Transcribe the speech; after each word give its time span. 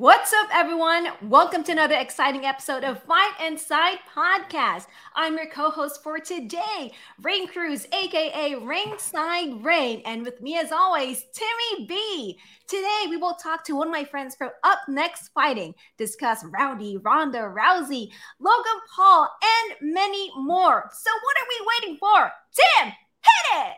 What's 0.00 0.32
up, 0.32 0.46
everyone? 0.52 1.08
Welcome 1.22 1.64
to 1.64 1.72
another 1.72 1.96
exciting 1.96 2.46
episode 2.46 2.84
of 2.84 3.02
Fight 3.02 3.32
Insight 3.44 3.98
Podcast. 4.14 4.86
I'm 5.16 5.36
your 5.36 5.50
co 5.50 5.70
host 5.70 6.04
for 6.04 6.20
today, 6.20 6.92
Raine 7.20 7.48
Cruz, 7.48 7.84
aka 7.92 8.54
Ringside 8.54 9.64
Raine. 9.64 10.00
And 10.06 10.24
with 10.24 10.40
me, 10.40 10.56
as 10.56 10.70
always, 10.70 11.24
Timmy 11.32 11.86
B. 11.88 12.38
Today, 12.68 13.06
we 13.10 13.16
will 13.16 13.34
talk 13.42 13.64
to 13.64 13.74
one 13.74 13.88
of 13.88 13.92
my 13.92 14.04
friends 14.04 14.36
from 14.36 14.50
Up 14.62 14.78
Next 14.86 15.30
Fighting, 15.30 15.74
discuss 15.96 16.44
Rowdy, 16.44 16.98
Ronda 16.98 17.38
Rousey, 17.38 18.12
Logan 18.38 18.80
Paul, 18.94 19.28
and 19.42 19.92
many 19.92 20.30
more. 20.36 20.88
So, 20.92 21.10
what 21.10 21.36
are 21.38 21.48
we 21.48 21.66
waiting 21.74 21.96
for? 21.98 22.30
Tim, 22.54 22.92
hit 23.24 23.64
it! 23.66 23.74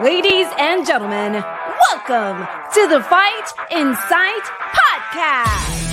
Ladies 0.00 0.46
and 0.60 0.86
gentlemen, 0.86 1.42
welcome 1.90 2.46
to 2.74 2.86
the 2.88 3.02
Fight 3.02 3.52
Insight 3.70 4.42
Podcast. 4.42 5.84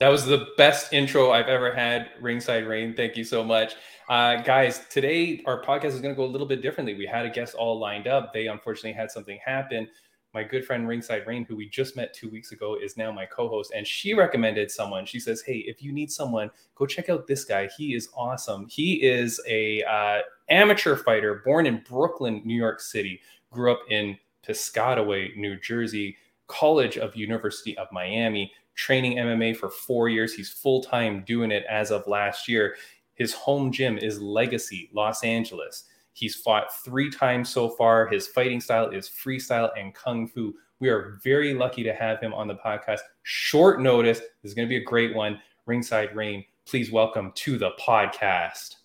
That 0.00 0.08
was 0.08 0.26
the 0.26 0.48
best 0.58 0.92
intro 0.92 1.30
I've 1.30 1.46
ever 1.46 1.74
had, 1.74 2.10
Ringside 2.20 2.66
Raine. 2.66 2.94
Thank 2.94 3.16
you 3.16 3.24
so 3.24 3.42
much. 3.42 3.74
Uh, 4.08 4.42
guys, 4.42 4.82
today 4.90 5.42
our 5.46 5.62
podcast 5.62 5.86
is 5.94 6.00
going 6.00 6.14
to 6.14 6.16
go 6.16 6.24
a 6.24 6.26
little 6.26 6.46
bit 6.46 6.60
differently. 6.60 6.94
We 6.94 7.06
had 7.06 7.24
a 7.24 7.30
guest 7.30 7.54
all 7.54 7.78
lined 7.78 8.06
up. 8.06 8.34
They 8.34 8.48
unfortunately 8.48 8.92
had 8.92 9.10
something 9.10 9.38
happen. 9.44 9.88
My 10.36 10.44
good 10.44 10.66
friend 10.66 10.86
Ringside 10.86 11.26
Raine, 11.26 11.46
who 11.46 11.56
we 11.56 11.66
just 11.66 11.96
met 11.96 12.12
two 12.12 12.28
weeks 12.28 12.52
ago, 12.52 12.76
is 12.76 12.98
now 12.98 13.10
my 13.10 13.24
co 13.24 13.48
host. 13.48 13.72
And 13.74 13.86
she 13.86 14.12
recommended 14.12 14.70
someone. 14.70 15.06
She 15.06 15.18
says, 15.18 15.40
Hey, 15.40 15.64
if 15.66 15.82
you 15.82 15.92
need 15.94 16.12
someone, 16.12 16.50
go 16.74 16.84
check 16.84 17.08
out 17.08 17.26
this 17.26 17.46
guy. 17.46 17.70
He 17.74 17.94
is 17.94 18.10
awesome. 18.14 18.66
He 18.68 19.02
is 19.02 19.40
a 19.48 19.82
uh, 19.84 20.20
amateur 20.50 20.94
fighter 20.94 21.40
born 21.42 21.64
in 21.64 21.82
Brooklyn, 21.88 22.42
New 22.44 22.54
York 22.54 22.80
City, 22.80 23.22
grew 23.50 23.72
up 23.72 23.80
in 23.88 24.18
Piscataway, 24.46 25.34
New 25.38 25.58
Jersey, 25.58 26.18
College 26.48 26.98
of 26.98 27.16
University 27.16 27.74
of 27.78 27.88
Miami, 27.90 28.52
training 28.74 29.16
MMA 29.16 29.56
for 29.56 29.70
four 29.70 30.10
years. 30.10 30.34
He's 30.34 30.50
full 30.50 30.82
time 30.82 31.24
doing 31.26 31.50
it 31.50 31.64
as 31.66 31.90
of 31.90 32.06
last 32.06 32.46
year. 32.46 32.76
His 33.14 33.32
home 33.32 33.72
gym 33.72 33.96
is 33.96 34.20
Legacy, 34.20 34.90
Los 34.92 35.24
Angeles. 35.24 35.84
He's 36.16 36.34
fought 36.34 36.74
three 36.82 37.10
times 37.10 37.50
so 37.50 37.68
far. 37.68 38.06
His 38.06 38.26
fighting 38.26 38.58
style 38.58 38.88
is 38.88 39.06
freestyle 39.06 39.68
and 39.78 39.92
kung 39.92 40.26
fu. 40.26 40.54
We 40.80 40.88
are 40.88 41.18
very 41.22 41.52
lucky 41.52 41.82
to 41.82 41.92
have 41.92 42.20
him 42.20 42.32
on 42.32 42.48
the 42.48 42.54
podcast. 42.54 43.00
Short 43.22 43.82
notice. 43.82 44.20
This 44.20 44.28
is 44.44 44.54
going 44.54 44.66
to 44.66 44.70
be 44.70 44.78
a 44.78 44.84
great 44.84 45.14
one. 45.14 45.38
Ringside 45.66 46.16
Raine, 46.16 46.42
please 46.64 46.90
welcome 46.90 47.32
to 47.34 47.58
the 47.58 47.72
podcast. 47.78 48.76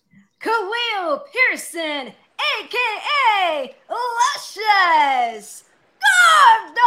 Khaleel 0.42 1.22
Pearson, 1.32 2.12
aka 2.60 3.76
Luscious 3.88 5.64
Gordo. 6.02 6.82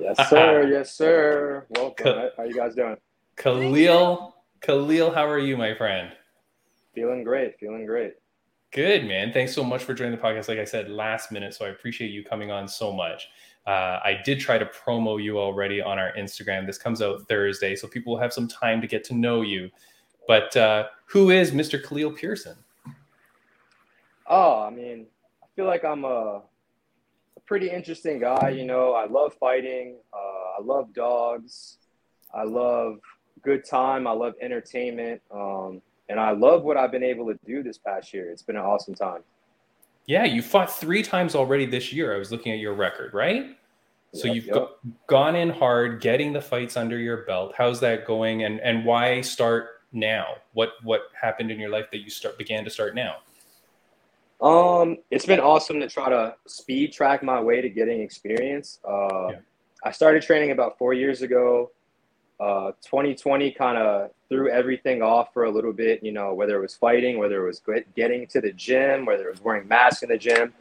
Yes, 0.00 0.28
sir. 0.28 0.68
yes, 0.72 0.92
sir. 0.92 1.66
Welcome. 1.68 2.30
How 2.36 2.42
are 2.42 2.46
you 2.46 2.54
guys 2.54 2.74
doing? 2.74 2.96
Khaleel, 3.36 4.32
Khaleel, 4.60 5.14
how 5.14 5.28
are 5.28 5.38
you, 5.38 5.56
my 5.56 5.72
friend? 5.76 6.10
Feeling 6.96 7.22
great. 7.22 7.60
Feeling 7.60 7.86
great. 7.86 8.14
Good, 8.72 9.04
man. 9.04 9.32
Thanks 9.32 9.54
so 9.54 9.64
much 9.64 9.84
for 9.84 9.94
joining 9.94 10.12
the 10.12 10.22
podcast. 10.22 10.48
Like 10.48 10.58
I 10.58 10.64
said, 10.64 10.90
last 10.90 11.32
minute, 11.32 11.54
so 11.54 11.64
I 11.64 11.68
appreciate 11.68 12.10
you 12.10 12.24
coming 12.24 12.50
on 12.50 12.68
so 12.68 12.92
much. 12.92 13.28
Uh, 13.66 13.98
I 14.04 14.20
did 14.24 14.38
try 14.38 14.58
to 14.58 14.66
promo 14.66 15.22
you 15.22 15.38
already 15.38 15.80
on 15.80 15.98
our 15.98 16.12
Instagram. 16.12 16.66
This 16.66 16.78
comes 16.78 17.02
out 17.02 17.26
Thursday, 17.28 17.74
so 17.74 17.88
people 17.88 18.12
will 18.12 18.20
have 18.20 18.32
some 18.32 18.46
time 18.46 18.80
to 18.80 18.86
get 18.86 19.02
to 19.04 19.14
know 19.14 19.42
you. 19.42 19.70
But 20.28 20.56
uh, 20.56 20.88
who 21.06 21.30
is 21.30 21.52
Mr. 21.52 21.82
Khaleel 21.82 22.16
Pearson? 22.16 22.56
Oh, 24.28 24.60
I 24.60 24.70
mean, 24.70 25.06
I 25.42 25.46
feel 25.54 25.66
like 25.66 25.84
I'm 25.84 26.04
a, 26.04 26.42
a 27.36 27.40
pretty 27.46 27.70
interesting 27.70 28.18
guy. 28.18 28.50
You 28.50 28.66
know, 28.66 28.92
I 28.92 29.06
love 29.06 29.34
fighting. 29.34 29.96
Uh, 30.12 30.60
I 30.60 30.62
love 30.62 30.92
dogs. 30.92 31.78
I 32.34 32.42
love 32.42 32.98
good 33.42 33.64
time. 33.64 34.06
I 34.06 34.12
love 34.12 34.34
entertainment. 34.40 35.22
Um, 35.30 35.80
and 36.08 36.20
I 36.20 36.30
love 36.32 36.62
what 36.62 36.76
I've 36.76 36.92
been 36.92 37.02
able 37.02 37.26
to 37.26 37.38
do 37.44 37.62
this 37.62 37.78
past 37.78 38.12
year. 38.14 38.30
It's 38.30 38.42
been 38.42 38.56
an 38.56 38.62
awesome 38.62 38.94
time. 38.94 39.22
Yeah, 40.06 40.24
you 40.24 40.40
fought 40.40 40.72
three 40.72 41.02
times 41.02 41.34
already 41.34 41.66
this 41.66 41.92
year. 41.92 42.14
I 42.14 42.18
was 42.18 42.30
looking 42.30 42.52
at 42.52 42.58
your 42.58 42.74
record, 42.74 43.12
right? 43.12 43.56
So 44.14 44.28
yep, 44.28 44.36
you've 44.36 44.46
yep. 44.46 44.54
Go- 44.54 44.70
gone 45.08 45.34
in 45.34 45.50
hard, 45.50 46.00
getting 46.00 46.32
the 46.32 46.40
fights 46.40 46.76
under 46.76 46.96
your 46.96 47.24
belt. 47.24 47.54
How's 47.58 47.80
that 47.80 48.06
going? 48.06 48.44
And 48.44 48.60
and 48.60 48.84
why 48.84 49.20
start 49.20 49.82
now? 49.92 50.36
What 50.52 50.72
what 50.82 51.08
happened 51.20 51.50
in 51.50 51.58
your 51.58 51.70
life 51.70 51.90
that 51.90 51.98
you 51.98 52.10
start 52.10 52.38
began 52.38 52.64
to 52.64 52.70
start 52.70 52.94
now? 52.94 53.16
Um, 54.40 54.98
it's 55.10 55.26
been 55.26 55.40
awesome 55.40 55.80
to 55.80 55.88
try 55.88 56.10
to 56.10 56.36
speed 56.46 56.92
track 56.92 57.22
my 57.22 57.40
way 57.40 57.60
to 57.60 57.68
getting 57.68 58.00
experience. 58.00 58.78
Uh, 58.86 59.28
yeah. 59.28 59.36
I 59.82 59.90
started 59.90 60.22
training 60.22 60.50
about 60.50 60.78
four 60.78 60.94
years 60.94 61.22
ago. 61.22 61.70
Uh, 62.38 62.72
2020 62.82 63.50
kind 63.52 63.78
of 63.78 64.10
threw 64.28 64.50
everything 64.50 65.02
off 65.02 65.32
for 65.32 65.44
a 65.44 65.50
little 65.50 65.72
bit, 65.72 66.02
you 66.02 66.12
know, 66.12 66.34
whether 66.34 66.56
it 66.56 66.60
was 66.60 66.74
fighting, 66.74 67.18
whether 67.18 67.42
it 67.42 67.46
was 67.46 67.62
getting 67.94 68.26
to 68.26 68.40
the 68.40 68.52
gym, 68.52 69.06
whether 69.06 69.28
it 69.28 69.30
was 69.30 69.42
wearing 69.42 69.66
masks 69.66 70.02
in 70.02 70.08
the 70.10 70.18
gym. 70.18 70.52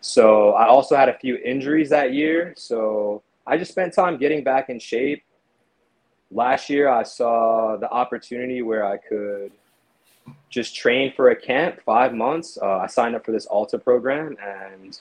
So 0.00 0.52
I 0.52 0.66
also 0.66 0.96
had 0.96 1.08
a 1.08 1.18
few 1.18 1.36
injuries 1.36 1.90
that 1.90 2.14
year. 2.14 2.54
So 2.56 3.22
I 3.46 3.56
just 3.58 3.70
spent 3.70 3.94
time 3.94 4.16
getting 4.16 4.42
back 4.42 4.70
in 4.70 4.78
shape. 4.78 5.22
Last 6.32 6.70
year, 6.70 6.88
I 6.88 7.02
saw 7.02 7.76
the 7.76 7.90
opportunity 7.90 8.62
where 8.62 8.84
I 8.84 8.96
could 8.96 9.52
just 10.48 10.74
train 10.74 11.12
for 11.14 11.30
a 11.30 11.36
camp, 11.36 11.80
five 11.84 12.14
months. 12.14 12.58
Uh, 12.60 12.78
I 12.78 12.86
signed 12.86 13.14
up 13.14 13.24
for 13.24 13.32
this 13.32 13.46
Alta 13.46 13.78
program 13.78 14.36
and 14.42 14.98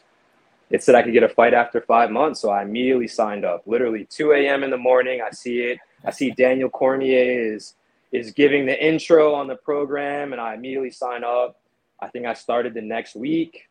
it 0.70 0.84
said 0.84 0.96
I 0.96 1.02
could 1.02 1.14
get 1.14 1.24
a 1.24 1.30
fight 1.30 1.54
after 1.54 1.82
five 1.82 2.12
months. 2.12 2.40
So 2.40 2.50
I 2.50 2.64
immediately 2.64 3.08
signed 3.08 3.46
up. 3.46 3.64
Literally 3.66 4.06
2 4.06 4.34
a.m. 4.34 4.64
in 4.64 4.70
the 4.70 4.78
morning, 4.78 5.22
I 5.26 5.32
see 5.32 5.60
it. 5.60 5.80
I 6.06 6.12
see 6.12 6.32
Daniel 6.32 6.70
Cormier 6.70 7.54
is 7.54 7.76
is 8.12 8.32
giving 8.32 8.66
the 8.66 8.84
intro 8.84 9.34
on 9.34 9.48
the 9.48 9.56
program, 9.56 10.34
and 10.34 10.42
I 10.42 10.56
immediately 10.56 10.90
sign 10.90 11.24
up. 11.24 11.60
I 12.00 12.08
think 12.08 12.26
I 12.26 12.34
started 12.34 12.74
the 12.74 12.82
next 12.82 13.16
week. 13.16 13.70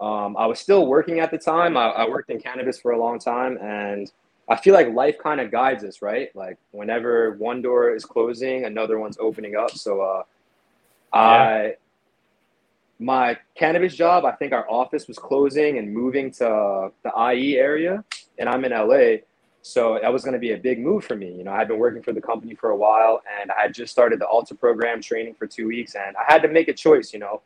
Um, 0.00 0.36
I 0.36 0.46
was 0.46 0.58
still 0.58 0.86
working 0.86 1.20
at 1.20 1.30
the 1.30 1.38
time. 1.38 1.76
I, 1.76 1.86
I, 1.86 2.08
worked 2.08 2.30
in 2.30 2.40
cannabis 2.40 2.78
for 2.80 2.92
a 2.92 2.98
long 2.98 3.18
time, 3.18 3.58
and 3.58 4.10
I 4.48 4.56
feel 4.56 4.72
like 4.74 4.88
life 4.94 5.16
kind 5.18 5.40
of 5.40 5.50
guides 5.50 5.84
us, 5.84 6.02
right? 6.02 6.34
Like 6.34 6.56
whenever 6.70 7.32
one 7.34 7.62
door 7.62 7.94
is 7.94 8.04
closing, 8.04 8.64
another 8.64 8.98
one's 8.98 9.18
opening 9.20 9.56
up. 9.56 9.72
So, 9.72 10.00
uh, 10.00 10.22
yeah. 11.14 11.20
I 11.20 11.74
my 13.00 13.38
cannabis 13.54 13.94
job, 13.94 14.24
I 14.24 14.32
think 14.32 14.52
our 14.52 14.68
office 14.68 15.06
was 15.06 15.18
closing 15.18 15.78
and 15.78 15.92
moving 15.92 16.30
to 16.32 16.90
the 17.04 17.32
IE 17.32 17.56
area, 17.56 18.04
and 18.38 18.48
I'm 18.48 18.64
in 18.64 18.72
LA. 18.72 19.18
So 19.68 19.98
that 20.00 20.10
was 20.10 20.24
going 20.24 20.32
to 20.32 20.38
be 20.38 20.52
a 20.52 20.56
big 20.56 20.80
move 20.80 21.04
for 21.04 21.14
me. 21.14 21.30
You 21.30 21.44
know, 21.44 21.52
I 21.52 21.58
had 21.58 21.68
been 21.68 21.78
working 21.78 22.02
for 22.02 22.14
the 22.14 22.22
company 22.22 22.54
for 22.54 22.70
a 22.70 22.76
while 22.76 23.20
and 23.38 23.50
I 23.50 23.60
had 23.60 23.74
just 23.74 23.92
started 23.92 24.18
the 24.18 24.26
Alta 24.26 24.54
program 24.54 25.02
training 25.02 25.34
for 25.34 25.46
two 25.46 25.68
weeks 25.68 25.94
and 25.94 26.16
I 26.16 26.24
had 26.26 26.40
to 26.40 26.48
make 26.48 26.68
a 26.68 26.72
choice, 26.72 27.12
you 27.12 27.18
know. 27.18 27.42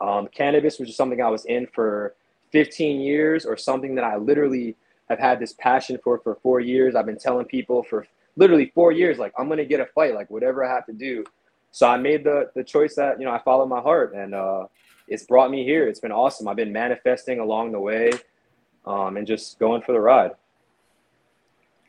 Um, 0.00 0.26
cannabis 0.34 0.80
was 0.80 0.88
just 0.88 0.96
something 0.96 1.22
I 1.22 1.28
was 1.28 1.44
in 1.44 1.68
for 1.68 2.16
15 2.50 3.00
years 3.00 3.46
or 3.46 3.56
something 3.56 3.94
that 3.94 4.02
I 4.02 4.16
literally 4.16 4.74
have 5.08 5.20
had 5.20 5.38
this 5.38 5.52
passion 5.52 5.96
for 6.02 6.18
for 6.18 6.34
four 6.42 6.58
years. 6.58 6.96
I've 6.96 7.06
been 7.06 7.20
telling 7.20 7.46
people 7.46 7.84
for 7.84 8.04
literally 8.34 8.72
four 8.74 8.90
years, 8.90 9.18
like, 9.18 9.32
I'm 9.38 9.46
going 9.46 9.58
to 9.58 9.64
get 9.64 9.78
a 9.78 9.86
fight, 9.86 10.12
like, 10.12 10.30
whatever 10.30 10.64
I 10.64 10.74
have 10.74 10.86
to 10.86 10.92
do. 10.92 11.24
So 11.70 11.86
I 11.86 11.96
made 11.96 12.24
the, 12.24 12.50
the 12.56 12.64
choice 12.64 12.96
that, 12.96 13.20
you 13.20 13.26
know, 13.26 13.32
I 13.32 13.38
followed 13.38 13.66
my 13.66 13.80
heart 13.80 14.12
and 14.12 14.34
uh, 14.34 14.66
it's 15.06 15.22
brought 15.22 15.52
me 15.52 15.62
here. 15.62 15.86
It's 15.86 16.00
been 16.00 16.10
awesome. 16.10 16.48
I've 16.48 16.56
been 16.56 16.72
manifesting 16.72 17.38
along 17.38 17.70
the 17.70 17.80
way 17.80 18.10
um, 18.84 19.16
and 19.16 19.24
just 19.24 19.60
going 19.60 19.80
for 19.82 19.92
the 19.92 20.00
ride. 20.00 20.32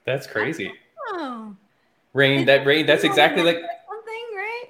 That's 0.05 0.27
crazy. 0.27 0.71
Oh. 1.09 1.55
Raine, 2.13 2.45
that 2.45 2.65
rain, 2.65 2.85
that's 2.85 3.03
exactly 3.03 3.43
like 3.43 3.57
something, 3.57 4.23
right? 4.35 4.65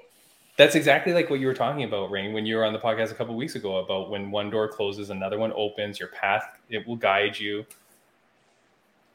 That's 0.58 0.76
exactly 0.76 1.14
like 1.14 1.30
what 1.30 1.40
you 1.40 1.48
were 1.48 1.54
talking 1.54 1.84
about, 1.84 2.10
Raine, 2.10 2.34
when 2.34 2.46
you 2.46 2.56
were 2.56 2.66
on 2.66 2.74
the 2.74 2.80
podcast 2.80 3.12
a 3.12 3.16
couple 3.16 3.36
weeks 3.36 3.56
ago 3.56 3.78
about 3.78 4.10
when 4.10 4.32
one 4.32 4.50
door 4.50 4.68
closes, 4.68 5.10
another 5.10 5.38
one 5.38 5.54
opens, 5.56 6.00
your 6.00 6.10
path, 6.10 6.60
it 6.70 6.88
will 6.88 6.96
guide 6.96 7.38
you. 7.38 7.66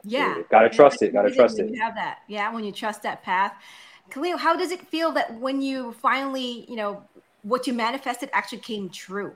Yeah. 0.05 0.35
Mm, 0.35 0.49
gotta 0.49 0.69
trust 0.69 1.03
it. 1.03 1.12
Gotta 1.12 1.31
trust 1.31 1.59
it. 1.59 1.71
You 1.71 1.81
have 1.81 1.95
that. 1.95 2.21
Yeah. 2.29 2.53
When 2.53 2.65
you 2.65 2.73
trust 2.73 3.03
that 3.03 3.23
path. 3.23 3.55
Khaleel, 4.11 4.39
how 4.39 4.56
does 4.56 4.71
it 4.71 4.87
feel 4.89 5.12
that 5.12 5.39
when 5.39 5.62
you 5.62 5.93
finally, 5.93 6.67
you 6.69 6.77
know, 6.77 7.03
what 7.43 7.67
you 7.67 7.73
manifested 7.73 8.29
actually 8.33 8.59
came 8.59 8.89
true? 8.89 9.35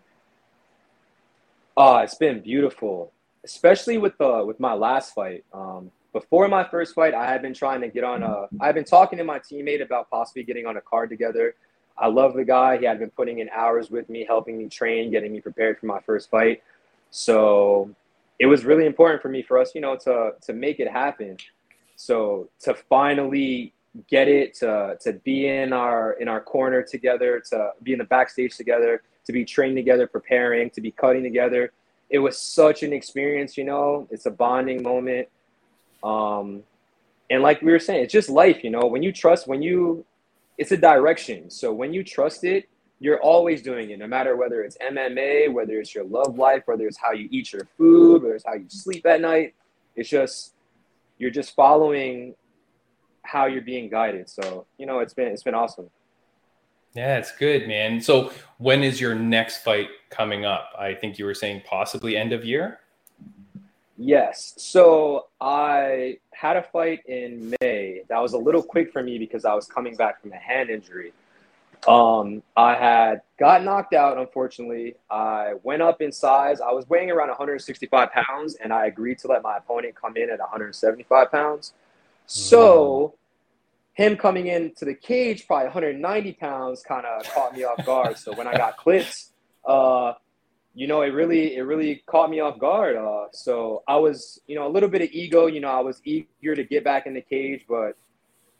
Oh, 1.76 1.98
it's 1.98 2.14
been 2.14 2.40
beautiful, 2.40 3.12
especially 3.44 3.98
with 3.98 4.16
the 4.18 4.44
with 4.44 4.60
my 4.60 4.74
last 4.74 5.14
fight. 5.14 5.44
Um, 5.52 5.90
before 6.14 6.48
my 6.48 6.64
first 6.64 6.94
fight, 6.94 7.12
I 7.12 7.26
had 7.26 7.42
been 7.42 7.52
trying 7.52 7.82
to 7.82 7.88
get 7.88 8.04
on 8.04 8.22
a. 8.22 8.46
I 8.60 8.66
had 8.66 8.74
been 8.74 8.84
talking 8.84 9.18
to 9.18 9.24
my 9.24 9.38
teammate 9.38 9.82
about 9.82 10.08
possibly 10.08 10.44
getting 10.44 10.64
on 10.64 10.78
a 10.78 10.80
card 10.80 11.10
together. 11.10 11.56
I 11.98 12.06
love 12.06 12.34
the 12.34 12.44
guy. 12.44 12.78
He 12.78 12.86
had 12.86 12.98
been 12.98 13.10
putting 13.10 13.40
in 13.40 13.50
hours 13.50 13.90
with 13.90 14.08
me, 14.08 14.24
helping 14.24 14.56
me 14.56 14.68
train, 14.68 15.10
getting 15.10 15.32
me 15.32 15.40
prepared 15.40 15.78
for 15.78 15.86
my 15.86 16.00
first 16.00 16.30
fight. 16.30 16.62
So 17.10 17.90
it 18.38 18.46
was 18.46 18.64
really 18.64 18.86
important 18.86 19.20
for 19.20 19.28
me 19.28 19.42
for 19.42 19.58
us, 19.58 19.74
you 19.74 19.82
know, 19.82 19.96
to 19.96 20.34
to 20.40 20.52
make 20.54 20.80
it 20.80 20.88
happen. 20.88 21.36
So 21.96 22.48
to 22.60 22.74
finally 22.74 23.74
get 24.08 24.28
it, 24.28 24.54
to 24.60 24.96
to 25.00 25.12
be 25.12 25.48
in 25.48 25.72
our 25.72 26.12
in 26.12 26.28
our 26.28 26.40
corner 26.40 26.82
together, 26.82 27.42
to 27.50 27.72
be 27.82 27.92
in 27.92 27.98
the 27.98 28.04
backstage 28.04 28.56
together, 28.56 29.02
to 29.26 29.32
be 29.32 29.44
training 29.44 29.76
together, 29.76 30.06
preparing, 30.06 30.70
to 30.70 30.80
be 30.80 30.92
cutting 30.92 31.24
together 31.24 31.72
it 32.10 32.18
was 32.18 32.38
such 32.38 32.82
an 32.82 32.92
experience. 32.92 33.56
You 33.56 33.64
know, 33.64 34.06
it's 34.10 34.26
a 34.26 34.30
bonding 34.30 34.82
moment. 34.82 35.28
Um, 36.04 36.62
and 37.30 37.42
like 37.42 37.62
we 37.62 37.72
were 37.72 37.78
saying, 37.80 38.04
it's 38.04 38.12
just 38.12 38.28
life. 38.28 38.62
You 38.62 38.70
know, 38.70 38.86
when 38.86 39.02
you 39.02 39.10
trust, 39.10 39.48
when 39.48 39.62
you, 39.62 40.04
it's 40.58 40.70
a 40.70 40.76
direction. 40.76 41.50
So 41.50 41.72
when 41.72 41.92
you 41.92 42.04
trust 42.04 42.44
it, 42.44 42.68
you're 43.00 43.20
always 43.20 43.60
doing 43.60 43.90
it, 43.90 43.98
no 43.98 44.06
matter 44.06 44.36
whether 44.36 44.62
it's 44.62 44.78
MMA, 44.78 45.52
whether 45.52 45.80
it's 45.80 45.94
your 45.94 46.04
love 46.04 46.38
life, 46.38 46.62
whether 46.66 46.86
it's 46.86 46.98
how 46.98 47.12
you 47.12 47.28
eat 47.30 47.52
your 47.52 47.66
food, 47.76 48.22
whether 48.22 48.34
it's 48.34 48.44
how 48.46 48.54
you 48.54 48.66
sleep 48.68 49.04
at 49.06 49.20
night. 49.20 49.54
It's 49.96 50.08
just 50.08 50.54
you're 51.18 51.30
just 51.30 51.54
following 51.54 52.34
how 53.22 53.46
you're 53.46 53.62
being 53.62 53.90
guided. 53.90 54.28
So 54.30 54.66
you 54.78 54.86
know, 54.86 55.00
it's 55.00 55.14
been 55.14 55.28
it's 55.28 55.42
been 55.42 55.54
awesome. 55.54 55.90
Yeah, 56.94 57.18
it's 57.18 57.36
good, 57.36 57.66
man. 57.66 58.00
So 58.00 58.32
when 58.58 58.84
is 58.84 59.00
your 59.00 59.14
next 59.16 59.64
fight 59.64 59.88
coming 60.10 60.44
up? 60.44 60.70
I 60.78 60.94
think 60.94 61.18
you 61.18 61.24
were 61.24 61.34
saying 61.34 61.62
possibly 61.66 62.16
end 62.16 62.32
of 62.32 62.44
year. 62.44 62.78
Yes. 63.96 64.54
So 64.56 65.26
I 65.40 66.18
had 66.32 66.56
a 66.56 66.62
fight 66.62 67.00
in 67.06 67.54
May. 67.60 68.02
That 68.08 68.20
was 68.20 68.32
a 68.32 68.38
little 68.38 68.62
quick 68.62 68.92
for 68.92 69.02
me 69.02 69.18
because 69.18 69.44
I 69.44 69.54
was 69.54 69.66
coming 69.66 69.94
back 69.94 70.20
from 70.20 70.32
a 70.32 70.36
hand 70.36 70.70
injury. 70.70 71.12
Um, 71.86 72.42
I 72.56 72.74
had 72.74 73.20
got 73.38 73.62
knocked 73.62 73.92
out, 73.92 74.18
unfortunately. 74.18 74.94
I 75.10 75.54
went 75.62 75.82
up 75.82 76.00
in 76.00 76.12
size. 76.12 76.60
I 76.60 76.72
was 76.72 76.88
weighing 76.88 77.10
around 77.10 77.28
165 77.28 78.10
pounds, 78.10 78.56
and 78.56 78.72
I 78.72 78.86
agreed 78.86 79.18
to 79.18 79.28
let 79.28 79.42
my 79.42 79.58
opponent 79.58 79.94
come 79.94 80.16
in 80.16 80.30
at 80.30 80.38
175 80.38 81.30
pounds. 81.30 81.74
So, 82.26 83.14
him 83.94 84.16
coming 84.16 84.48
into 84.48 84.84
the 84.84 84.94
cage, 84.94 85.46
probably 85.46 85.66
190 85.66 86.32
pounds, 86.34 86.82
kind 86.82 87.06
of 87.06 87.22
caught 87.32 87.54
me 87.54 87.64
off 87.64 87.84
guard. 87.84 88.18
So 88.18 88.34
when 88.34 88.46
I 88.46 88.56
got 88.56 88.76
clips, 88.76 89.30
uh, 89.64 90.14
you 90.74 90.86
know, 90.86 91.02
it 91.02 91.08
really, 91.08 91.56
it 91.56 91.62
really 91.62 92.02
caught 92.06 92.30
me 92.30 92.40
off 92.40 92.58
guard. 92.58 92.96
Uh, 92.96 93.26
so 93.32 93.82
I 93.86 93.96
was, 93.96 94.40
you 94.46 94.56
know, 94.56 94.66
a 94.66 94.68
little 94.70 94.88
bit 94.88 95.02
of 95.02 95.08
ego. 95.12 95.46
You 95.46 95.60
know, 95.60 95.70
I 95.70 95.80
was 95.80 96.00
eager 96.04 96.54
to 96.54 96.64
get 96.64 96.82
back 96.82 97.06
in 97.06 97.14
the 97.14 97.20
cage, 97.20 97.64
but 97.68 97.96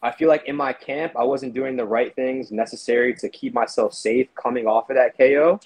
I 0.03 0.13
feel 0.13 0.29
like 0.29 0.45
in 0.47 0.55
my 0.55 0.73
camp, 0.73 1.15
I 1.17 1.25
wasn't 1.25 1.55
doing 1.55 1.77
the 1.77 1.85
right 1.85 2.15
things 2.15 2.53
necessary 2.53 3.15
to 3.15 3.29
keep 3.29 3.55
myself 3.55 3.95
safe 3.95 4.29
coming 4.35 4.67
off 4.67 4.91
of 4.91 4.97
that 4.97 5.17
KO. 5.19 5.59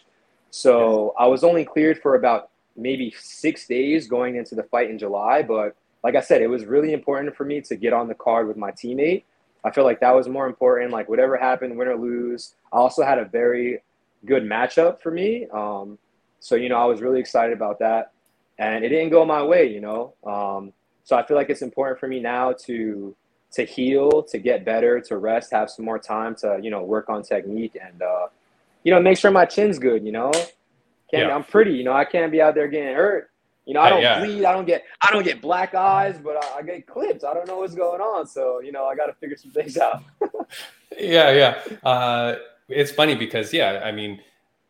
So 0.51 1.13
I 1.19 1.27
was 1.27 1.45
only 1.45 1.65
cleared 1.65 2.01
for 2.01 2.15
about 2.15 2.51
maybe 2.77 3.13
six 3.19 3.67
days 3.67 4.07
going 4.07 4.37
into 4.37 4.55
the 4.55 4.63
fight 4.63 4.91
in 4.91 4.99
July. 4.99 5.43
But 5.43 5.77
like 6.03 6.15
I 6.15 6.21
said, 6.21 6.41
it 6.41 6.47
was 6.47 6.65
really 6.65 6.93
important 6.93 7.37
for 7.37 7.45
me 7.45 7.61
to 7.63 7.77
get 7.77 7.93
on 7.93 8.09
the 8.09 8.15
card 8.15 8.49
with 8.49 8.57
my 8.57 8.71
teammate. 8.71 9.25
I 9.65 9.71
feel 9.71 9.85
like 9.85 10.01
that 10.01 10.15
was 10.15 10.29
more 10.29 10.47
important. 10.47 10.93
Like 10.93 11.09
whatever 11.09 11.37
happened, 11.37 11.77
win 11.77 11.89
or 11.89 11.97
lose. 11.97 12.55
I 12.73 12.77
also 12.77 13.03
had 13.03 13.19
a 13.19 13.25
very 13.25 13.83
good 14.25 14.45
matchup 14.45 15.03
for 15.03 15.11
me. 15.11 15.47
Um, 15.53 15.99
so 16.41 16.55
you 16.55 16.69
know, 16.69 16.77
I 16.77 16.85
was 16.85 17.01
really 17.01 17.21
excited 17.21 17.57
about 17.57 17.79
that, 17.81 18.13
and 18.59 18.85
it 18.85 18.89
didn't 18.89 19.11
go 19.11 19.25
my 19.25 19.43
way. 19.43 19.73
You 19.73 19.81
know, 19.81 20.15
um, 20.25 20.73
so 21.05 21.17
I 21.17 21.27
feel 21.27 21.37
like 21.37 21.51
it's 21.51 21.63
important 21.63 21.99
for 21.99 22.09
me 22.09 22.21
now 22.21 22.53
to 22.67 23.17
to 23.53 23.65
heal, 23.65 24.23
to 24.23 24.39
get 24.39 24.65
better, 24.65 25.01
to 25.01 25.17
rest, 25.17 25.51
have 25.53 25.71
some 25.71 25.85
more 25.85 25.99
time 25.99 26.35
to, 26.37 26.59
you 26.63 26.71
know, 26.71 26.83
work 26.83 27.09
on 27.09 27.23
technique 27.23 27.77
and, 27.83 28.03
uh, 28.03 28.27
you 28.85 28.93
know, 28.93 29.01
make 29.01 29.17
sure 29.17 29.31
my 29.31 29.47
chin's 29.47 29.79
good, 29.79 30.05
you 30.05 30.13
know, 30.13 30.31
can't, 31.11 31.29
yeah. 31.29 31.35
I'm 31.35 31.45
pretty, 31.45 31.73
you 31.73 31.85
know, 31.85 31.93
I 31.93 32.05
can't 32.05 32.31
be 32.31 32.43
out 32.43 32.55
there 32.55 32.69
getting 32.69 32.95
hurt. 32.95 33.31
You 33.65 33.75
know, 33.75 33.81
I 33.81 33.91
don't 33.91 34.01
yeah. 34.01 34.21
bleed. 34.21 34.45
I 34.47 34.53
don't 34.53 34.65
get, 34.65 34.85
I 35.03 35.11
don't 35.11 35.25
get 35.25 35.43
black 35.43 35.75
eyes, 35.75 36.19
but 36.23 36.43
I, 36.43 36.59
I 36.59 36.63
get 36.63 36.87
clips. 36.87 37.23
I 37.23 37.35
don't 37.35 37.47
know 37.47 37.59
what's 37.59 37.75
going 37.75 38.01
on. 38.01 38.27
So, 38.27 38.61
you 38.61 38.73
know, 38.73 38.87
I 38.87 38.97
got 38.97 39.07
to 39.07 39.13
figure 39.15 39.37
some 39.37 39.51
things 39.51 39.77
out. 39.77 40.03
yeah. 40.99 41.31
Yeah. 41.33 41.63
Uh, 41.83 42.37
it's 42.69 42.91
funny 42.91 43.15
because, 43.15 43.53
yeah, 43.53 43.83
I 43.85 43.93
mean, 43.93 44.21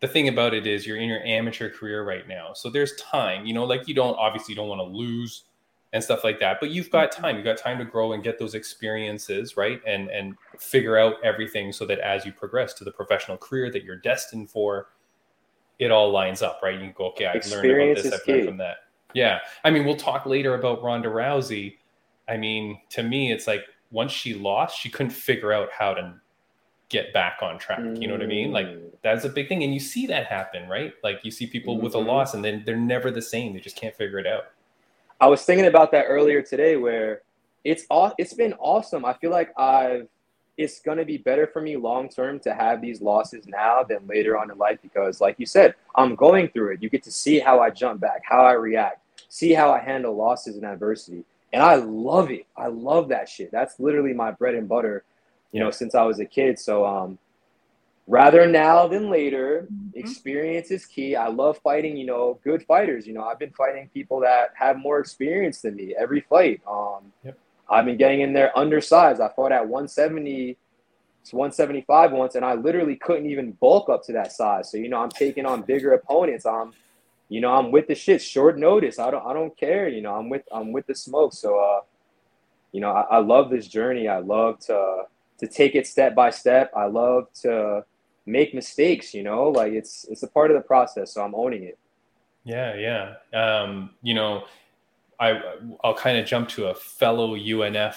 the 0.00 0.08
thing 0.08 0.28
about 0.28 0.54
it 0.54 0.66
is 0.66 0.86
you're 0.86 0.96
in 0.96 1.08
your 1.08 1.22
amateur 1.22 1.68
career 1.68 2.04
right 2.04 2.26
now. 2.28 2.52
So 2.52 2.70
there's 2.70 2.94
time, 2.96 3.46
you 3.46 3.54
know, 3.54 3.64
like 3.64 3.88
you 3.88 3.94
don't, 3.94 4.16
obviously 4.16 4.52
you 4.52 4.56
don't 4.56 4.68
want 4.68 4.80
to 4.80 4.84
lose 4.84 5.44
and 5.92 6.04
stuff 6.04 6.22
like 6.22 6.38
that 6.38 6.58
but 6.60 6.70
you've 6.70 6.90
got 6.90 7.10
time. 7.10 7.36
You've 7.36 7.44
got 7.44 7.56
time 7.56 7.78
to 7.78 7.84
grow 7.84 8.12
and 8.12 8.22
get 8.22 8.38
those 8.38 8.54
experiences 8.54 9.56
right? 9.56 9.80
And 9.86 10.10
and 10.10 10.36
figure 10.58 10.98
out 10.98 11.14
everything 11.24 11.72
so 11.72 11.86
that 11.86 11.98
as 12.00 12.26
you 12.26 12.32
progress 12.32 12.74
to 12.74 12.84
the 12.84 12.90
professional 12.90 13.36
career 13.36 13.70
that 13.70 13.84
you're 13.84 13.96
destined 13.96 14.50
for 14.50 14.88
it 15.78 15.90
all 15.90 16.10
lines 16.10 16.42
up 16.42 16.60
right? 16.62 16.74
You 16.74 16.80
can 16.80 16.94
go 16.96 17.06
okay 17.08 17.26
I've 17.26 17.46
learned 17.46 17.70
about 17.70 18.02
this 18.02 18.12
i've 18.12 18.28
learned 18.28 18.48
from 18.48 18.56
that. 18.58 18.76
Yeah. 19.14 19.38
I 19.64 19.70
mean 19.70 19.84
we'll 19.84 19.96
talk 19.96 20.26
later 20.26 20.54
about 20.54 20.82
ronda 20.82 21.08
rousey. 21.08 21.78
I 22.28 22.36
mean 22.36 22.80
to 22.90 23.02
me 23.02 23.32
it's 23.32 23.46
like 23.46 23.64
once 23.90 24.12
she 24.12 24.34
lost 24.34 24.78
she 24.78 24.90
couldn't 24.90 25.12
figure 25.12 25.52
out 25.52 25.70
how 25.72 25.94
to 25.94 26.14
get 26.88 27.12
back 27.12 27.38
on 27.42 27.58
track 27.58 27.80
you 27.98 28.06
know 28.06 28.14
what 28.14 28.22
i 28.22 28.26
mean 28.26 28.50
like 28.50 28.66
mm. 28.66 28.90
that's 29.02 29.24
a 29.24 29.28
big 29.28 29.46
thing 29.46 29.62
and 29.62 29.74
you 29.74 29.80
see 29.80 30.06
that 30.06 30.26
happen 30.26 30.66
right 30.68 30.94
like 31.04 31.20
you 31.22 31.30
see 31.30 31.46
people 31.46 31.74
mm-hmm. 31.74 31.84
with 31.84 31.94
a 31.94 31.98
mm-hmm. 31.98 32.08
loss 32.08 32.32
and 32.32 32.42
then 32.42 32.62
they're 32.64 32.76
never 32.76 33.10
the 33.10 33.20
same 33.20 33.52
they 33.52 33.60
just 33.60 33.76
can't 33.76 33.94
figure 33.94 34.18
it 34.18 34.26
out 34.26 34.44
I 35.20 35.26
was 35.26 35.42
thinking 35.44 35.66
about 35.66 35.90
that 35.92 36.04
earlier 36.04 36.42
today 36.42 36.76
where 36.76 37.22
it's 37.64 37.84
all 37.90 38.12
it's 38.18 38.34
been 38.34 38.54
awesome. 38.54 39.04
I 39.04 39.14
feel 39.14 39.30
like 39.30 39.52
I've 39.58 40.08
it's 40.56 40.80
gonna 40.80 41.04
be 41.04 41.16
better 41.16 41.46
for 41.46 41.60
me 41.60 41.76
long 41.76 42.08
term 42.08 42.38
to 42.40 42.54
have 42.54 42.80
these 42.80 43.00
losses 43.00 43.46
now 43.46 43.82
than 43.82 44.06
later 44.06 44.38
on 44.38 44.50
in 44.50 44.58
life 44.58 44.78
because 44.80 45.20
like 45.20 45.34
you 45.38 45.46
said, 45.46 45.74
I'm 45.96 46.14
going 46.14 46.48
through 46.48 46.74
it. 46.74 46.82
You 46.82 46.88
get 46.88 47.02
to 47.04 47.12
see 47.12 47.40
how 47.40 47.60
I 47.60 47.70
jump 47.70 48.00
back, 48.00 48.22
how 48.24 48.44
I 48.44 48.52
react, 48.52 49.00
see 49.28 49.52
how 49.52 49.72
I 49.72 49.80
handle 49.80 50.14
losses 50.14 50.56
and 50.56 50.64
adversity. 50.64 51.24
And 51.52 51.62
I 51.62 51.76
love 51.76 52.30
it. 52.30 52.46
I 52.56 52.68
love 52.68 53.08
that 53.08 53.28
shit. 53.28 53.50
That's 53.50 53.80
literally 53.80 54.12
my 54.12 54.30
bread 54.30 54.54
and 54.54 54.68
butter, 54.68 55.02
you 55.52 55.60
know, 55.60 55.70
since 55.70 55.94
I 55.94 56.02
was 56.02 56.20
a 56.20 56.26
kid. 56.26 56.58
So 56.58 56.84
um 56.84 57.18
rather 58.08 58.46
now 58.46 58.88
than 58.88 59.10
later. 59.10 59.68
Mm-hmm. 59.70 59.98
Experience 59.98 60.70
is 60.70 60.86
key. 60.86 61.14
I 61.14 61.28
love 61.28 61.58
fighting, 61.58 61.96
you 61.96 62.06
know, 62.06 62.40
good 62.42 62.64
fighters. 62.64 63.06
You 63.06 63.12
know, 63.12 63.22
I've 63.22 63.38
been 63.38 63.52
fighting 63.52 63.88
people 63.94 64.20
that 64.20 64.50
have 64.54 64.78
more 64.78 64.98
experience 64.98 65.60
than 65.60 65.76
me 65.76 65.94
every 65.96 66.22
fight. 66.22 66.60
Um, 66.66 67.12
yep. 67.22 67.38
I've 67.70 67.84
been 67.84 67.98
getting 67.98 68.22
in 68.22 68.32
there 68.32 68.56
undersized. 68.58 69.20
I 69.20 69.28
fought 69.28 69.52
at 69.52 69.68
170, 69.68 70.56
175 71.30 72.12
once, 72.12 72.34
and 72.34 72.44
I 72.44 72.54
literally 72.54 72.96
couldn't 72.96 73.26
even 73.26 73.52
bulk 73.52 73.90
up 73.90 74.02
to 74.04 74.12
that 74.14 74.32
size. 74.32 74.70
So, 74.70 74.78
you 74.78 74.88
know, 74.88 75.00
I'm 75.02 75.10
taking 75.10 75.44
on 75.44 75.62
bigger 75.62 75.92
opponents. 75.92 76.46
I'm, 76.46 76.72
you 77.28 77.42
know, 77.42 77.52
I'm 77.52 77.70
with 77.70 77.88
the 77.88 77.94
shit 77.94 78.22
short 78.22 78.58
notice. 78.58 78.98
I 78.98 79.10
don't, 79.10 79.26
I 79.26 79.34
don't 79.34 79.54
care. 79.54 79.86
You 79.86 80.00
know, 80.00 80.14
I'm 80.14 80.30
with, 80.30 80.42
I'm 80.50 80.72
with 80.72 80.86
the 80.86 80.94
smoke. 80.94 81.34
So, 81.34 81.58
uh, 81.58 81.80
you 82.72 82.80
know, 82.80 82.90
I, 82.90 83.16
I 83.16 83.18
love 83.18 83.50
this 83.50 83.66
journey. 83.66 84.08
I 84.08 84.20
love 84.20 84.60
to, 84.60 85.02
to 85.38 85.46
take 85.46 85.74
it 85.74 85.86
step 85.86 86.14
by 86.14 86.30
step. 86.30 86.72
I 86.76 86.86
love 86.86 87.32
to, 87.42 87.84
make 88.28 88.54
mistakes 88.54 89.14
you 89.14 89.22
know 89.22 89.48
like 89.48 89.72
it's 89.72 90.04
it's 90.10 90.22
a 90.22 90.28
part 90.28 90.50
of 90.50 90.56
the 90.56 90.60
process 90.60 91.14
so 91.14 91.22
i'm 91.22 91.34
owning 91.34 91.64
it 91.64 91.78
yeah 92.44 92.74
yeah 92.74 93.14
um, 93.32 93.90
you 94.02 94.14
know 94.14 94.44
i 95.18 95.40
i'll 95.82 95.94
kind 95.94 96.18
of 96.18 96.26
jump 96.26 96.48
to 96.48 96.66
a 96.66 96.74
fellow 96.74 97.34
unf 97.34 97.94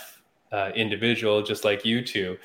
uh, 0.54 0.72
individual 0.74 1.44
just 1.44 1.66
like 1.66 1.84
you 1.86 2.04
two 2.04 2.38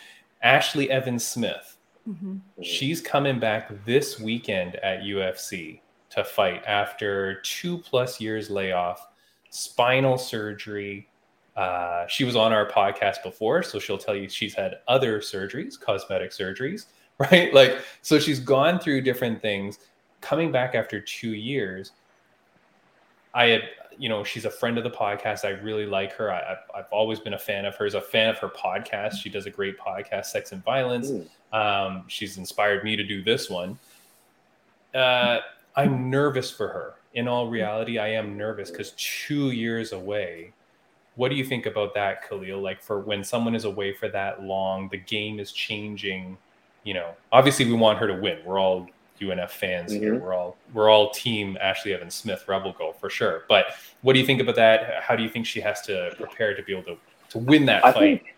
ashley 0.43 0.91
evans 0.91 1.25
smith 1.25 1.79
mm-hmm. 2.09 2.37
she's 2.61 3.01
coming 3.01 3.39
back 3.39 3.71
this 3.85 4.19
weekend 4.19 4.75
at 4.77 5.03
ufc 5.03 5.81
to 6.11 6.25
fight 6.25 6.63
after 6.67 7.41
two 7.43 7.79
plus 7.79 8.21
years 8.21 8.51
layoff 8.51 9.07
spinal 9.51 10.19
surgery 10.19 11.09
uh, 11.57 12.07
she 12.07 12.25
was 12.25 12.37
on 12.37 12.53
our 12.53 12.69
podcast 12.69 13.23
before, 13.23 13.63
so 13.63 13.79
she'll 13.79 13.99
tell 13.99 14.15
you 14.15 14.29
she's 14.29 14.55
had 14.55 14.77
other 14.89 15.21
surgeries, 15.21 15.81
cosmetic 15.81 16.31
surgeries. 16.31 16.87
right? 17.19 17.53
Like, 17.55 17.79
so 18.03 18.19
she's 18.19 18.41
gone 18.41 18.79
through 18.79 19.03
different 19.03 19.41
things. 19.41 19.79
Coming 20.21 20.53
back 20.53 20.75
after 20.75 21.01
two 21.01 21.31
years, 21.31 21.93
I 23.33 23.47
had, 23.47 23.63
you 23.99 24.09
know, 24.09 24.23
she's 24.23 24.45
a 24.45 24.51
friend 24.51 24.77
of 24.77 24.85
the 24.85 24.91
podcast. 24.91 25.45
I 25.45 25.51
really 25.63 25.87
like 25.87 26.13
her. 26.15 26.31
I, 26.33 26.57
have 26.75 26.87
always 26.91 27.19
been 27.19 27.35
a 27.35 27.39
fan 27.39 27.65
of 27.65 27.75
hers, 27.77 27.95
a 27.95 28.01
fan 28.01 28.29
of 28.29 28.39
her 28.39 28.49
podcast. 28.49 29.15
She 29.15 29.31
does 29.31 29.47
a 29.47 29.51
great 29.51 29.79
podcast, 29.79 30.27
Sex 30.27 30.53
and 30.53 30.63
Violence. 30.63 31.11
Um, 31.53 32.05
she's 32.07 32.37
inspired 32.37 32.85
me 32.85 32.97
to 32.97 33.05
do 33.05 33.23
this 33.23 33.49
one. 33.49 33.79
Uh, 34.95 35.39
I'm 35.75 36.11
nervous 36.11 36.51
for 36.51 36.69
her. 36.69 36.95
In 37.15 37.29
all 37.29 37.49
reality, 37.49 37.99
I 37.99 38.09
am 38.09 38.37
nervous 38.37 38.71
because 38.71 38.93
two 38.99 39.53
years 39.53 39.93
away. 39.93 40.53
What 41.17 41.31
do 41.31 41.35
you 41.35 41.45
think 41.45 41.67
about 41.67 41.95
that, 41.95 42.29
Khaleel? 42.29 42.63
Like, 42.63 42.83
for 42.83 43.01
when 43.01 43.25
someone 43.25 43.55
is 43.55 43.65
away 43.65 43.93
for 43.93 44.09
that 44.11 44.43
long, 44.43 44.89
the 44.91 44.99
game 44.99 45.41
is 45.41 45.51
changing 45.51 46.39
you 46.87 46.95
know, 46.95 47.11
obviously 47.33 47.67
we 47.67 47.73
want 47.73 47.99
her 47.99 48.07
to 48.07 48.15
win. 48.15 48.39
We're 48.45 48.61
all 48.61 48.89
UNF 49.21 49.51
fans 49.51 49.93
mm-hmm. 49.93 50.03
here. 50.03 50.19
We're 50.19 50.33
all 50.33 50.57
we're 50.73 50.89
all 50.89 51.11
team 51.11 51.59
Ashley 51.61 51.93
Evans 51.93 52.15
Smith 52.15 52.45
Rebel 52.47 52.73
Girl 52.73 52.93
for 52.93 53.11
sure. 53.11 53.43
But 53.49 53.67
what 54.03 54.15
do 54.15 54.21
you 54.21 54.25
think 54.25 54.41
about 54.41 54.55
that? 54.55 55.03
How 55.03 55.17
do 55.17 55.23
you 55.23 55.29
think 55.29 55.47
she 55.47 55.61
has 55.61 55.83
to 55.83 56.15
prepare 56.17 56.55
to 56.55 56.63
be 56.63 56.73
able 56.73 56.85
to 56.85 56.97
to 57.31 57.39
win 57.39 57.67
that 57.67 57.85
I 57.85 57.93
fight? 57.93 58.23
Think, 58.23 58.35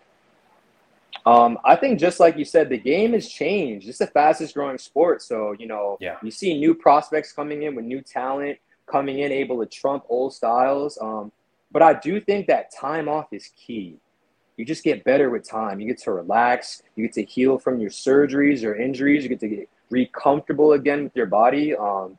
um, 1.27 1.59
I 1.63 1.77
think 1.77 2.01
just 2.01 2.21
like 2.21 2.39
you 2.39 2.45
said, 2.47 2.71
the 2.71 2.79
game 2.79 3.13
has 3.13 3.29
changed. 3.29 3.87
It's 3.87 3.99
the 3.99 4.07
fastest 4.07 4.55
growing 4.55 4.79
sport. 4.79 5.21
So, 5.21 5.55
you 5.59 5.67
know, 5.67 5.99
yeah. 6.01 6.17
you 6.23 6.31
see 6.31 6.59
new 6.59 6.75
prospects 6.75 7.33
coming 7.33 7.65
in 7.65 7.75
with 7.75 7.85
new 7.85 8.01
talent, 8.01 8.59
coming 8.87 9.19
in 9.19 9.31
able 9.31 9.59
to 9.61 9.67
trump 9.67 10.05
old 10.09 10.33
styles. 10.33 10.97
Um, 11.03 11.33
but 11.71 11.83
I 11.83 11.95
do 11.95 12.21
think 12.21 12.47
that 12.47 12.73
time 12.75 13.09
off 13.09 13.33
is 13.33 13.51
key 13.57 13.99
you 14.59 14.65
just 14.65 14.83
get 14.83 15.05
better 15.05 15.31
with 15.31 15.49
time. 15.49 15.81
You 15.81 15.87
get 15.87 15.99
to 16.03 16.13
relax. 16.13 16.83
You 16.97 17.07
get 17.07 17.15
to 17.15 17.23
heal 17.25 17.59
from 17.59 17.79
your 17.79 17.91
surgeries 17.91 18.65
or 18.65 18.75
injuries. 18.75 19.23
You 19.23 19.29
get 19.29 19.41
to 19.41 19.49
get 19.49 19.69
re 19.89 20.11
comfortable 20.13 20.73
again 20.73 21.05
with 21.05 21.17
your 21.17 21.27
body. 21.27 21.75
Um, 21.75 22.19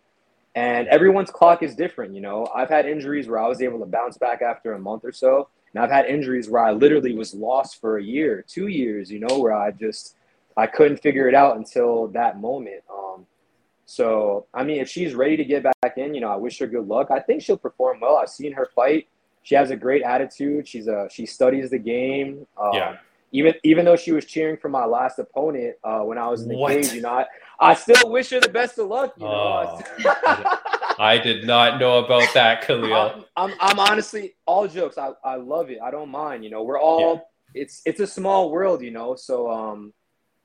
And 0.56 0.88
everyone's 0.88 1.30
clock 1.30 1.62
is 1.62 1.76
different, 1.76 2.16
you 2.16 2.22
know. 2.22 2.48
I've 2.56 2.70
had 2.70 2.86
injuries 2.88 3.28
where 3.28 3.40
I 3.40 3.48
was 3.48 3.62
able 3.62 3.80
to 3.80 3.86
bounce 3.86 4.18
back 4.18 4.42
after 4.42 4.74
a 4.74 4.80
month 4.80 5.04
or 5.06 5.12
so, 5.12 5.48
and 5.74 5.84
I've 5.84 5.92
had 5.92 6.06
injuries 6.06 6.50
where 6.50 6.64
I 6.64 6.72
literally 6.72 7.14
was 7.14 7.34
lost 7.34 7.80
for 7.80 7.98
a 7.98 8.04
year, 8.04 8.44
two 8.48 8.68
years, 8.68 9.12
you 9.12 9.20
know, 9.20 9.38
where 9.38 9.54
I 9.54 9.72
just 9.72 10.16
I 10.58 10.66
couldn't 10.66 10.98
figure 10.98 11.28
it 11.28 11.36
out 11.36 11.58
until 11.58 12.08
that 12.20 12.40
moment. 12.40 12.84
Um, 12.90 13.28
so 13.86 14.48
I 14.54 14.64
mean, 14.64 14.80
if 14.80 14.90
she's 14.90 15.14
ready 15.14 15.38
to 15.38 15.46
get 15.46 15.64
back 15.64 15.98
in, 15.98 16.16
you 16.16 16.22
know, 16.22 16.32
I 16.32 16.38
wish 16.38 16.58
her 16.60 16.68
good 16.68 16.88
luck. 16.88 17.12
I 17.12 17.20
think 17.20 17.42
she'll 17.42 17.58
perform 17.58 18.00
well. 18.00 18.16
I've 18.16 18.30
seen 18.30 18.54
her 18.54 18.70
fight. 18.74 19.08
She 19.44 19.56
has 19.56 19.72
a 19.72 19.76
great 19.76 20.04
attitude. 20.04 20.68
She's 20.68 20.88
a 20.88 21.08
she 21.12 21.26
studies 21.26 21.70
the 21.72 21.80
game. 21.80 22.46
Um, 22.58 22.72
Yeah. 22.74 22.98
Even 23.32 23.54
even 23.64 23.86
though 23.86 23.96
she 23.96 24.12
was 24.12 24.26
cheering 24.26 24.58
for 24.58 24.70
my 24.70 24.86
last 24.86 25.20
opponent 25.20 25.76
uh, 25.84 26.00
when 26.00 26.18
I 26.18 26.28
was 26.28 26.42
in 26.42 26.50
the 26.50 26.58
What? 26.58 26.74
cage, 26.74 26.94
you 26.94 27.02
know, 27.02 27.10
I, 27.10 27.26
I 27.60 27.74
still 27.76 28.10
wish 28.10 28.32
her 28.32 28.40
the 28.40 28.50
best 28.50 28.80
of 28.80 28.88
luck. 28.88 29.14
You 29.18 29.26
know, 29.26 29.80
I 31.00 31.20
did 31.24 31.46
not 31.46 31.80
know 31.80 32.00
about 32.04 32.34
that, 32.34 32.64
Khaleel. 32.64 33.24
I'm, 33.38 33.52
I'm, 33.52 33.58
I'm 33.60 33.80
honestly 33.80 34.36
all 34.48 34.68
jokes. 34.68 34.98
I, 34.98 35.12
I 35.24 35.36
love 35.36 35.70
it. 35.70 35.78
I 35.82 35.92
don't 35.92 36.10
mind. 36.10 36.44
You 36.44 36.50
know, 36.50 36.64
we're 36.64 36.80
all 36.80 37.30
it's 37.54 37.82
it's 37.86 38.00
a 38.00 38.08
small 38.08 38.52
world. 38.52 38.82
You 38.82 38.92
know, 38.92 39.16
so 39.16 39.50
um, 39.52 39.94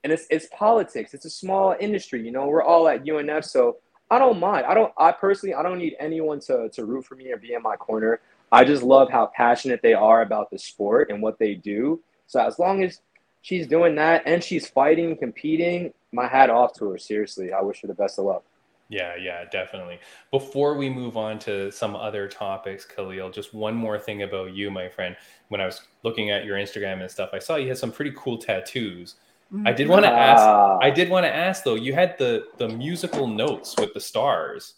and 0.04 0.12
it's 0.12 0.26
it's 0.30 0.46
politics. 0.52 1.14
It's 1.14 1.24
a 1.24 1.30
small 1.30 1.74
industry. 1.80 2.22
You 2.22 2.32
know, 2.32 2.46
we're 2.46 2.62
all 2.62 2.86
at 2.88 3.04
UNF, 3.04 3.44
so 3.46 3.78
I 4.10 4.18
don't 4.18 4.38
mind. 4.38 4.66
I 4.66 4.74
don't. 4.74 4.92
I 4.98 5.10
personally, 5.12 5.54
I 5.54 5.62
don't 5.62 5.78
need 5.78 5.96
anyone 5.98 6.38
to 6.40 6.68
to 6.68 6.84
root 6.84 7.06
for 7.06 7.14
me 7.16 7.32
or 7.32 7.38
be 7.38 7.54
in 7.54 7.62
my 7.62 7.76
corner. 7.76 8.20
I 8.52 8.64
just 8.64 8.82
love 8.82 9.10
how 9.10 9.30
passionate 9.34 9.80
they 9.82 9.94
are 9.94 10.22
about 10.22 10.50
the 10.50 10.58
sport 10.58 11.10
and 11.10 11.22
what 11.22 11.38
they 11.38 11.54
do. 11.54 12.02
So 12.26 12.40
as 12.40 12.58
long 12.58 12.82
as 12.82 13.00
she's 13.42 13.66
doing 13.66 13.94
that 13.96 14.22
and 14.26 14.42
she's 14.42 14.68
fighting, 14.68 15.16
competing, 15.16 15.92
my 16.12 16.26
hat 16.26 16.50
off 16.50 16.72
to 16.74 16.88
her. 16.90 16.98
Seriously, 16.98 17.52
I 17.52 17.60
wish 17.62 17.82
her 17.82 17.88
the 17.88 17.94
best 17.94 18.18
of 18.18 18.26
luck. 18.26 18.44
Yeah, 18.88 19.14
yeah, 19.16 19.44
definitely. 19.50 19.98
Before 20.30 20.76
we 20.76 20.90
move 20.90 21.16
on 21.16 21.38
to 21.40 21.72
some 21.72 21.96
other 21.96 22.28
topics, 22.28 22.86
Khaleel, 22.86 23.32
just 23.32 23.54
one 23.54 23.74
more 23.74 23.98
thing 23.98 24.22
about 24.22 24.54
you, 24.54 24.70
my 24.70 24.88
friend. 24.88 25.16
When 25.48 25.60
I 25.60 25.66
was 25.66 25.80
looking 26.02 26.30
at 26.30 26.44
your 26.44 26.58
Instagram 26.58 27.00
and 27.00 27.10
stuff, 27.10 27.30
I 27.32 27.38
saw 27.38 27.56
you 27.56 27.68
had 27.68 27.78
some 27.78 27.90
pretty 27.90 28.12
cool 28.16 28.38
tattoos. 28.38 29.16
I 29.64 29.72
did 29.72 29.88
want 29.88 30.04
to 30.04 30.10
ask. 30.10 30.42
Ah. 30.42 30.78
I 30.80 30.90
did 30.90 31.08
want 31.08 31.24
to 31.24 31.34
ask 31.34 31.64
though. 31.64 31.76
You 31.76 31.92
had 31.92 32.18
the 32.18 32.46
the 32.58 32.68
musical 32.68 33.26
notes 33.26 33.74
with 33.78 33.94
the 33.94 34.00
stars. 34.00 34.74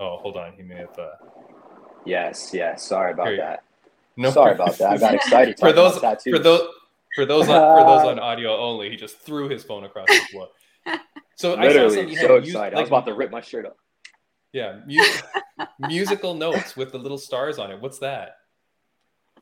Oh, 0.00 0.18
hold 0.18 0.36
on. 0.36 0.52
He 0.56 0.62
may 0.62 0.76
have. 0.76 0.96
Uh, 0.98 1.10
Yes, 2.04 2.50
yes. 2.52 2.84
Sorry 2.86 3.12
about 3.12 3.28
Here 3.28 3.36
that. 3.38 3.62
no, 4.16 4.30
Sorry 4.30 4.52
about 4.54 4.76
that. 4.78 4.90
I 4.92 4.96
got 4.98 5.14
excited. 5.20 5.58
for 5.58 5.72
those 5.72 5.96
about 5.96 6.18
tattoos. 6.20 6.36
for 6.36 6.42
those 6.42 6.68
for 7.14 7.24
those 7.26 7.48
on, 7.48 7.78
for 7.78 7.86
those 7.86 8.06
on 8.06 8.18
audio 8.30 8.56
only, 8.56 8.90
he 8.90 8.96
just 8.96 9.18
threw 9.18 9.48
his 9.48 9.64
phone 9.64 9.84
across 9.84 10.06
the 10.08 10.20
floor. 10.30 10.48
So 11.36 11.52
I 11.56 11.56
saw 11.56 11.60
literally 11.68 11.94
something 11.96 12.16
so 12.16 12.28
mus- 12.38 12.46
excited. 12.48 12.74
I 12.74 12.76
like, 12.76 12.82
was 12.84 12.88
about 12.88 13.06
to 13.06 13.14
rip 13.14 13.30
my 13.30 13.40
shirt 13.40 13.66
up. 13.66 13.76
yeah, 14.52 14.80
mu- 14.86 15.66
musical 15.88 16.34
notes 16.34 16.76
with 16.76 16.92
the 16.92 16.98
little 16.98 17.18
stars 17.18 17.58
on 17.58 17.70
it. 17.70 17.80
What's 17.80 17.98
that? 18.00 18.36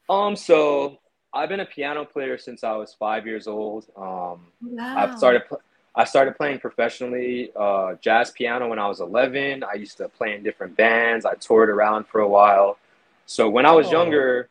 Um, 0.08 0.36
so 0.36 0.98
I've 1.34 1.48
been 1.48 1.60
a 1.60 1.66
piano 1.66 2.04
player 2.04 2.38
since 2.38 2.64
I 2.64 2.72
was 2.76 2.94
five 2.98 3.26
years 3.26 3.46
old. 3.46 3.86
Um, 3.96 4.46
Wow. 4.62 4.96
I've 4.96 5.18
started. 5.18 5.42
Pl- 5.48 5.60
I 5.98 6.04
started 6.04 6.36
playing 6.36 6.58
professionally 6.58 7.50
uh, 7.56 7.94
jazz 8.02 8.30
piano 8.30 8.68
when 8.68 8.78
I 8.78 8.86
was 8.86 9.00
11. 9.00 9.64
I 9.64 9.74
used 9.74 9.96
to 9.96 10.08
play 10.10 10.34
in 10.34 10.42
different 10.42 10.76
bands. 10.76 11.24
I 11.24 11.34
toured 11.34 11.70
around 11.70 12.06
for 12.06 12.20
a 12.20 12.28
while. 12.28 12.78
So 13.24 13.48
when 13.48 13.64
I 13.64 13.72
was 13.72 13.86
Oh. 13.88 13.92
younger, 13.92 14.50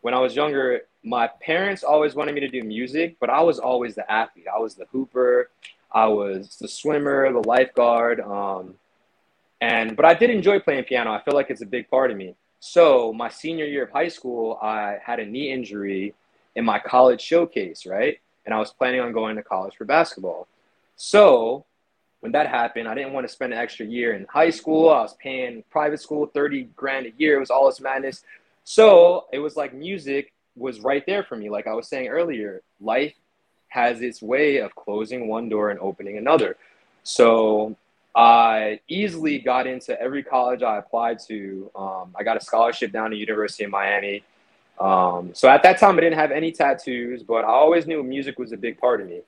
when 0.00 0.14
I 0.14 0.18
was 0.18 0.34
younger, 0.34 0.82
my 1.04 1.26
parents 1.42 1.84
always 1.84 2.14
wanted 2.14 2.34
me 2.34 2.40
to 2.40 2.48
do 2.48 2.62
music, 2.62 3.16
but 3.20 3.28
I 3.28 3.42
was 3.42 3.58
always 3.58 3.94
the 3.94 4.10
athlete. 4.10 4.46
I 4.52 4.58
was 4.58 4.74
the 4.76 4.86
hooper. 4.86 5.50
I 5.92 6.06
was 6.06 6.56
the 6.56 6.68
swimmer, 6.68 7.30
the 7.32 7.46
lifeguard. 7.46 8.20
Um, 8.20 8.74
and 9.60 9.94
but 9.94 10.06
I 10.06 10.14
did 10.14 10.30
enjoy 10.30 10.58
playing 10.60 10.84
piano. 10.84 11.12
I 11.12 11.20
feel 11.22 11.34
like 11.34 11.50
it's 11.50 11.62
a 11.62 11.66
big 11.66 11.90
part 11.90 12.10
of 12.10 12.16
me. 12.16 12.34
So 12.60 13.12
my 13.12 13.28
senior 13.28 13.66
year 13.66 13.84
of 13.84 13.90
high 13.90 14.08
school, 14.08 14.58
I 14.62 14.98
had 15.04 15.20
a 15.20 15.26
knee 15.26 15.52
injury 15.52 16.14
in 16.56 16.64
my 16.64 16.78
college 16.78 17.20
showcase, 17.20 17.84
right? 17.86 18.18
And 18.46 18.54
I 18.54 18.58
was 18.58 18.70
planning 18.72 19.00
on 19.00 19.12
going 19.12 19.36
to 19.36 19.42
college 19.42 19.76
for 19.76 19.84
basketball. 19.84 20.48
So 20.98 21.64
when 22.20 22.32
that 22.32 22.48
happened, 22.48 22.88
I 22.88 22.94
didn't 22.94 23.12
want 23.12 23.26
to 23.26 23.32
spend 23.32 23.52
an 23.54 23.58
extra 23.58 23.86
year 23.86 24.12
in 24.12 24.26
high 24.28 24.50
school. 24.50 24.90
I 24.90 25.00
was 25.00 25.14
paying 25.14 25.62
private 25.70 26.00
school 26.00 26.26
30 26.26 26.64
grand 26.76 27.06
a 27.06 27.12
year. 27.16 27.36
It 27.36 27.40
was 27.40 27.50
all 27.50 27.66
this 27.66 27.80
madness. 27.80 28.24
So 28.64 29.26
it 29.32 29.38
was 29.38 29.56
like 29.56 29.72
music 29.72 30.32
was 30.56 30.80
right 30.80 31.04
there 31.06 31.22
for 31.22 31.36
me. 31.36 31.48
Like 31.48 31.66
I 31.68 31.72
was 31.72 31.88
saying 31.88 32.08
earlier, 32.08 32.62
life 32.80 33.14
has 33.68 34.00
its 34.02 34.20
way 34.20 34.58
of 34.58 34.74
closing 34.74 35.28
one 35.28 35.48
door 35.48 35.70
and 35.70 35.78
opening 35.78 36.18
another. 36.18 36.56
So 37.04 37.76
I 38.14 38.80
easily 38.88 39.38
got 39.38 39.68
into 39.68 39.98
every 40.00 40.24
college 40.24 40.62
I 40.62 40.78
applied 40.78 41.20
to. 41.28 41.70
Um, 41.76 42.14
I 42.18 42.24
got 42.24 42.36
a 42.36 42.40
scholarship 42.40 42.90
down 42.90 43.10
to 43.10 43.16
University 43.16 43.64
of 43.64 43.70
Miami. 43.70 44.24
Um, 44.80 45.30
so 45.32 45.48
at 45.48 45.62
that 45.62 45.78
time, 45.78 45.96
I 45.96 46.00
didn't 46.00 46.18
have 46.18 46.32
any 46.32 46.50
tattoos, 46.50 47.22
but 47.22 47.44
I 47.44 47.48
always 47.48 47.86
knew 47.86 48.02
music 48.02 48.38
was 48.38 48.50
a 48.50 48.56
big 48.56 48.78
part 48.78 49.00
of 49.00 49.08
me. 49.08 49.20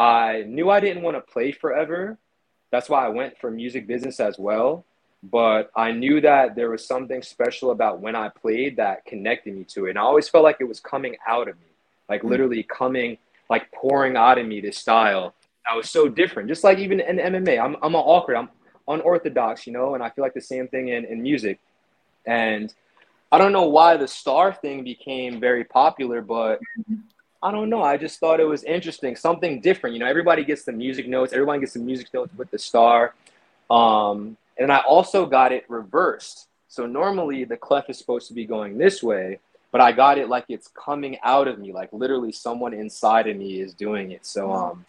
I 0.00 0.44
knew 0.46 0.70
I 0.70 0.80
didn't 0.80 1.02
want 1.02 1.18
to 1.18 1.32
play 1.32 1.52
forever. 1.52 2.16
That's 2.70 2.88
why 2.88 3.04
I 3.04 3.08
went 3.10 3.36
for 3.38 3.50
music 3.50 3.86
business 3.86 4.18
as 4.18 4.38
well. 4.38 4.86
But 5.22 5.70
I 5.76 5.92
knew 5.92 6.22
that 6.22 6.54
there 6.56 6.70
was 6.70 6.86
something 6.86 7.20
special 7.20 7.70
about 7.70 8.00
when 8.00 8.16
I 8.16 8.30
played 8.30 8.76
that 8.78 9.04
connected 9.04 9.54
me 9.54 9.64
to 9.64 9.86
it. 9.86 9.90
And 9.90 9.98
I 9.98 10.02
always 10.02 10.26
felt 10.26 10.42
like 10.42 10.56
it 10.60 10.64
was 10.64 10.80
coming 10.80 11.16
out 11.28 11.48
of 11.48 11.56
me, 11.56 11.66
like 12.08 12.22
hmm. 12.22 12.28
literally 12.28 12.62
coming, 12.62 13.18
like 13.50 13.70
pouring 13.72 14.16
out 14.16 14.38
of 14.38 14.46
me 14.46 14.62
this 14.62 14.78
style 14.78 15.34
that 15.68 15.76
was 15.76 15.90
so 15.90 16.08
different. 16.08 16.48
Just 16.48 16.64
like 16.64 16.78
even 16.78 17.00
in 17.00 17.18
MMA, 17.18 17.62
I'm, 17.62 17.76
I'm 17.82 17.94
awkward, 17.94 18.36
I'm 18.36 18.48
unorthodox, 18.88 19.66
you 19.66 19.74
know, 19.74 19.94
and 19.94 20.02
I 20.02 20.08
feel 20.08 20.24
like 20.24 20.32
the 20.32 20.40
same 20.40 20.66
thing 20.66 20.88
in, 20.88 21.04
in 21.04 21.20
music. 21.20 21.58
And 22.24 22.72
I 23.30 23.36
don't 23.36 23.52
know 23.52 23.68
why 23.68 23.98
the 23.98 24.08
star 24.08 24.54
thing 24.54 24.82
became 24.82 25.40
very 25.40 25.64
popular, 25.64 26.22
but 26.22 26.60
I 27.42 27.50
don't 27.50 27.70
know. 27.70 27.82
I 27.82 27.96
just 27.96 28.20
thought 28.20 28.38
it 28.38 28.44
was 28.44 28.64
interesting, 28.64 29.16
something 29.16 29.60
different. 29.60 29.94
You 29.94 30.00
know, 30.00 30.06
everybody 30.06 30.44
gets 30.44 30.64
the 30.64 30.72
music 30.72 31.08
notes. 31.08 31.32
Everyone 31.32 31.60
gets 31.60 31.72
the 31.72 31.80
music 31.80 32.12
notes 32.12 32.32
with 32.36 32.50
the 32.50 32.58
star. 32.58 33.14
Um, 33.70 34.36
and 34.58 34.70
I 34.70 34.78
also 34.78 35.24
got 35.24 35.52
it 35.52 35.64
reversed. 35.68 36.48
So 36.68 36.86
normally 36.86 37.44
the 37.44 37.56
clef 37.56 37.88
is 37.88 37.98
supposed 37.98 38.28
to 38.28 38.34
be 38.34 38.44
going 38.44 38.76
this 38.76 39.02
way, 39.02 39.38
but 39.72 39.80
I 39.80 39.92
got 39.92 40.18
it 40.18 40.28
like 40.28 40.44
it's 40.48 40.68
coming 40.68 41.18
out 41.22 41.48
of 41.48 41.58
me, 41.58 41.72
like 41.72 41.92
literally 41.92 42.30
someone 42.30 42.74
inside 42.74 43.26
of 43.26 43.36
me 43.36 43.60
is 43.60 43.72
doing 43.72 44.12
it. 44.12 44.26
So 44.26 44.52
um, 44.52 44.84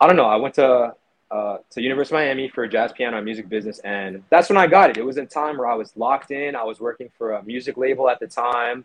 I 0.00 0.06
don't 0.06 0.16
know. 0.16 0.26
I 0.26 0.36
went 0.36 0.54
to 0.56 0.94
uh, 1.30 1.58
to 1.70 1.80
University 1.80 2.14
of 2.14 2.20
Miami 2.20 2.48
for 2.48 2.66
jazz 2.66 2.92
piano 2.92 3.16
and 3.16 3.24
music 3.24 3.48
business, 3.48 3.78
and 3.78 4.22
that's 4.28 4.50
when 4.50 4.58
I 4.58 4.66
got 4.66 4.90
it. 4.90 4.98
It 4.98 5.04
was 5.04 5.16
a 5.16 5.24
time 5.24 5.56
where 5.56 5.66
I 5.66 5.74
was 5.74 5.96
locked 5.96 6.30
in. 6.30 6.54
I 6.54 6.64
was 6.64 6.78
working 6.78 7.08
for 7.16 7.32
a 7.32 7.42
music 7.42 7.78
label 7.78 8.10
at 8.10 8.20
the 8.20 8.26
time. 8.26 8.84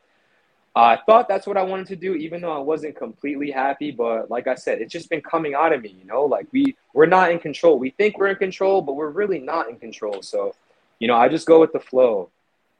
I 0.79 0.99
thought 1.05 1.27
that's 1.27 1.47
what 1.47 1.57
I 1.57 1.63
wanted 1.63 1.87
to 1.87 1.95
do, 1.95 2.13
even 2.15 2.41
though 2.41 2.51
I 2.51 2.59
wasn't 2.59 2.95
completely 2.95 3.51
happy. 3.51 3.91
But 3.91 4.29
like 4.29 4.47
I 4.47 4.55
said, 4.55 4.81
it's 4.81 4.91
just 4.91 5.09
been 5.09 5.21
coming 5.21 5.53
out 5.55 5.73
of 5.73 5.81
me, 5.81 5.95
you 5.97 6.05
know. 6.05 6.23
Like 6.25 6.47
we 6.51 6.75
we're 6.93 7.05
not 7.05 7.31
in 7.31 7.39
control. 7.39 7.79
We 7.79 7.91
think 7.91 8.17
we're 8.17 8.27
in 8.27 8.35
control, 8.35 8.81
but 8.81 8.95
we're 8.95 9.09
really 9.09 9.39
not 9.39 9.69
in 9.69 9.77
control. 9.77 10.21
So, 10.21 10.55
you 10.99 11.07
know, 11.07 11.15
I 11.15 11.29
just 11.29 11.47
go 11.47 11.59
with 11.59 11.73
the 11.73 11.79
flow, 11.79 12.29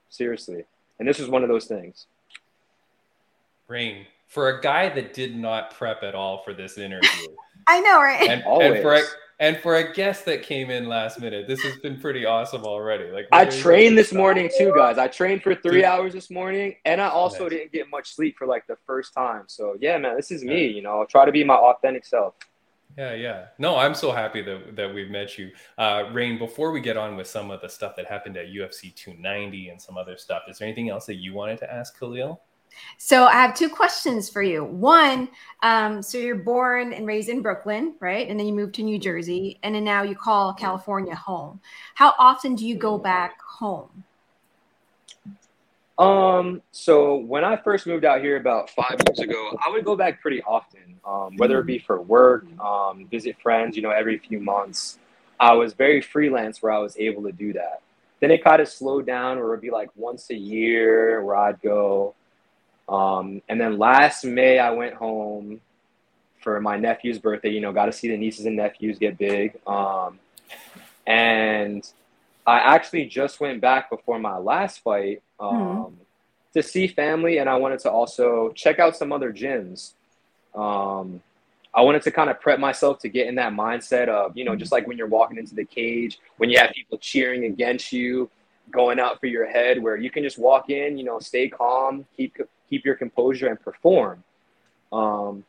seriously. 0.10 0.63
And 1.00 1.08
this 1.08 1.20
is 1.20 1.27
one 1.30 1.44
of 1.44 1.50
those 1.50 1.66
things. 1.66 2.08
Raine, 3.68 4.06
for 4.27 4.50
a 4.50 4.62
guy 4.62 4.89
that 4.89 5.13
did 5.13 5.36
not 5.36 5.74
prep 5.75 6.04
at 6.04 6.16
all 6.16 6.44
for 6.44 6.54
this 6.54 6.77
interview, 6.77 7.10
I 7.68 7.80
know, 7.82 8.01
right? 8.01 8.30
and, 8.30 8.44
and 8.44 8.82
for 8.82 8.94
a, 8.94 9.01
and 9.39 9.58
for 9.58 9.75
a 9.75 9.94
guest 9.94 10.25
that 10.25 10.44
came 10.44 10.70
in 10.70 10.88
last 10.88 11.20
minute, 11.20 11.48
this 11.48 11.62
has 11.62 11.77
been 11.77 12.00
pretty 12.00 12.25
awesome 12.25 12.63
already. 12.63 13.12
Like 13.12 13.27
I 13.32 13.46
trained 13.46 13.98
this 13.98 14.12
morning 14.12 14.50
too, 14.58 14.74
guys. 14.75 14.98
I 14.98 15.08
trained 15.08 15.44
for 15.44 15.53
three 15.53 15.77
Dude. 15.82 15.84
hours 15.86 16.13
this 16.13 16.32
morning, 16.32 16.75
and 16.86 17.00
I 17.00 17.10
also 17.10 17.44
Nice. 17.44 17.51
didn't 17.51 17.72
get 17.72 17.89
much 17.89 18.15
sleep 18.15 18.36
for 18.38 18.48
like 18.48 18.65
the 18.67 18.77
first 18.86 19.13
time. 19.13 19.44
So 19.48 19.77
yeah, 19.79 19.98
man, 19.98 20.15
this 20.15 20.32
is 20.32 20.44
me. 20.44 20.65
You 20.67 20.82
know, 20.82 21.00
I'll 21.00 21.06
try 21.06 21.25
to 21.25 21.32
be 21.32 21.44
my 21.44 21.56
authentic 21.56 22.06
self. 22.06 22.34
Yeah, 22.98 23.13
yeah. 23.13 23.46
No, 23.60 23.75
I'm 23.77 23.94
so 23.94 24.12
happy 24.12 24.41
that 24.41 24.75
that 24.75 24.91
we've 24.91 25.12
met 25.12 25.38
you, 25.38 25.51
uh, 25.77 26.06
Raine. 26.12 26.39
Before 26.39 26.72
we 26.72 26.82
get 26.82 26.98
on 26.98 27.15
with 27.15 27.27
some 27.27 27.51
of 27.51 27.62
the 27.62 27.70
stuff 27.70 27.96
that 27.98 28.08
happened 28.08 28.38
at 28.38 28.48
UFC 28.48 28.96
290 28.96 29.70
and 29.70 29.79
some 29.79 29.98
other 29.98 30.17
stuff, 30.17 30.44
is 30.50 30.58
there 30.58 30.67
anything 30.67 30.89
else 30.89 31.06
that 31.06 31.15
you 31.15 31.34
wanted 31.34 31.60
to 31.60 31.72
ask 31.72 32.00
Khaleel? 32.00 32.39
So 32.98 33.26
I 33.26 33.34
have 33.34 33.54
two 33.54 33.70
questions 33.70 34.30
for 34.30 34.42
you. 34.42 34.64
One, 34.64 35.30
um, 35.64 36.02
so 36.02 36.18
you're 36.18 36.36
born 36.36 36.94
and 36.94 37.06
raised 37.06 37.30
in 37.30 37.42
Brooklyn, 37.42 37.96
right? 38.00 38.28
And 38.28 38.40
then 38.40 38.48
you 38.48 38.54
moved 38.54 38.76
to 38.76 38.84
New 38.84 39.00
Jersey, 39.00 39.60
and 39.64 39.76
then 39.76 39.84
now 39.84 40.04
you 40.04 40.16
call 40.16 40.54
California 40.54 41.16
home. 41.16 41.60
How 41.96 42.14
often 42.18 42.56
do 42.56 42.66
you 42.68 42.76
go 42.76 42.98
back 42.98 43.42
home? 43.42 44.04
Um, 45.98 46.62
so 46.72 47.16
when 47.16 47.44
I 47.44 47.56
first 47.56 47.88
moved 47.88 48.06
out 48.06 48.22
here 48.22 48.38
about 48.38 48.70
five 48.70 48.98
years 49.08 49.20
ago, 49.20 49.58
I 49.66 49.72
would 49.72 49.84
go 49.84 49.96
back 49.96 50.22
pretty 50.22 50.44
often, 50.44 51.00
um, 51.06 51.36
whether 51.38 51.60
it 51.60 51.66
be 51.66 51.80
for 51.80 52.02
work, 52.02 52.46
um, 52.60 53.08
visit 53.10 53.36
friends, 53.42 53.76
you 53.76 53.82
know, 53.82 53.90
every 53.90 54.20
few 54.20 54.40
months. 54.40 55.00
I 55.40 55.54
was 55.54 55.74
very 55.74 56.02
freelance 56.02 56.62
where 56.62 56.72
I 56.72 56.78
was 56.80 56.98
able 56.98 57.24
to 57.24 57.32
do 57.32 57.54
that. 57.54 57.82
Then 58.20 58.32
it 58.32 58.44
kind 58.44 58.62
of 58.62 58.68
slowed 58.68 59.06
down 59.06 59.38
where 59.38 59.48
it 59.48 59.50
would 59.50 59.62
be 59.62 59.72
like 59.72 59.90
once 59.96 60.30
a 60.30 60.36
year 60.36 61.24
where 61.24 61.36
I'd 61.36 61.62
go. 61.62 62.16
Um, 62.89 63.41
and 63.50 63.60
then 63.60 63.77
last 63.77 64.24
May, 64.24 64.60
I 64.60 64.72
went 64.72 64.96
home 64.96 65.62
for 66.41 66.62
my 66.62 66.77
nephew's 66.77 67.20
birthday, 67.20 67.50
you 67.50 67.62
know, 67.62 67.74
got 67.74 67.88
to 67.88 67.91
see 67.91 68.08
the 68.08 68.17
nieces 68.17 68.46
and 68.46 68.56
nephews 68.56 68.98
get 68.98 69.17
big. 69.17 69.60
Um, 69.67 70.20
and 71.06 71.89
I 72.46 72.60
actually 72.60 73.06
just 73.06 73.39
went 73.39 73.60
back 73.60 73.89
before 73.89 74.20
my 74.20 74.38
last 74.38 74.79
fight 74.79 75.22
um, 75.39 75.58
mm-hmm. 75.58 75.94
to 76.53 76.63
see 76.63 76.88
family, 76.88 77.39
and 77.39 77.50
I 77.50 77.58
wanted 77.58 77.79
to 77.79 77.91
also 77.91 78.51
check 78.53 78.79
out 78.79 78.96
some 78.96 79.12
other 79.12 79.34
gyms. 79.34 79.91
Um, 80.56 81.22
I 81.74 81.82
wanted 81.82 82.01
to 82.03 82.12
kind 82.12 82.29
of 82.29 82.39
prep 82.39 82.60
myself 82.60 83.00
to 83.00 83.10
get 83.10 83.27
in 83.27 83.36
that 83.36 83.53
mindset 83.53 84.08
of, 84.08 84.36
you 84.36 84.46
know, 84.46 84.56
just 84.56 84.72
like 84.72 84.88
when 84.88 84.98
you're 84.98 85.08
walking 85.08 85.38
into 85.38 85.53
the 85.53 85.65
cage, 85.65 86.20
when 86.38 86.50
you 86.50 86.58
have 86.58 86.72
people 86.72 86.98
cheering 86.98 87.44
against 87.46 87.91
you, 87.91 88.29
going 88.72 89.00
out 89.00 89.20
for 89.20 89.27
your 89.27 89.46
head, 89.46 89.84
where 89.84 89.96
you 89.96 90.10
can 90.10 90.24
just 90.24 90.39
walk 90.39 90.70
in, 90.70 90.98
you 90.98 91.03
know, 91.03 91.20
stay 91.20 91.48
calm, 91.50 92.06
keep 92.15 92.36
keep 92.70 92.86
your 92.86 92.96
composure, 92.96 93.48
and 93.48 93.60
perform. 93.60 94.24
Um, 94.92 95.44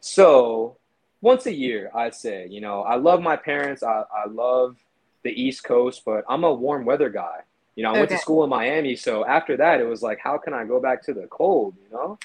so 0.00 0.76
once 1.20 1.46
a 1.46 1.52
year, 1.52 1.90
I'd 1.94 2.14
say, 2.14 2.46
you 2.48 2.60
know, 2.60 2.82
I 2.82 2.96
love 2.96 3.20
my 3.20 3.36
parents. 3.36 3.82
I, 3.82 4.04
I 4.14 4.28
love 4.28 4.76
the 5.24 5.30
East 5.30 5.64
Coast, 5.64 6.02
but 6.04 6.24
I'm 6.28 6.44
a 6.44 6.52
warm 6.52 6.84
weather 6.84 7.10
guy. 7.10 7.40
You 7.74 7.84
know, 7.84 7.90
I 7.90 7.92
okay. 7.92 8.00
went 8.00 8.10
to 8.10 8.18
school 8.18 8.44
in 8.44 8.50
Miami, 8.50 8.96
so 8.96 9.24
after 9.24 9.56
that, 9.56 9.80
it 9.80 9.84
was 9.84 10.02
like, 10.02 10.18
how 10.18 10.36
can 10.38 10.52
I 10.52 10.64
go 10.64 10.80
back 10.80 11.02
to 11.04 11.14
the 11.14 11.26
cold? 11.28 11.74
You 11.84 11.96
know. 11.96 12.18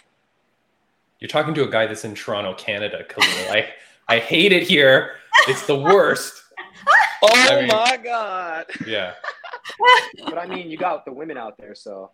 You're 1.20 1.30
talking 1.30 1.54
to 1.54 1.64
a 1.64 1.70
guy 1.70 1.86
that's 1.86 2.06
in 2.06 2.16
Toronto, 2.16 2.54
Canada, 2.56 3.06
Khaleel. 3.08 3.52
I 3.52 3.70
I 4.08 4.20
hate 4.20 4.52
it 4.52 4.64
here. 4.64 5.12
It's 5.48 5.66
the 5.66 5.80
worst. 5.80 6.42
oh 7.22 7.30
I 7.32 7.62
mean, 7.62 7.68
my 7.68 7.98
god. 8.04 8.66
Yeah. 8.86 9.14
but 10.26 10.38
I 10.38 10.46
mean, 10.48 10.70
you 10.70 10.78
got 10.78 11.06
the 11.06 11.14
women 11.14 11.38
out 11.38 11.58
there, 11.58 11.76
so. 11.76 12.12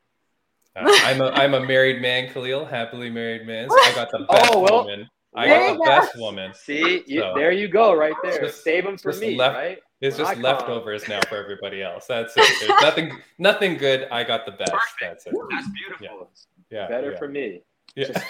Uh, 0.80 1.00
I'm 1.04 1.22
a 1.22 1.30
I'm 1.32 1.54
a 1.54 1.66
married 1.66 2.02
man, 2.02 2.30
Khaleel, 2.30 2.70
happily 2.70 3.10
married 3.10 3.46
man. 3.46 3.70
So 3.70 3.76
I 3.76 3.94
got 3.96 4.12
the 4.12 4.20
best 4.30 4.52
oh, 4.54 4.60
well, 4.62 4.86
woman. 4.86 5.10
I 5.36 5.48
got 5.48 5.74
the 5.78 5.84
best 5.84 6.18
woman. 6.18 6.54
See, 6.54 7.04
you, 7.06 7.22
so, 7.22 7.34
there 7.36 7.52
you 7.52 7.68
go, 7.68 7.94
right 7.94 8.16
there. 8.24 8.42
Just, 8.42 8.64
Save 8.64 8.86
them 8.86 8.98
for 8.98 9.14
me, 9.14 9.36
left, 9.36 9.56
right? 9.56 9.78
It's 10.02 10.18
when 10.18 10.28
just 10.28 10.40
leftovers 10.40 11.08
now 11.08 11.20
for 11.28 11.38
everybody 11.38 11.84
else. 11.84 12.08
That's 12.08 12.34
it. 12.36 12.46
There's 12.60 12.82
nothing, 12.82 13.18
nothing 13.38 13.78
good. 13.78 14.08
I 14.12 14.24
got 14.24 14.46
the 14.46 14.54
best. 14.54 14.74
That's 15.02 15.26
it. 15.28 15.34
That's 15.52 15.68
beautiful. 15.70 16.32
Yeah, 16.70 16.80
yeah 16.80 16.88
better 16.88 17.12
yeah. 17.12 17.18
for 17.18 17.28
me. 17.28 17.62
Yeah. 17.96 18.06
Just... 18.08 18.26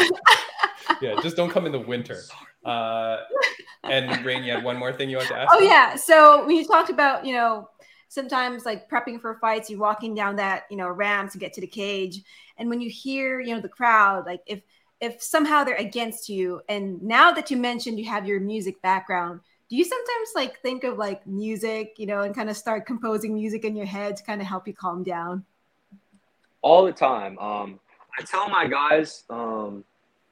yeah, 1.02 1.14
just 1.22 1.36
don't 1.36 1.50
come 1.50 1.66
in 1.66 1.72
the 1.72 1.80
winter. 1.80 2.20
Uh, 2.64 3.18
and 3.84 4.24
Raine, 4.24 4.44
you 4.44 4.52
had 4.52 4.62
one 4.62 4.78
more 4.78 4.92
thing 4.92 5.10
you 5.10 5.16
want 5.16 5.28
to 5.28 5.36
ask? 5.36 5.52
Oh, 5.52 5.60
yeah. 5.60 5.96
So 5.96 6.46
when 6.46 6.56
you 6.56 6.66
talked 6.66 6.90
about, 6.90 7.26
you 7.26 7.34
know, 7.34 7.68
sometimes 8.12 8.66
like 8.66 8.90
prepping 8.90 9.18
for 9.18 9.36
fights, 9.36 9.70
you're 9.70 9.80
walking 9.80 10.14
down 10.14 10.36
that, 10.36 10.64
you 10.70 10.76
know, 10.76 10.86
ramp 10.86 11.32
to 11.32 11.38
get 11.38 11.54
to 11.54 11.62
the 11.62 11.66
cage. 11.66 12.20
And 12.58 12.68
when 12.68 12.82
you 12.82 12.90
hear, 12.90 13.40
you 13.40 13.54
know, 13.54 13.60
the 13.60 13.70
crowd, 13.70 14.26
like 14.26 14.42
if, 14.44 14.60
if 15.00 15.22
somehow 15.22 15.64
they're 15.64 15.76
against 15.76 16.28
you, 16.28 16.60
and 16.68 17.02
now 17.02 17.32
that 17.32 17.50
you 17.50 17.56
mentioned 17.56 17.98
you 17.98 18.04
have 18.04 18.26
your 18.26 18.38
music 18.38 18.82
background, 18.82 19.40
do 19.70 19.76
you 19.76 19.84
sometimes 19.84 20.28
like 20.34 20.60
think 20.60 20.84
of 20.84 20.98
like 20.98 21.26
music, 21.26 21.94
you 21.96 22.04
know, 22.04 22.20
and 22.20 22.34
kind 22.34 22.50
of 22.50 22.56
start 22.58 22.84
composing 22.84 23.32
music 23.32 23.64
in 23.64 23.74
your 23.74 23.86
head 23.86 24.14
to 24.18 24.22
kind 24.22 24.42
of 24.42 24.46
help 24.46 24.68
you 24.68 24.74
calm 24.74 25.02
down? 25.02 25.46
All 26.60 26.84
the 26.84 26.92
time. 26.92 27.38
Um, 27.38 27.80
I 28.18 28.22
tell 28.24 28.46
my 28.50 28.66
guys, 28.66 29.24
um, 29.30 29.84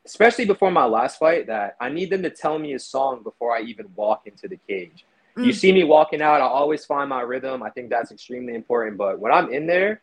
especially 0.05 0.45
before 0.45 0.71
my 0.71 0.85
last 0.85 1.19
fight, 1.19 1.47
that 1.47 1.77
I 1.81 1.89
need 1.89 2.11
them 2.11 2.23
to 2.25 2.31
tell 2.31 2.59
me 2.59 2.75
a 2.75 2.79
song 2.79 3.23
before 3.23 3.57
I 3.57 3.63
even 3.63 3.87
walk 3.97 4.27
into 4.27 4.49
the 4.49 4.59
cage. 4.69 5.07
Mm. 5.41 5.47
You 5.47 5.53
see 5.53 5.73
me 5.73 5.85
walking 5.85 6.23
out, 6.23 6.41
I 6.41 6.45
always 6.45 6.85
find 6.85 7.09
my 7.09 7.23
rhythm. 7.23 7.63
I 7.63 7.71
think 7.71 7.91
that's 7.91 8.13
extremely 8.13 8.55
important. 8.55 8.97
But 8.97 9.19
when 9.19 9.33
I'm 9.33 9.53
in 9.53 9.67
there, 9.67 10.03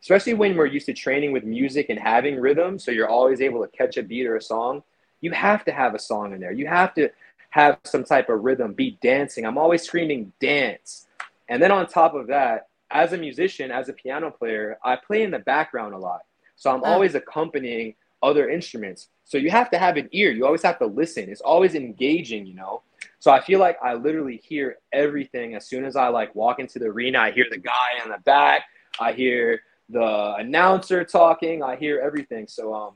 especially 0.00 0.34
when 0.34 0.56
we're 0.56 0.66
used 0.66 0.86
to 0.86 0.94
training 0.94 1.32
with 1.32 1.44
music 1.44 1.86
and 1.88 1.98
having 1.98 2.40
rhythm, 2.40 2.78
so 2.78 2.90
you're 2.90 3.08
always 3.08 3.40
able 3.40 3.64
to 3.64 3.68
catch 3.76 3.96
a 3.96 4.02
beat 4.02 4.26
or 4.26 4.36
a 4.36 4.42
song, 4.42 4.82
you 5.20 5.32
have 5.32 5.64
to 5.64 5.72
have 5.72 5.94
a 5.94 5.98
song 5.98 6.32
in 6.32 6.40
there. 6.40 6.52
You 6.52 6.66
have 6.66 6.94
to 6.94 7.10
have 7.50 7.78
some 7.84 8.04
type 8.04 8.28
of 8.28 8.44
rhythm, 8.44 8.72
be 8.72 8.98
dancing. 9.02 9.44
I'm 9.44 9.58
always 9.58 9.82
screaming 9.82 10.32
dance. 10.40 11.06
And 11.48 11.62
then 11.62 11.72
on 11.72 11.86
top 11.86 12.14
of 12.14 12.26
that, 12.28 12.68
as 12.90 13.12
a 13.12 13.18
musician, 13.18 13.70
as 13.70 13.88
a 13.88 13.92
piano 13.92 14.30
player, 14.30 14.78
I 14.84 14.96
play 14.96 15.22
in 15.22 15.30
the 15.30 15.38
background 15.38 15.94
a 15.94 15.98
lot. 15.98 16.20
So 16.56 16.70
I'm 16.70 16.82
always 16.84 17.14
accompanying 17.14 17.94
other 18.22 18.48
instruments. 18.48 19.08
So 19.24 19.38
you 19.38 19.50
have 19.50 19.70
to 19.70 19.78
have 19.78 19.96
an 19.96 20.08
ear. 20.12 20.30
You 20.32 20.46
always 20.46 20.62
have 20.62 20.78
to 20.78 20.86
listen. 20.86 21.28
It's 21.28 21.40
always 21.40 21.74
engaging, 21.74 22.46
you 22.46 22.54
know. 22.54 22.82
So 23.20 23.32
I 23.32 23.40
feel 23.40 23.58
like 23.58 23.78
I 23.82 23.94
literally 23.94 24.40
hear 24.44 24.76
everything 24.92 25.54
as 25.54 25.66
soon 25.66 25.84
as 25.84 25.96
I 25.96 26.08
like 26.08 26.34
walk 26.34 26.60
into 26.60 26.78
the 26.78 26.86
arena. 26.86 27.18
I 27.18 27.30
hear 27.32 27.46
the 27.50 27.58
guy 27.58 28.02
in 28.04 28.10
the 28.10 28.18
back. 28.18 28.62
I 29.00 29.12
hear 29.12 29.60
the 29.88 30.34
announcer 30.38 31.04
talking. 31.04 31.62
I 31.62 31.76
hear 31.76 32.00
everything. 32.00 32.46
So 32.46 32.72
um, 32.72 32.94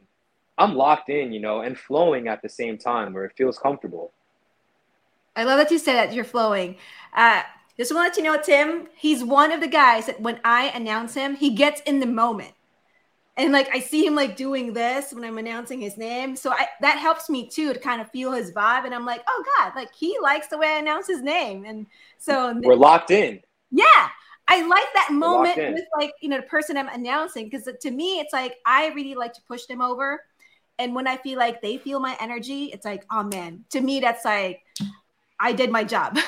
I'm 0.58 0.74
locked 0.74 1.08
in, 1.08 1.32
you 1.32 1.40
know, 1.40 1.60
and 1.62 1.76
flowing 1.76 2.28
at 2.28 2.40
the 2.42 2.48
same 2.48 2.78
time 2.78 3.12
where 3.12 3.24
it 3.24 3.32
feels 3.36 3.58
comfortable. 3.58 4.12
I 5.34 5.44
love 5.44 5.58
that 5.58 5.70
you 5.70 5.78
said 5.78 5.94
that 5.94 6.12
you're 6.12 6.24
flowing. 6.24 6.76
Uh, 7.14 7.42
just 7.76 7.92
want 7.92 8.14
to 8.14 8.20
let 8.20 8.24
you 8.24 8.32
know, 8.32 8.42
Tim, 8.42 8.88
he's 8.94 9.24
one 9.24 9.50
of 9.50 9.60
the 9.60 9.66
guys 9.66 10.06
that 10.06 10.20
when 10.20 10.38
I 10.44 10.66
announce 10.68 11.14
him, 11.14 11.36
he 11.36 11.50
gets 11.54 11.80
in 11.82 12.00
the 12.00 12.06
moment 12.06 12.52
and 13.36 13.52
like 13.52 13.68
I 13.74 13.80
see 13.80 14.04
him 14.06 14.14
like 14.14 14.36
doing 14.36 14.72
this 14.72 15.12
when 15.12 15.24
I'm 15.24 15.38
announcing 15.38 15.80
his 15.80 15.96
name. 15.96 16.36
So 16.36 16.50
I, 16.52 16.68
that 16.82 16.98
helps 16.98 17.30
me 17.30 17.48
too 17.48 17.72
to 17.72 17.78
kind 17.78 18.00
of 18.00 18.10
feel 18.10 18.32
his 18.32 18.52
vibe. 18.52 18.84
And 18.84 18.94
I'm 18.94 19.06
like, 19.06 19.22
oh 19.26 19.44
God, 19.56 19.72
like 19.74 19.94
he 19.94 20.18
likes 20.20 20.48
the 20.48 20.58
way 20.58 20.68
I 20.68 20.78
announce 20.78 21.06
his 21.06 21.22
name. 21.22 21.64
And 21.64 21.86
so 22.18 22.54
we're 22.62 22.74
locked 22.74 23.10
in. 23.10 23.40
Yeah. 23.70 24.08
I 24.48 24.66
like 24.66 24.86
that 24.94 25.08
moment 25.12 25.56
with 25.56 25.84
like, 25.96 26.12
you 26.20 26.28
know, 26.28 26.36
the 26.36 26.42
person 26.42 26.76
I'm 26.76 26.88
announcing. 26.88 27.50
Cause 27.50 27.68
to 27.80 27.90
me, 27.90 28.20
it's 28.20 28.34
like 28.34 28.56
I 28.66 28.88
really 28.88 29.14
like 29.14 29.32
to 29.34 29.42
push 29.42 29.64
them 29.64 29.80
over. 29.80 30.22
And 30.78 30.94
when 30.94 31.06
I 31.06 31.16
feel 31.16 31.38
like 31.38 31.62
they 31.62 31.78
feel 31.78 32.00
my 32.00 32.16
energy, 32.20 32.64
it's 32.66 32.84
like, 32.84 33.06
oh 33.10 33.22
man, 33.22 33.64
to 33.70 33.80
me, 33.80 34.00
that's 34.00 34.24
like 34.24 34.62
I 35.40 35.52
did 35.52 35.70
my 35.70 35.84
job. 35.84 36.18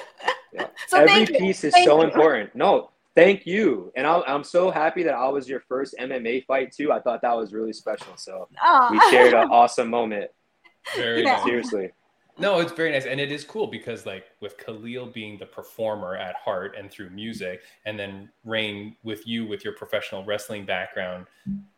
yeah. 0.52 0.66
So 0.86 0.98
every 0.98 1.26
piece 1.26 1.64
is 1.64 1.72
thank 1.72 1.88
so 1.88 1.98
you. 1.98 2.04
important. 2.04 2.54
No, 2.54 2.90
Thank 3.14 3.46
you. 3.46 3.92
And 3.94 4.06
I'm, 4.06 4.22
I'm 4.26 4.44
so 4.44 4.70
happy 4.70 5.02
that 5.04 5.14
I 5.14 5.28
was 5.28 5.48
your 5.48 5.60
first 5.60 5.94
MMA 6.00 6.46
fight 6.46 6.72
too. 6.72 6.90
I 6.90 7.00
thought 7.00 7.22
that 7.22 7.36
was 7.36 7.52
really 7.52 7.72
special. 7.72 8.16
So 8.16 8.48
oh. 8.62 8.88
we 8.90 8.98
shared 9.10 9.34
an 9.34 9.50
awesome 9.50 9.88
moment. 9.88 10.30
Very 10.96 11.22
yeah. 11.22 11.42
Seriously. 11.44 11.90
No, 12.36 12.58
it's 12.58 12.72
very 12.72 12.90
nice. 12.90 13.06
And 13.06 13.20
it 13.20 13.30
is 13.30 13.44
cool 13.44 13.68
because 13.68 14.06
like 14.06 14.24
with 14.40 14.58
Khaleel 14.58 15.12
being 15.12 15.38
the 15.38 15.46
performer 15.46 16.16
at 16.16 16.34
heart 16.34 16.74
and 16.76 16.90
through 16.90 17.10
music, 17.10 17.62
and 17.86 17.98
then 17.98 18.28
Raine 18.44 18.96
with 19.04 19.26
you 19.26 19.46
with 19.46 19.64
your 19.64 19.74
professional 19.74 20.24
wrestling 20.24 20.66
background 20.66 21.26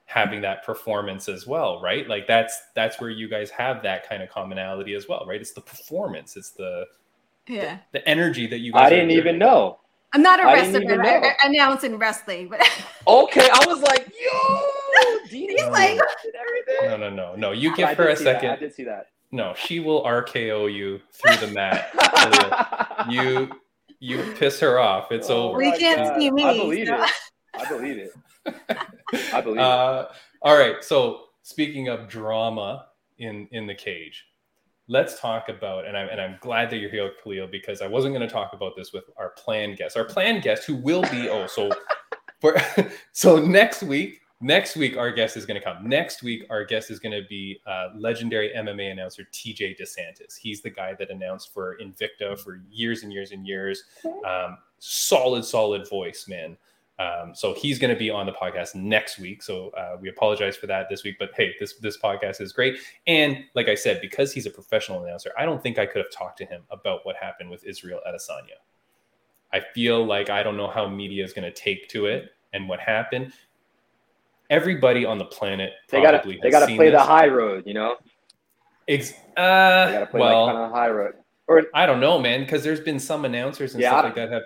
having 0.06 0.40
that 0.40 0.64
performance 0.64 1.28
as 1.28 1.46
well, 1.46 1.82
right? 1.82 2.08
Like 2.08 2.26
that's 2.26 2.58
that's 2.74 3.00
where 3.00 3.10
you 3.10 3.28
guys 3.28 3.50
have 3.50 3.82
that 3.82 4.08
kind 4.08 4.22
of 4.22 4.30
commonality 4.30 4.94
as 4.94 5.06
well, 5.08 5.26
right? 5.28 5.40
It's 5.40 5.52
the 5.52 5.60
performance, 5.60 6.36
it's 6.36 6.50
the 6.50 6.86
yeah 7.48 7.78
the, 7.92 7.98
the 7.98 8.08
energy 8.08 8.46
that 8.46 8.58
you 8.58 8.72
guys 8.72 8.86
I 8.86 8.90
didn't 8.90 9.10
even 9.10 9.38
know. 9.38 9.80
I'm 10.16 10.22
not 10.22 10.40
a 10.40 10.46
wrestler, 10.46 10.80
but 10.80 11.06
I, 11.06 11.18
I 11.18 11.34
announcing 11.44 11.98
wrestling. 11.98 12.48
But 12.48 12.66
okay, 13.06 13.50
I 13.52 13.66
was 13.66 13.82
like, 13.82 14.10
yo, 14.18 15.18
He's 15.28 15.62
like 15.66 16.00
no, 16.84 16.96
no, 16.96 17.10
no, 17.10 17.34
no. 17.36 17.52
You 17.52 17.76
give 17.76 17.90
her 17.90 18.08
a 18.08 18.16
second. 18.16 18.48
That. 18.48 18.56
I 18.56 18.60
did 18.60 18.74
see 18.74 18.84
that. 18.84 19.08
No, 19.30 19.52
she 19.54 19.78
will 19.78 20.02
RKO 20.04 20.72
you 20.72 21.02
through 21.12 21.46
the 21.46 21.52
mat. 21.52 21.90
you 23.10 23.50
you 24.00 24.34
piss 24.38 24.58
her 24.60 24.78
off. 24.78 25.12
It's 25.12 25.28
oh 25.28 25.50
over. 25.50 25.58
We 25.58 25.76
can't 25.76 25.98
God. 25.98 26.18
see 26.18 26.30
me. 26.30 26.44
I 26.44 26.56
believe 26.56 26.86
so. 26.86 26.94
it. 26.94 27.10
I 27.52 27.68
believe 27.68 27.98
it. 27.98 28.12
I 29.34 29.40
believe 29.42 29.60
uh, 29.60 30.06
it. 30.08 30.16
All 30.40 30.56
right. 30.56 30.82
So 30.82 31.24
speaking 31.42 31.88
of 31.88 32.08
drama 32.08 32.86
in 33.18 33.48
in 33.52 33.66
the 33.66 33.74
cage, 33.74 34.24
let's 34.88 35.20
talk 35.20 35.48
about 35.48 35.86
and 35.86 35.96
I'm 35.96 36.08
and 36.08 36.20
I'm 36.20 36.36
glad 36.40 36.70
that 36.70 36.78
you're 36.78 36.90
here, 36.90 37.12
Khaleel, 37.24 37.50
because 37.50 37.82
I 37.82 37.86
wasn't 37.86 38.14
going 38.14 38.26
to 38.26 38.32
talk 38.32 38.52
about 38.52 38.76
this 38.76 38.92
with 38.92 39.04
our 39.16 39.30
planned 39.30 39.76
guest. 39.76 39.96
Our 39.96 40.04
planned 40.04 40.42
guest, 40.42 40.64
who 40.64 40.76
will 40.76 41.02
be 41.02 41.28
oh 41.28 41.46
so 41.46 41.70
for 42.40 42.56
so 43.12 43.38
next 43.38 43.82
week. 43.82 44.20
Next 44.42 44.76
week, 44.76 44.98
our 44.98 45.10
guest 45.10 45.38
is 45.38 45.46
going 45.46 45.58
to 45.58 45.64
come. 45.64 45.88
Next 45.88 46.22
week, 46.22 46.44
our 46.50 46.62
guest 46.62 46.90
is 46.90 46.98
going 46.98 47.18
to 47.18 47.26
be 47.26 47.58
uh, 47.66 47.88
legendary 47.96 48.52
MMA 48.54 48.92
announcer 48.92 49.26
TJ 49.32 49.80
DeSantis. 49.80 50.36
He's 50.38 50.60
the 50.60 50.68
guy 50.68 50.92
that 50.98 51.10
announced 51.10 51.54
for 51.54 51.78
Invicta 51.78 52.38
for 52.38 52.60
years 52.70 53.02
and 53.02 53.10
years 53.10 53.32
and 53.32 53.46
years. 53.46 53.84
Um, 54.04 54.58
solid, 54.78 55.42
solid 55.42 55.88
voice, 55.88 56.26
man. 56.28 56.58
Um, 56.98 57.34
so 57.34 57.52
he's 57.52 57.78
going 57.78 57.92
to 57.92 57.98
be 57.98 58.08
on 58.08 58.24
the 58.24 58.32
podcast 58.32 58.74
next 58.74 59.18
week. 59.18 59.42
So 59.42 59.68
uh, 59.70 59.98
we 60.00 60.08
apologize 60.08 60.56
for 60.56 60.66
that 60.68 60.88
this 60.88 61.04
week, 61.04 61.16
but 61.18 61.30
hey, 61.36 61.54
this 61.60 61.74
this 61.74 61.98
podcast 61.98 62.40
is 62.40 62.52
great. 62.52 62.78
And 63.06 63.44
like 63.54 63.68
I 63.68 63.74
said, 63.74 64.00
because 64.00 64.32
he's 64.32 64.46
a 64.46 64.50
professional 64.50 65.04
announcer, 65.04 65.30
I 65.38 65.44
don't 65.44 65.62
think 65.62 65.78
I 65.78 65.84
could 65.84 65.98
have 65.98 66.10
talked 66.10 66.38
to 66.38 66.46
him 66.46 66.62
about 66.70 67.00
what 67.04 67.16
happened 67.16 67.50
with 67.50 67.64
Israel 67.64 68.00
Adesanya. 68.08 68.58
I 69.52 69.60
feel 69.74 70.04
like 70.04 70.30
I 70.30 70.42
don't 70.42 70.56
know 70.56 70.68
how 70.68 70.88
media 70.88 71.22
is 71.22 71.32
going 71.32 71.44
to 71.44 71.52
take 71.52 71.88
to 71.90 72.06
it 72.06 72.30
and 72.52 72.68
what 72.68 72.80
happened. 72.80 73.32
Everybody 74.48 75.04
on 75.04 75.18
the 75.18 75.24
planet 75.24 75.72
they 75.90 76.00
gotta 76.00 76.22
they 76.40 76.50
gotta 76.50 76.66
play 76.66 76.90
this. 76.90 77.00
the 77.00 77.04
high 77.04 77.26
road, 77.26 77.64
you 77.66 77.74
know. 77.74 77.96
Ex- 78.88 79.12
uh, 79.36 79.86
they 79.86 79.92
gotta 79.92 80.06
play 80.06 80.20
well, 80.20 80.46
like 80.46 80.54
kind 80.54 80.64
of 80.64 80.70
high 80.70 80.88
road. 80.88 81.14
Or 81.48 81.64
I 81.74 81.84
don't 81.84 82.00
know, 82.00 82.18
man, 82.18 82.40
because 82.40 82.62
there's 82.62 82.80
been 82.80 82.98
some 83.00 83.24
announcers 83.24 83.74
and 83.74 83.82
yeah, 83.82 83.90
stuff 83.90 84.04
like 84.04 84.14
that 84.14 84.32
have 84.32 84.42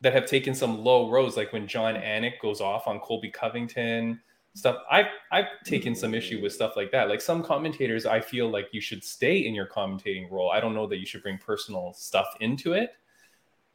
that 0.00 0.12
have 0.12 0.26
taken 0.26 0.54
some 0.54 0.84
low 0.84 1.10
roads, 1.10 1.36
like 1.36 1.52
when 1.52 1.66
Jon 1.66 1.94
Anik 1.94 2.40
goes 2.40 2.60
off 2.60 2.86
on 2.86 3.00
Colby 3.00 3.30
Covington 3.30 4.20
stuff. 4.54 4.76
I've 4.90 5.06
I've 5.32 5.46
taken 5.64 5.94
some 5.94 6.14
issue 6.14 6.42
with 6.42 6.52
stuff 6.52 6.76
like 6.76 6.90
that. 6.92 7.08
Like 7.08 7.20
some 7.20 7.42
commentators, 7.42 8.06
I 8.06 8.20
feel 8.20 8.50
like 8.50 8.68
you 8.72 8.80
should 8.80 9.02
stay 9.02 9.38
in 9.38 9.54
your 9.54 9.66
commentating 9.66 10.30
role. 10.30 10.50
I 10.50 10.60
don't 10.60 10.74
know 10.74 10.86
that 10.86 10.98
you 10.98 11.06
should 11.06 11.22
bring 11.22 11.38
personal 11.38 11.94
stuff 11.94 12.26
into 12.40 12.72
it. 12.74 12.92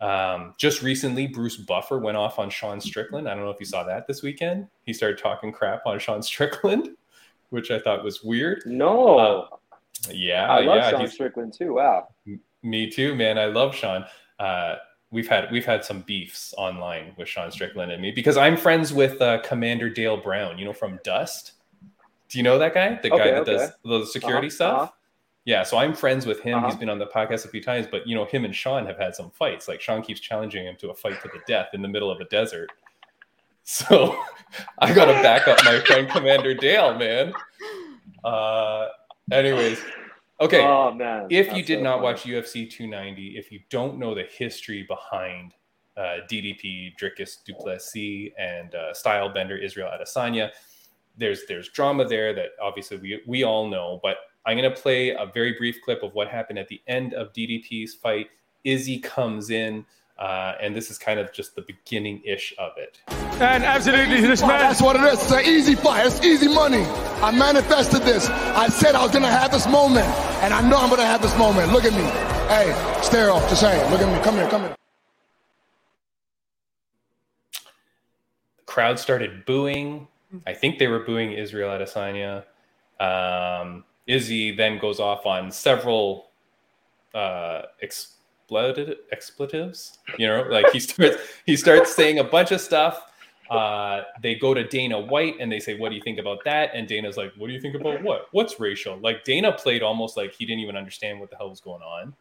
Um, 0.02 0.54
just 0.58 0.82
recently, 0.82 1.28
Bruce 1.28 1.56
Buffer 1.56 1.98
went 1.98 2.18
off 2.18 2.38
on 2.38 2.50
Sean 2.50 2.82
Strickland. 2.82 3.28
I 3.28 3.34
don't 3.34 3.44
know 3.44 3.52
if 3.52 3.60
you 3.60 3.66
saw 3.66 3.84
that 3.86 4.06
this 4.06 4.22
weekend. 4.22 4.68
He 4.86 4.94
started 4.94 5.18
talking 5.18 5.52
crap 5.52 5.86
on 5.86 5.98
Sean 5.98 6.22
Strickland, 6.22 6.90
which 7.50 7.72
I 7.72 7.80
thought 7.80 8.04
was 8.04 8.22
weird. 8.24 8.64
No. 8.66 9.18
Uh, 9.18 9.48
yeah, 10.12 10.48
I 10.50 10.60
love 10.60 10.78
yeah, 10.78 10.90
Sean 10.90 11.08
Strickland 11.08 11.54
too. 11.54 11.76
Wow. 11.76 12.10
me 12.62 12.90
too, 12.90 13.16
man. 13.16 13.38
I 13.38 13.46
love 13.46 13.74
Sean. 13.74 14.04
Uh, 14.40 14.76
we've 15.14 15.28
had 15.30 15.50
we've 15.52 15.66
had 15.66 15.86
some 15.86 16.02
beefs 16.02 16.54
online 16.58 17.14
with 17.18 17.30
Sean 17.30 17.52
Strickland 17.52 17.92
and 17.92 18.02
me 18.02 18.12
because 18.12 18.36
I'm 18.36 18.58
friends 18.58 18.92
with 18.92 19.22
uh, 19.22 19.40
Commander 19.44 19.90
Dale 19.90 20.18
Brown. 20.18 20.58
You 20.58 20.66
know 20.66 20.74
from 20.74 21.00
Dust. 21.04 21.54
Do 22.30 22.40
you 22.40 22.44
know 22.44 22.58
that 22.60 22.74
guy? 22.74 23.00
The 23.02 23.10
guy 23.10 23.16
Okay, 23.16 23.32
that 23.32 23.46
does 23.46 23.72
the 23.86 24.06
security 24.08 24.48
Uh-huh, 24.48 24.56
stuff. 24.56 24.82
uh-huh. 24.82 24.92
Yeah, 25.46 25.64
so 25.64 25.78
I'm 25.78 25.94
friends 25.94 26.26
with 26.26 26.40
him. 26.42 26.58
He's 26.64 26.70
Uh-huh. 26.72 26.80
been 26.80 26.90
on 26.90 27.00
the 27.00 27.06
podcast 27.08 27.46
a 27.46 27.50
few 27.50 27.62
times, 27.62 27.86
but 27.90 28.08
you 28.08 28.16
know, 28.16 28.26
him 28.26 28.44
and 28.46 28.56
Sean 28.56 28.86
have 28.86 28.98
had 28.98 29.14
some 29.14 29.30
fights. 29.32 29.68
Like 29.68 29.82
Sean 29.82 30.02
keeps 30.02 30.20
challenging 30.20 30.66
him 30.66 30.76
to 30.78 30.90
a 30.90 30.96
fight 30.96 31.22
to 31.22 31.28
the 31.28 31.40
death 31.48 31.70
in 31.74 31.82
the 31.82 31.88
middle 31.88 32.10
of 32.12 32.20
a 32.20 32.26
desert. 32.26 32.70
So 33.66 34.20
I 34.80 34.94
gotta 34.94 35.14
back 35.24 35.48
up 35.48 35.58
my 35.64 35.80
friend 35.80 36.10
Commander 36.10 36.54
Dale, 36.54 36.98
man. 36.98 37.32
Uh 38.26 38.88
anyways. 39.32 39.80
Okay 40.44 40.62
Oh 40.62 40.92
man. 40.94 41.28
if 41.30 41.54
you 41.54 41.64
did 41.64 41.80
so 41.80 41.84
not 41.84 41.96
funny. 41.96 42.04
watch 42.04 42.24
UFC 42.24 42.70
290, 42.70 43.38
if 43.38 43.52
you 43.52 43.60
don't 43.70 43.98
know 43.98 44.14
the 44.14 44.24
history 44.24 44.84
behind 44.88 45.54
uh, 45.96 46.18
DDP, 46.30 46.92
Dricus 47.00 47.38
Du 47.46 47.54
Plessis, 47.54 48.32
and 48.38 48.74
uh, 48.76 48.92
Stylebender 48.94 49.62
Israel 49.64 49.90
Adesanya, 49.96 50.50
there's 51.18 51.42
there's 51.48 51.70
drama 51.70 52.06
there 52.06 52.34
that 52.34 52.50
obviously 52.62 52.98
we 52.98 53.22
we 53.28 53.44
all 53.44 53.68
know. 53.70 54.00
But 54.02 54.18
I'm 54.46 54.58
gonna 54.58 54.72
play 54.72 55.12
a 55.12 55.26
very 55.34 55.54
brief 55.54 55.78
clip 55.86 56.04
of 56.04 56.14
what 56.14 56.28
happened 56.28 56.60
at 56.60 56.68
the 56.68 56.82
end 56.88 57.14
of 57.14 57.32
DDP's 57.32 57.94
fight. 57.94 58.28
Izzy 58.64 58.98
comes 59.00 59.50
in, 59.52 59.86
uh, 60.18 60.54
and 60.62 60.76
this 60.76 60.90
is 60.90 60.98
kind 60.98 61.20
of 61.20 61.32
just 61.32 61.56
the 61.56 61.62
beginning 61.62 62.22
ish 62.26 62.54
of 62.58 62.72
it. 62.78 63.00
And 63.40 63.64
absolutely, 63.64 64.22
this 64.22 64.42
man. 64.42 64.50
That's 64.60 64.82
what 64.82 64.96
it 64.96 65.04
is. 65.04 65.22
It's 65.22 65.32
an 65.32 65.46
easy 65.46 65.76
fight. 65.76 66.08
It's 66.08 66.22
easy 66.26 66.48
money. 66.48 66.84
I 67.22 67.32
manifested 67.32 68.02
this. 68.02 68.28
I 68.30 68.68
said 68.70 68.96
I 68.96 69.04
was 69.04 69.12
gonna 69.12 69.28
have 69.32 69.52
this 69.52 69.68
moment, 69.68 70.08
and 70.44 70.54
I 70.54 70.62
know 70.70 70.78
I'm 70.78 70.90
gonna 70.90 71.06
have 71.06 71.22
this 71.22 71.36
moment. 71.38 71.72
Look 71.72 71.86
at 71.86 71.94
me. 71.94 72.04
Hey, 72.50 73.00
stare 73.02 73.32
off. 73.32 73.48
Just 73.50 73.62
saying. 73.62 73.90
Look 73.90 74.02
at 74.02 74.14
me. 74.14 74.22
Come 74.24 74.36
here. 74.36 74.50
Come 74.50 74.62
here. 74.64 74.76
the 78.58 78.64
crowd 78.66 79.00
started 79.00 79.46
booing. 79.46 80.08
I 80.46 80.54
think 80.54 80.80
they 80.80 80.88
were 80.88 81.00
booing 81.00 81.32
Israel 81.32 81.70
Adesanya. 81.70 82.44
Um, 83.00 83.86
Izzy 84.06 84.54
then 84.54 84.80
goes 84.80 85.00
off 85.00 85.26
on 85.26 85.50
several 85.50 86.32
uh, 87.14 87.64
exploded 87.82 88.98
expletives. 89.14 90.00
You 90.18 90.28
know, 90.28 90.42
like 90.50 90.72
he 90.72 90.80
starts 90.82 91.18
he 91.46 91.56
starts 91.56 91.96
saying 91.96 92.20
a 92.20 92.24
bunch 92.24 92.52
of 92.52 92.60
stuff. 92.60 93.13
Uh, 93.50 94.04
they 94.22 94.36
go 94.36 94.54
to 94.54 94.64
Dana 94.64 95.00
White 95.00 95.36
and 95.40 95.52
they 95.52 95.60
say, 95.60 95.78
"What 95.78 95.90
do 95.90 95.96
you 95.96 96.02
think 96.02 96.20
about 96.20 96.44
that?" 96.46 96.72
And 96.74 96.88
Dana's 96.88 97.18
like, 97.18 97.34
"What 97.38 97.48
do 97.48 97.54
you 97.54 97.60
think 97.60 97.76
about 97.76 98.02
what? 98.02 98.28
What's 98.32 98.60
racial?" 98.60 98.98
Like 98.98 99.24
Dana 99.24 99.52
played 99.52 99.84
almost 99.84 100.18
like 100.18 100.34
he 100.34 100.46
didn't 100.46 100.62
even 100.62 100.78
understand 100.78 101.20
what 101.20 101.30
the 101.30 101.36
hell 101.36 101.50
was 101.50 101.60
going 101.60 101.82
on. 101.82 102.14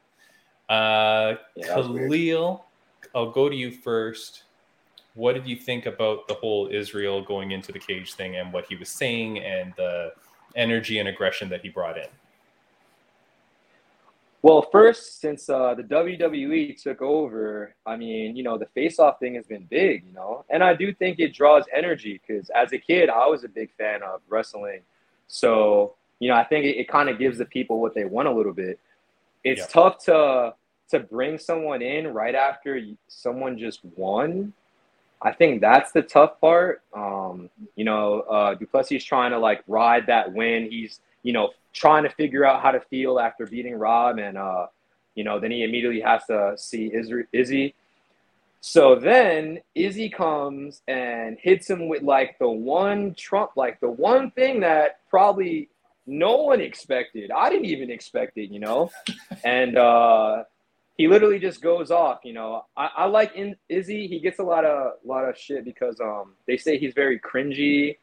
Uh, 0.68 1.36
Yeah, 1.54 1.66
that 1.68 1.76
was 1.76 1.88
weird. 1.88 2.10
Khaleel, 2.10 2.60
I'll 3.14 3.30
go 3.30 3.48
to 3.48 3.54
you 3.54 3.70
first. 3.70 4.44
What 5.14 5.34
did 5.34 5.46
you 5.46 5.56
think 5.56 5.86
about 5.86 6.26
the 6.26 6.34
whole 6.34 6.68
Israel 6.72 7.22
going 7.22 7.50
into 7.52 7.70
the 7.70 7.78
cage 7.78 8.14
thing 8.14 8.36
and 8.36 8.52
what 8.52 8.66
he 8.66 8.76
was 8.76 8.88
saying 8.88 9.38
and 9.40 9.74
the 9.76 10.12
energy 10.56 10.98
and 10.98 11.08
aggression 11.08 11.48
that 11.50 11.60
he 11.60 11.68
brought 11.68 11.98
in? 11.98 12.08
Well, 14.42 14.62
first, 14.72 15.20
since 15.20 15.48
uh, 15.48 15.74
the 15.74 15.84
WWE 15.84 16.80
took 16.82 17.00
over, 17.00 17.76
I 17.86 17.94
mean, 17.94 18.34
you 18.36 18.42
know, 18.42 18.58
the 18.58 18.66
face-off 18.66 19.20
thing 19.20 19.36
has 19.36 19.46
been 19.46 19.66
big, 19.70 20.04
you 20.04 20.12
know, 20.12 20.44
and 20.50 20.64
I 20.64 20.74
do 20.74 20.92
think 20.92 21.20
it 21.20 21.32
draws 21.32 21.64
energy 21.72 22.20
because 22.26 22.50
as 22.50 22.72
a 22.72 22.78
kid, 22.78 23.08
I 23.08 23.26
was 23.28 23.44
a 23.44 23.48
big 23.48 23.70
fan 23.78 24.02
of 24.02 24.20
wrestling. 24.28 24.80
So, 25.28 25.94
you 26.18 26.28
know, 26.28 26.34
I 26.34 26.42
think 26.42 26.64
it, 26.64 26.76
it 26.76 26.88
kind 26.88 27.08
of 27.08 27.20
gives 27.20 27.38
the 27.38 27.44
people 27.44 27.80
what 27.80 27.94
they 27.94 28.04
want 28.04 28.26
a 28.26 28.32
little 28.32 28.52
bit. 28.52 28.80
It's 29.44 29.60
Yeah. 29.60 29.66
tough 29.66 29.98
to 30.06 30.54
to 30.90 30.98
bring 31.00 31.38
someone 31.38 31.80
in 31.80 32.12
right 32.12 32.34
after 32.34 32.78
someone 33.08 33.56
just 33.56 33.80
won. 33.96 34.52
I 35.22 35.32
think 35.32 35.62
that's 35.62 35.90
the 35.92 36.02
tough 36.02 36.38
part. 36.38 36.82
Um, 36.92 37.48
you 37.76 37.84
know, 37.84 38.20
uh, 38.22 38.54
Du 38.54 38.66
Plessis 38.66 39.02
trying 39.02 39.30
to 39.30 39.38
like 39.38 39.62
ride 39.66 40.06
that 40.08 40.30
win. 40.34 40.70
He's 40.70 41.00
you 41.22 41.32
know 41.32 41.50
trying 41.72 42.02
to 42.04 42.10
figure 42.10 42.44
out 42.44 42.62
how 42.62 42.70
to 42.70 42.80
feel 42.80 43.18
after 43.18 43.46
beating 43.46 43.74
Rob, 43.78 44.18
and 44.18 44.36
uh, 44.36 44.66
you 45.14 45.24
know 45.24 45.40
then 45.40 45.50
he 45.50 45.64
immediately 45.64 46.00
has 46.00 46.24
to 46.26 46.54
see 46.56 46.90
Izzy. 46.92 47.24
Izzy. 47.32 47.74
So 48.64 48.94
then 48.94 49.58
Izzy 49.74 50.08
comes 50.08 50.82
and 50.86 51.36
hits 51.40 51.68
him 51.68 51.88
with 51.88 52.02
like 52.02 52.38
the 52.38 52.48
one 52.48 53.14
Trump, 53.14 53.52
like 53.56 53.80
the 53.80 53.90
one 53.90 54.30
thing 54.30 54.60
that 54.60 55.00
probably 55.10 55.68
no 56.06 56.36
one 56.36 56.60
expected. 56.60 57.30
I 57.30 57.50
didn't 57.50 57.66
even 57.66 57.90
expect 57.90 58.36
it, 58.38 58.50
you 58.50 58.60
know. 58.60 58.90
and 59.44 59.76
uh, 59.76 60.44
he 60.96 61.08
literally 61.08 61.38
just 61.38 61.60
goes 61.60 61.90
off. 61.90 62.20
You 62.24 62.34
know, 62.34 62.64
I, 62.76 62.90
I 62.98 63.04
like 63.06 63.34
in, 63.34 63.56
Izzy. 63.68 64.06
He 64.06 64.20
gets 64.20 64.38
a 64.38 64.44
lot 64.44 64.64
of 64.64 64.92
lot 65.04 65.24
of 65.28 65.36
shit 65.36 65.64
because 65.64 66.00
um 66.00 66.34
they 66.46 66.56
say 66.56 66.78
he's 66.78 66.94
very 66.94 67.18
cringy. 67.18 67.96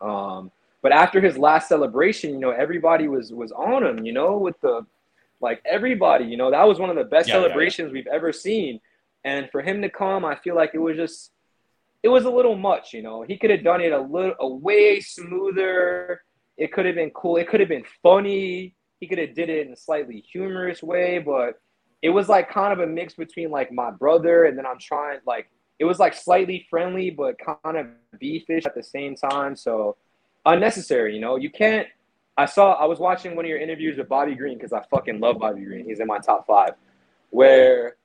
Um, 0.00 0.50
but 0.86 0.92
after 0.92 1.20
his 1.20 1.36
last 1.36 1.68
celebration, 1.68 2.30
you 2.30 2.38
know, 2.38 2.52
everybody 2.52 3.08
was 3.08 3.32
was 3.32 3.50
on 3.50 3.82
him. 3.82 4.06
You 4.06 4.12
know, 4.12 4.38
with 4.38 4.54
the 4.60 4.86
like 5.40 5.60
everybody. 5.66 6.26
You 6.26 6.36
know, 6.36 6.52
that 6.52 6.62
was 6.62 6.78
one 6.78 6.90
of 6.90 6.94
the 6.94 7.02
best 7.02 7.26
Yeah, 7.26 7.34
yeah, 7.34 7.40
yeah. 7.40 7.46
celebrations 7.48 7.92
we've 7.92 8.06
ever 8.06 8.32
seen. 8.32 8.78
And 9.24 9.50
for 9.50 9.62
him 9.62 9.82
to 9.82 9.90
come, 9.90 10.24
I 10.24 10.36
feel 10.36 10.54
like 10.54 10.70
it 10.74 10.78
was 10.78 10.96
just 10.96 11.32
it 12.04 12.08
was 12.08 12.24
a 12.24 12.30
little 12.30 12.54
much. 12.54 12.92
You 12.94 13.02
know, 13.02 13.22
he 13.22 13.36
could 13.36 13.50
have 13.50 13.64
done 13.64 13.80
it 13.80 13.90
a 13.90 14.00
little 14.00 14.36
a 14.38 14.46
way 14.48 15.00
smoother. 15.00 16.22
It 16.56 16.72
could 16.72 16.86
have 16.86 16.94
been 16.94 17.10
cool. 17.10 17.36
It 17.36 17.48
could 17.48 17.58
have 17.58 17.68
been 17.68 17.90
funny. 18.00 18.76
He 19.00 19.08
could 19.08 19.18
have 19.18 19.34
did 19.34 19.48
it 19.50 19.66
in 19.66 19.72
a 19.72 19.76
slightly 19.76 20.20
humorous 20.20 20.84
way, 20.84 21.18
but 21.18 21.60
it 22.00 22.10
was 22.10 22.28
like 22.28 22.48
kind 22.48 22.72
of 22.72 22.78
a 22.78 22.86
mix 22.86 23.14
between 23.14 23.50
like 23.50 23.72
my 23.72 23.90
brother 23.90 24.44
and 24.44 24.56
then 24.56 24.66
I'm 24.66 24.78
trying 24.78 25.18
like 25.26 25.50
it 25.80 25.84
was 25.84 25.98
like 25.98 26.14
slightly 26.14 26.64
friendly 26.70 27.10
but 27.10 27.34
kind 27.40 27.76
of 27.76 27.86
beefish 28.22 28.66
at 28.66 28.76
the 28.76 28.84
same 28.84 29.16
time. 29.16 29.56
So 29.56 29.96
unnecessary, 30.46 31.14
you 31.14 31.20
know. 31.20 31.36
You 31.36 31.50
can't. 31.50 31.86
I 32.38 32.46
saw. 32.46 32.72
I 32.72 32.86
was 32.86 32.98
watching 32.98 33.36
one 33.36 33.44
of 33.44 33.48
your 33.48 33.58
interviews 33.58 33.98
with 33.98 34.08
Bobby 34.08 34.34
Green 34.34 34.56
because 34.56 34.72
I 34.72 34.82
fucking 34.90 35.20
love 35.20 35.38
Bobby 35.38 35.62
Green. 35.62 35.84
He's 35.84 36.00
in 36.00 36.06
my 36.06 36.18
top 36.18 36.46
five. 36.46 36.74
Where 37.30 37.96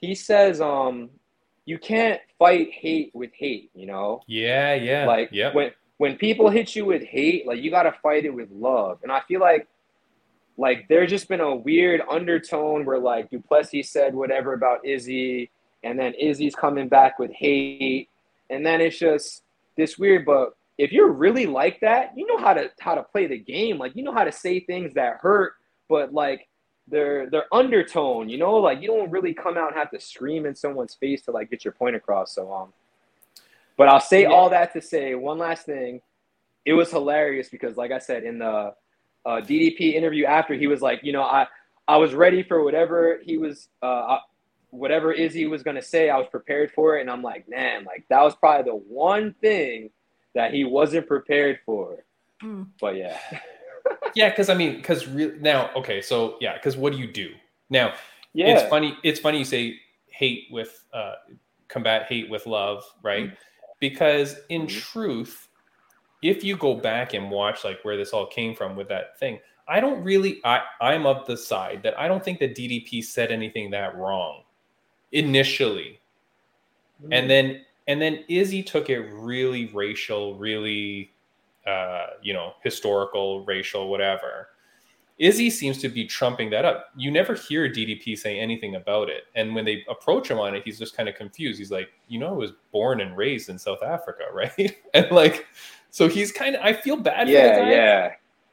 he 0.00 0.14
says, 0.14 0.60
um, 0.60 1.10
you 1.66 1.78
can't 1.78 2.20
fight 2.38 2.70
hate 2.72 3.10
with 3.14 3.30
hate. 3.34 3.70
You 3.74 3.86
know, 3.86 4.22
Yeah, 4.26 4.74
yeah, 4.74 5.06
like 5.06 5.28
yeah. 5.32 5.52
when 5.54 5.70
when 5.98 6.16
people 6.16 6.48
hit 6.50 6.74
you 6.74 6.84
with 6.86 7.02
hate, 7.02 7.46
like 7.46 7.60
you 7.60 7.70
gotta 7.70 7.92
fight 8.02 8.24
it 8.24 8.34
with 8.34 8.48
love. 8.50 8.98
And 9.02 9.12
I 9.12 9.20
feel 9.20 9.40
like 9.40 9.68
like 10.56 10.86
there's 10.88 11.10
just 11.10 11.28
been 11.28 11.40
a 11.40 11.54
weird 11.54 12.00
undertone 12.10 12.84
where 12.84 12.98
like 12.98 13.30
Du 13.30 13.40
Plessis 13.40 13.90
said 13.90 14.14
whatever 14.14 14.54
about 14.54 14.84
Izzy, 14.84 15.50
and 15.84 15.98
then 15.98 16.14
Izzy's 16.14 16.54
coming 16.54 16.88
back 16.88 17.18
with 17.18 17.30
hate, 17.32 18.08
and 18.48 18.64
then 18.64 18.80
it's 18.80 18.98
just 18.98 19.42
this 19.76 19.98
weird. 19.98 20.24
But 20.24 20.54
if 20.80 20.92
you're 20.92 21.12
really 21.12 21.44
like 21.44 21.78
that, 21.80 22.12
you 22.16 22.26
know 22.26 22.38
how 22.38 22.54
to 22.54 22.70
how 22.80 22.94
to 22.94 23.02
play 23.02 23.26
the 23.26 23.38
game. 23.38 23.76
Like 23.76 23.94
you 23.94 24.02
know 24.02 24.14
how 24.14 24.24
to 24.24 24.32
say 24.32 24.60
things 24.60 24.94
that 24.94 25.18
hurt, 25.20 25.52
but 25.90 26.14
like 26.14 26.48
they're 26.88 27.28
they're 27.28 27.52
undertone. 27.52 28.30
You 28.30 28.38
know, 28.38 28.54
like 28.54 28.80
you 28.80 28.88
don't 28.88 29.10
really 29.10 29.34
come 29.34 29.58
out 29.58 29.68
and 29.68 29.76
have 29.76 29.90
to 29.90 30.00
scream 30.00 30.46
in 30.46 30.54
someone's 30.54 30.94
face 30.94 31.20
to 31.22 31.32
like 31.32 31.50
get 31.50 31.66
your 31.66 31.72
point 31.72 31.96
across. 31.96 32.34
So 32.34 32.50
um, 32.50 32.72
but 33.76 33.88
I'll 33.88 34.00
say 34.00 34.24
all 34.24 34.48
that 34.50 34.72
to 34.72 34.80
say 34.80 35.14
one 35.14 35.36
last 35.36 35.66
thing. 35.66 36.00
It 36.64 36.72
was 36.72 36.90
hilarious 36.90 37.50
because, 37.50 37.76
like 37.76 37.92
I 37.92 37.98
said, 37.98 38.24
in 38.24 38.38
the 38.38 38.74
uh, 39.26 39.40
DDP 39.42 39.94
interview 39.94 40.24
after, 40.24 40.54
he 40.54 40.66
was 40.66 40.80
like, 40.80 41.00
you 41.02 41.12
know, 41.12 41.22
I 41.22 41.46
I 41.86 41.98
was 41.98 42.14
ready 42.14 42.42
for 42.42 42.64
whatever 42.64 43.20
he 43.22 43.36
was, 43.36 43.68
uh, 43.82 43.86
I- 44.16 44.20
whatever 44.70 45.12
Izzy 45.12 45.46
was 45.46 45.62
gonna 45.62 45.82
say. 45.82 46.08
I 46.08 46.16
was 46.16 46.28
prepared 46.30 46.70
for 46.72 46.96
it, 46.96 47.02
and 47.02 47.10
I'm 47.10 47.22
like, 47.22 47.50
man, 47.50 47.84
like 47.84 48.06
that 48.08 48.22
was 48.22 48.34
probably 48.34 48.70
the 48.70 48.76
one 48.76 49.34
thing 49.42 49.90
that 50.34 50.52
he 50.54 50.64
wasn't 50.64 51.06
prepared 51.06 51.60
for. 51.64 52.04
Mm. 52.42 52.66
But 52.80 52.96
yeah, 52.96 53.18
yeah, 54.14 54.30
because 54.30 54.48
I 54.48 54.54
mean, 54.54 54.76
because 54.76 55.06
re- 55.08 55.36
now, 55.40 55.70
okay, 55.76 56.00
so 56.00 56.36
yeah, 56.40 56.54
because 56.54 56.76
what 56.76 56.92
do 56.92 56.98
you 56.98 57.10
do 57.10 57.30
now? 57.68 57.94
yeah, 58.32 58.48
It's 58.58 58.68
funny. 58.70 58.96
It's 59.02 59.20
funny 59.20 59.38
you 59.38 59.44
say 59.44 59.78
hate 60.06 60.44
with 60.50 60.84
uh, 60.92 61.14
combat 61.68 62.06
hate 62.08 62.30
with 62.30 62.46
love, 62.46 62.84
right? 63.02 63.26
Mm-hmm. 63.26 63.34
Because 63.80 64.36
in 64.50 64.66
truth, 64.66 65.48
if 66.22 66.44
you 66.44 66.56
go 66.56 66.74
back 66.74 67.14
and 67.14 67.30
watch 67.30 67.64
like 67.64 67.82
where 67.82 67.96
this 67.96 68.10
all 68.10 68.26
came 68.26 68.54
from 68.54 68.76
with 68.76 68.88
that 68.88 69.18
thing, 69.18 69.38
I 69.68 69.80
don't 69.80 70.02
really. 70.04 70.40
I 70.44 70.60
I'm 70.80 71.06
of 71.06 71.26
the 71.26 71.36
side 71.36 71.82
that 71.82 71.98
I 71.98 72.08
don't 72.08 72.22
think 72.24 72.38
that 72.40 72.54
DDP 72.54 73.02
said 73.04 73.30
anything 73.32 73.70
that 73.70 73.96
wrong 73.96 74.42
initially, 75.12 75.98
Mm-hmm. 77.02 77.12
and 77.14 77.30
then 77.30 77.64
and 77.86 78.00
then 78.00 78.24
Izzy 78.28 78.62
took 78.62 78.90
it 78.90 79.00
really 79.12 79.66
racial, 79.66 80.36
really, 80.36 81.12
uh, 81.66 82.06
you 82.22 82.32
know, 82.32 82.54
historical, 82.62 83.44
racial, 83.44 83.88
whatever. 83.88 84.48
Izzy 85.18 85.50
seems 85.50 85.76
to 85.78 85.90
be 85.90 86.06
trumping 86.06 86.48
that 86.48 86.64
up. 86.64 86.86
You 86.96 87.10
never 87.10 87.34
hear 87.34 87.68
DDP 87.68 88.16
say 88.16 88.38
anything 88.38 88.76
about 88.76 89.10
it. 89.10 89.24
And 89.34 89.54
when 89.54 89.66
they 89.66 89.84
approach 89.88 90.30
him 90.30 90.38
on 90.38 90.54
it, 90.54 90.62
he's 90.64 90.78
just 90.78 90.96
kind 90.96 91.10
of 91.10 91.14
confused. 91.14 91.58
He's 91.58 91.70
like, 91.70 91.90
you 92.08 92.18
know, 92.18 92.28
I 92.28 92.36
was 92.36 92.52
born 92.72 93.02
and 93.02 93.14
raised 93.14 93.50
in 93.50 93.58
South 93.58 93.82
Africa, 93.82 94.24
right? 94.32 94.76
and 94.94 95.10
like, 95.10 95.46
so 95.90 96.08
he's 96.08 96.32
kind 96.32 96.56
of, 96.56 96.62
I 96.62 96.72
feel 96.72 96.96
bad 96.96 97.28
yeah, 97.28 97.54
for 97.54 97.60
the 97.60 97.66
guy. 97.66 97.70
Yeah. 97.70 98.12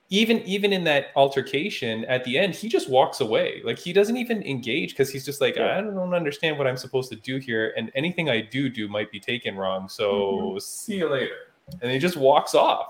Even 0.09 0.41
even 0.43 0.71
in 0.71 0.85
that 0.85 1.07
altercation 1.17 2.05
at 2.05 2.23
the 2.23 2.37
end, 2.37 2.55
he 2.55 2.69
just 2.69 2.89
walks 2.89 3.19
away. 3.19 3.61
Like 3.65 3.77
he 3.77 3.91
doesn't 3.91 4.15
even 4.15 4.41
engage 4.43 4.91
because 4.91 5.11
he's 5.11 5.25
just 5.25 5.41
like, 5.41 5.57
yeah. 5.57 5.77
I 5.77 5.81
don't 5.81 6.13
understand 6.13 6.57
what 6.57 6.65
I'm 6.65 6.77
supposed 6.77 7.09
to 7.09 7.17
do 7.17 7.37
here, 7.37 7.73
and 7.75 7.91
anything 7.93 8.29
I 8.29 8.39
do 8.39 8.69
do 8.69 8.87
might 8.87 9.11
be 9.11 9.19
taken 9.19 9.57
wrong. 9.57 9.89
So 9.89 10.13
mm-hmm. 10.13 10.59
see 10.59 10.95
you 10.95 11.09
later, 11.09 11.35
and 11.81 11.91
he 11.91 11.99
just 11.99 12.15
walks 12.15 12.55
off. 12.55 12.87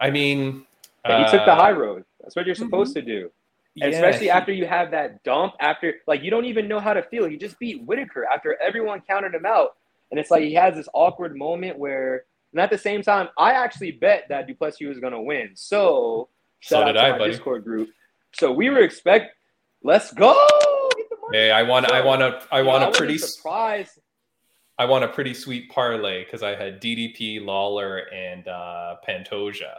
I 0.00 0.10
mean, 0.10 0.64
he 1.06 1.24
took 1.24 1.44
the 1.44 1.52
uh, 1.52 1.56
high 1.56 1.72
road. 1.72 2.04
That's 2.22 2.34
what 2.34 2.46
you're 2.46 2.54
supposed 2.54 2.96
mm-hmm. 2.96 3.06
to 3.06 3.20
do. 3.20 3.30
And 3.82 3.92
yeah, 3.92 3.98
especially 3.98 4.26
he, 4.26 4.30
after 4.30 4.52
you 4.52 4.66
have 4.66 4.90
that 4.92 5.22
dump, 5.24 5.54
after 5.60 5.96
like 6.06 6.22
you 6.22 6.30
don't 6.30 6.46
even 6.46 6.66
know 6.66 6.80
how 6.80 6.94
to 6.94 7.02
feel. 7.02 7.28
He 7.28 7.36
just 7.36 7.58
beat 7.58 7.82
Whittaker 7.84 8.24
after 8.24 8.56
everyone 8.62 9.02
counted 9.06 9.34
him 9.34 9.44
out. 9.44 9.76
And 10.10 10.20
it's 10.20 10.30
like 10.30 10.44
he 10.44 10.54
has 10.54 10.76
this 10.76 10.88
awkward 10.94 11.36
moment 11.36 11.76
where, 11.76 12.24
and 12.54 12.60
at 12.60 12.70
the 12.70 12.78
same 12.78 13.02
time, 13.02 13.28
I 13.36 13.52
actually 13.52 13.90
bet 13.90 14.26
that 14.28 14.46
Du 14.46 14.54
Plessis 14.54 14.86
was 14.86 15.00
going 15.00 15.12
to 15.12 15.20
win. 15.20 15.50
So, 15.54 16.28
shout 16.60 16.84
so 16.84 16.88
out 16.88 16.92
to 16.92 17.00
I, 17.00 17.10
my 17.10 17.18
buddy. 17.18 17.32
Discord 17.32 17.64
group. 17.64 17.90
So 18.32 18.52
we 18.52 18.70
were 18.70 18.78
expect, 18.78 19.34
let's 19.82 20.12
go. 20.12 20.32
Hey, 21.32 21.50
I 21.50 21.64
want, 21.64 21.88
so, 21.88 21.94
I 21.94 22.00
want 22.00 22.22
a, 22.22 22.40
I 22.52 22.62
want 22.62 22.82
know, 22.82 22.90
a 22.90 22.92
pretty 22.92 23.18
surprise. 23.18 23.98
I 24.78 24.84
want 24.84 25.02
a 25.02 25.08
pretty 25.08 25.34
sweet 25.34 25.68
parlay 25.70 26.24
because 26.24 26.44
I 26.44 26.54
had 26.54 26.80
DDP, 26.80 27.44
Lawler, 27.44 27.98
and 28.14 28.46
uh, 28.46 28.96
Pantoja. 29.06 29.74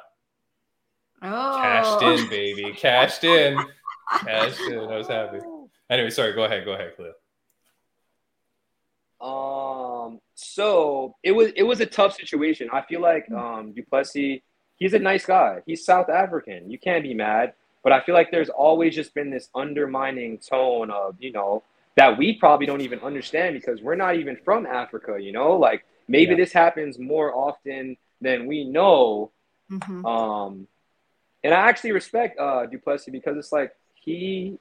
Oh. 1.21 1.59
Cashed 1.61 2.01
in, 2.01 2.29
baby. 2.29 2.73
Cashed 2.73 3.23
in. 3.23 3.57
Cashed 4.19 4.59
in. 4.59 4.79
I 4.79 4.97
was 4.97 5.07
happy. 5.07 5.39
Anyway, 5.89 6.09
sorry. 6.09 6.33
Go 6.33 6.43
ahead. 6.43 6.65
Go 6.65 6.73
ahead, 6.73 6.91
Khaleel. 6.97 7.13
Um. 9.21 9.54
So 10.35 11.15
it 11.23 11.31
was 11.31 11.51
it 11.55 11.63
was 11.63 11.79
a 11.79 11.85
tough 11.85 12.15
situation. 12.15 12.69
I 12.71 12.81
feel 12.81 13.01
like 13.01 13.29
um 13.31 13.73
Du 13.73 13.83
Plessis. 13.83 14.41
He's 14.77 14.93
a 14.93 14.99
nice 14.99 15.25
guy. 15.25 15.61
He's 15.65 15.85
South 15.85 16.09
African. 16.09 16.69
You 16.69 16.77
can't 16.77 17.03
be 17.03 17.13
mad. 17.13 17.53
But 17.81 17.93
I 17.93 18.01
feel 18.01 18.13
like 18.13 18.29
there's 18.31 18.49
always 18.49 18.93
just 18.93 19.13
been 19.13 19.29
this 19.29 19.49
undermining 19.55 20.37
tone 20.37 20.91
of 20.91 21.15
you 21.19 21.31
know 21.31 21.63
that 21.95 22.17
we 22.17 22.33
probably 22.33 22.65
don't 22.65 22.81
even 22.81 22.99
understand 22.99 23.55
because 23.55 23.81
we're 23.81 23.95
not 23.95 24.17
even 24.17 24.37
from 24.43 24.65
Africa. 24.65 25.17
You 25.19 25.31
know, 25.31 25.53
like 25.53 25.85
maybe 26.07 26.31
yeah. 26.31 26.37
this 26.37 26.51
happens 26.51 26.99
more 26.99 27.33
often 27.33 27.97
than 28.21 28.45
we 28.45 28.65
know. 28.65 29.31
Mm-hmm. 29.71 30.05
Um 30.05 30.67
and 31.45 31.53
I 31.53 31.69
actually 31.69 31.91
respect 31.91 32.39
uh, 32.39 32.65
Du 32.65 32.79
Plessis 32.79 33.11
because 33.11 33.37
it's 33.37 33.51
like 33.51 33.71
he, 33.93 34.57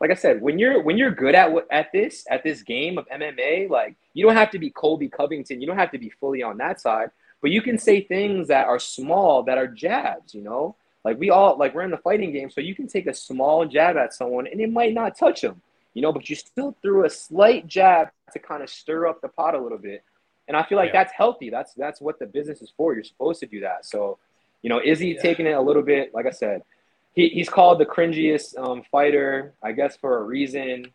like 0.00 0.10
I 0.10 0.14
said, 0.14 0.40
when 0.40 0.58
you're 0.58 0.82
when 0.82 0.96
you're 0.96 1.10
good 1.10 1.34
at 1.34 1.52
what 1.52 1.66
at 1.70 1.92
this 1.92 2.26
at 2.30 2.42
this 2.42 2.62
game 2.62 2.96
of 2.96 3.06
MMA, 3.08 3.68
like 3.68 3.96
you 4.14 4.24
don't 4.24 4.34
have 4.34 4.50
to 4.52 4.58
be 4.58 4.70
Colby 4.70 5.08
Covington, 5.08 5.60
you 5.60 5.66
don't 5.66 5.76
have 5.76 5.92
to 5.92 5.98
be 5.98 6.08
fully 6.08 6.42
on 6.42 6.56
that 6.56 6.80
side, 6.80 7.10
but 7.42 7.50
you 7.50 7.60
can 7.60 7.78
say 7.78 8.02
things 8.02 8.48
that 8.48 8.66
are 8.66 8.78
small 8.78 9.42
that 9.42 9.58
are 9.58 9.66
jabs, 9.66 10.34
you 10.34 10.42
know. 10.42 10.74
Like 11.04 11.18
we 11.18 11.30
all 11.30 11.58
like 11.58 11.74
we're 11.74 11.82
in 11.82 11.90
the 11.90 11.98
fighting 11.98 12.32
game, 12.32 12.50
so 12.50 12.60
you 12.62 12.74
can 12.74 12.88
take 12.88 13.06
a 13.06 13.14
small 13.14 13.66
jab 13.66 13.96
at 13.96 14.14
someone 14.14 14.46
and 14.46 14.60
it 14.60 14.72
might 14.72 14.94
not 14.94 15.18
touch 15.18 15.42
them, 15.42 15.60
you 15.92 16.02
know, 16.02 16.12
but 16.12 16.28
you 16.30 16.36
still 16.36 16.74
threw 16.80 17.04
a 17.04 17.10
slight 17.10 17.66
jab 17.66 18.08
to 18.32 18.38
kind 18.38 18.62
of 18.62 18.70
stir 18.70 19.06
up 19.06 19.20
the 19.20 19.28
pot 19.28 19.54
a 19.54 19.60
little 19.60 19.78
bit. 19.78 20.02
And 20.48 20.56
I 20.56 20.62
feel 20.64 20.78
like 20.78 20.92
yeah. 20.92 21.04
that's 21.04 21.12
healthy. 21.12 21.50
That's 21.50 21.74
that's 21.74 22.00
what 22.00 22.18
the 22.18 22.26
business 22.26 22.62
is 22.62 22.72
for. 22.74 22.94
You're 22.94 23.04
supposed 23.04 23.40
to 23.40 23.46
do 23.46 23.60
that. 23.60 23.84
So 23.84 24.18
you 24.62 24.70
know, 24.70 24.80
is 24.82 24.98
he 24.98 25.14
yeah. 25.14 25.22
taking 25.22 25.46
it 25.46 25.52
a 25.52 25.60
little 25.60 25.82
bit? 25.82 26.14
Like 26.14 26.26
I 26.26 26.30
said, 26.30 26.62
he, 27.12 27.28
he's 27.28 27.48
called 27.48 27.78
the 27.78 27.86
cringiest 27.86 28.58
um, 28.58 28.82
fighter, 28.90 29.54
I 29.62 29.72
guess, 29.72 29.96
for 29.96 30.18
a 30.18 30.22
reason. 30.22 30.92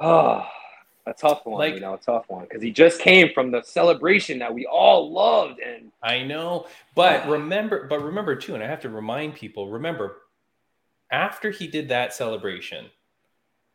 Oh, 0.00 0.46
a 1.06 1.12
tough 1.12 1.44
one, 1.44 1.58
like, 1.58 1.74
you 1.74 1.80
know, 1.80 1.94
a 1.94 1.98
tough 1.98 2.24
one 2.28 2.42
because 2.44 2.62
he 2.62 2.70
just 2.70 3.00
came 3.00 3.32
from 3.34 3.50
the 3.50 3.62
celebration 3.62 4.38
that 4.38 4.54
we 4.54 4.66
all 4.66 5.12
loved. 5.12 5.58
And 5.58 5.90
I 6.02 6.22
know, 6.22 6.66
but 6.94 7.26
remember, 7.28 7.86
but 7.88 8.02
remember 8.02 8.36
too, 8.36 8.54
and 8.54 8.62
I 8.62 8.68
have 8.68 8.80
to 8.80 8.88
remind 8.88 9.34
people, 9.34 9.68
remember, 9.68 10.18
after 11.10 11.50
he 11.50 11.66
did 11.66 11.88
that 11.88 12.14
celebration 12.14 12.86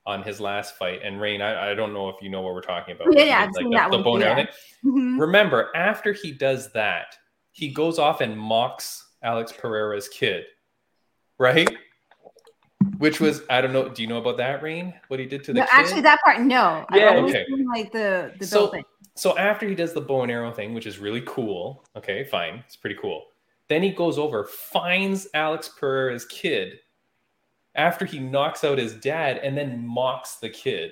on 0.06 0.24
his 0.24 0.40
last 0.40 0.78
fight, 0.78 1.02
and 1.04 1.20
Raine, 1.20 1.42
I, 1.42 1.72
I 1.72 1.74
don't 1.74 1.94
know 1.94 2.08
if 2.08 2.16
you 2.22 2.30
know 2.30 2.42
what 2.42 2.54
we're 2.54 2.62
talking 2.62 2.96
about. 2.96 3.14
Yeah, 3.16 3.24
yeah, 3.26 3.50
like 3.54 3.92
the, 3.92 3.98
the 3.98 4.04
bone 4.04 4.22
yeah. 4.22 4.46
Mm-hmm. 4.86 5.20
Remember, 5.20 5.70
after 5.76 6.14
he 6.14 6.32
does 6.32 6.72
that, 6.72 7.18
he 7.52 7.70
goes 7.70 8.00
off 8.00 8.22
and 8.22 8.38
mocks 8.38 9.04
Alex 9.22 9.52
Pereira's 9.52 10.08
kid, 10.08 10.46
right? 11.38 11.70
Which 12.98 13.20
was 13.20 13.42
I 13.50 13.62
don't 13.62 13.74
know. 13.74 13.90
Do 13.90 14.02
you 14.02 14.08
know 14.08 14.18
about 14.18 14.38
that, 14.38 14.62
Raine? 14.62 14.94
What 15.08 15.20
he 15.20 15.26
did 15.26 15.44
to 15.46 15.54
the 15.54 15.60
no, 15.60 15.66
kid? 15.66 15.72
actually 15.72 16.02
that 16.02 16.20
part 16.24 16.42
no. 16.42 16.86
Yeah, 16.94 17.16
okay. 17.18 17.46
Like 17.74 17.92
the 17.92 18.34
the 18.40 18.46
so, 18.46 18.68
thing. 18.68 18.84
So 19.16 19.38
after 19.38 19.68
he 19.68 19.76
does 19.76 19.94
the 19.94 20.02
bow 20.02 20.22
and 20.22 20.32
arrow 20.32 20.52
thing, 20.52 20.74
which 20.74 20.86
is 20.86 21.00
really 21.00 21.24
cool. 21.26 21.84
Okay, 21.96 22.24
fine, 22.24 22.64
it's 22.66 22.76
pretty 22.76 22.98
cool. 23.02 23.26
Then 23.68 23.84
he 23.84 23.92
goes 23.92 24.18
over, 24.18 24.46
finds 24.46 25.28
Alex 25.34 25.72
Pereira's 25.78 26.26
kid 26.26 26.80
after 27.76 28.06
he 28.06 28.20
knocks 28.20 28.64
out 28.64 28.78
his 28.78 28.96
dad, 28.96 29.38
and 29.38 29.58
then 29.58 29.86
mocks 29.86 30.36
the 30.36 30.50
kid. 30.50 30.92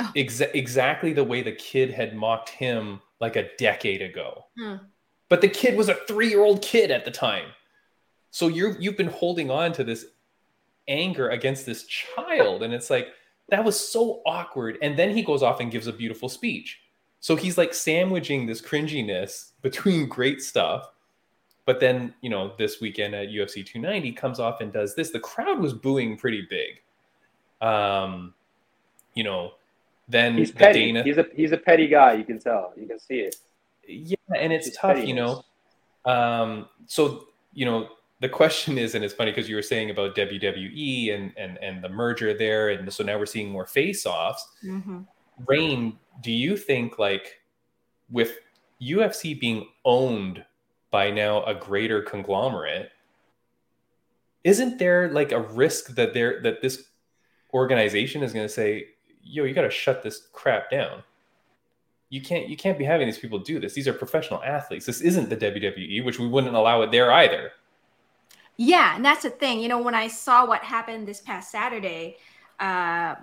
Oh. 0.00 0.12
Exa- 0.16 0.54
exactly 0.54 1.12
the 1.12 1.24
way 1.24 1.42
the 1.42 1.52
kid 1.52 1.90
had 1.90 2.16
mocked 2.16 2.48
him 2.48 3.00
like 3.20 3.36
a 3.36 3.48
decade 3.56 4.02
ago. 4.02 4.44
Hmm. 4.58 4.76
But 5.28 5.40
the 5.40 5.48
kid 5.48 5.76
was 5.76 5.88
a 5.88 5.94
three 6.06 6.28
year 6.28 6.44
old 6.44 6.62
kid 6.62 6.90
at 6.90 7.04
the 7.04 7.10
time. 7.10 7.46
So 8.34 8.48
you're 8.48 8.76
you've 8.80 8.96
been 8.96 9.06
holding 9.06 9.48
on 9.48 9.72
to 9.74 9.84
this 9.84 10.06
anger 10.88 11.28
against 11.28 11.66
this 11.66 11.84
child. 11.84 12.64
And 12.64 12.74
it's 12.74 12.90
like, 12.90 13.06
that 13.50 13.64
was 13.64 13.78
so 13.78 14.22
awkward. 14.26 14.76
And 14.82 14.98
then 14.98 15.16
he 15.16 15.22
goes 15.22 15.40
off 15.40 15.60
and 15.60 15.70
gives 15.70 15.86
a 15.86 15.92
beautiful 15.92 16.28
speech. 16.28 16.80
So 17.20 17.36
he's 17.36 17.56
like 17.56 17.72
sandwiching 17.72 18.44
this 18.44 18.60
cringiness 18.60 19.52
between 19.62 20.08
great 20.08 20.42
stuff. 20.42 20.90
But 21.64 21.78
then, 21.78 22.12
you 22.22 22.28
know, 22.28 22.54
this 22.58 22.80
weekend 22.80 23.14
at 23.14 23.28
UFC 23.28 23.64
290 23.64 24.10
comes 24.14 24.40
off 24.40 24.60
and 24.60 24.72
does 24.72 24.96
this. 24.96 25.10
The 25.10 25.20
crowd 25.20 25.60
was 25.60 25.72
booing 25.72 26.16
pretty 26.16 26.44
big. 26.50 26.80
Um, 27.64 28.34
you 29.14 29.22
know, 29.22 29.52
then 30.08 30.36
he's 30.36 30.50
petty. 30.50 30.86
Dana... 30.86 31.04
He's 31.04 31.18
a 31.18 31.26
he's 31.36 31.52
a 31.52 31.56
petty 31.56 31.86
guy. 31.86 32.14
You 32.14 32.24
can 32.24 32.40
tell. 32.40 32.72
You 32.76 32.88
can 32.88 32.98
see 32.98 33.20
it. 33.20 33.36
Yeah, 33.86 34.16
and 34.36 34.52
it's 34.52 34.76
tough, 34.76 35.06
you 35.06 35.14
know. 35.14 35.44
Um, 36.04 36.68
so 36.88 37.28
you 37.52 37.64
know, 37.64 37.88
the 38.24 38.28
question 38.30 38.78
is, 38.78 38.94
and 38.94 39.04
it's 39.04 39.12
funny 39.12 39.30
because 39.30 39.50
you 39.50 39.54
were 39.54 39.60
saying 39.60 39.90
about 39.90 40.16
WWE 40.16 41.14
and 41.14 41.30
and 41.36 41.58
and 41.58 41.84
the 41.84 41.90
merger 41.90 42.32
there, 42.32 42.70
and 42.70 42.90
so 42.90 43.04
now 43.04 43.18
we're 43.18 43.26
seeing 43.26 43.50
more 43.50 43.66
face-offs. 43.66 44.48
Mm-hmm. 44.64 45.00
Raine, 45.46 45.98
do 46.22 46.32
you 46.32 46.56
think 46.56 46.98
like 46.98 47.42
with 48.10 48.38
UFC 48.80 49.38
being 49.38 49.68
owned 49.84 50.42
by 50.90 51.10
now 51.10 51.44
a 51.44 51.54
greater 51.54 52.00
conglomerate, 52.00 52.92
isn't 54.42 54.78
there 54.78 55.10
like 55.10 55.32
a 55.32 55.40
risk 55.40 55.94
that 55.96 56.14
there 56.14 56.40
that 56.40 56.62
this 56.62 56.84
organization 57.52 58.22
is 58.22 58.32
going 58.32 58.46
to 58.46 58.52
say, 58.52 58.86
"Yo, 59.22 59.44
you 59.44 59.52
got 59.52 59.62
to 59.62 59.70
shut 59.70 60.02
this 60.02 60.28
crap 60.32 60.70
down"? 60.70 61.02
you 62.08 62.22
can't 62.22 62.48
you 62.48 62.56
can't 62.56 62.78
be 62.78 62.84
having 62.84 63.06
these 63.06 63.18
people 63.18 63.40
do 63.40 63.58
this. 63.58 63.74
These 63.74 63.88
are 63.88 63.92
professional 63.92 64.42
athletes. 64.44 64.86
This 64.86 65.00
isn't 65.02 65.28
the 65.28 65.36
WWE, 65.36 66.04
which 66.04 66.18
we 66.18 66.28
wouldn't 66.28 66.54
allow 66.54 66.80
it 66.82 66.90
there 66.90 67.12
either. 67.12 67.50
Yeah, 68.56 68.96
and 68.96 69.04
that's 69.04 69.22
the 69.22 69.30
thing. 69.30 69.60
You 69.60 69.68
know, 69.68 69.80
when 69.80 69.94
I 69.94 70.08
saw 70.08 70.46
what 70.46 70.62
happened 70.62 71.08
this 71.08 71.20
past 71.20 71.50
Saturday, 71.50 72.16
uh, 72.60 73.16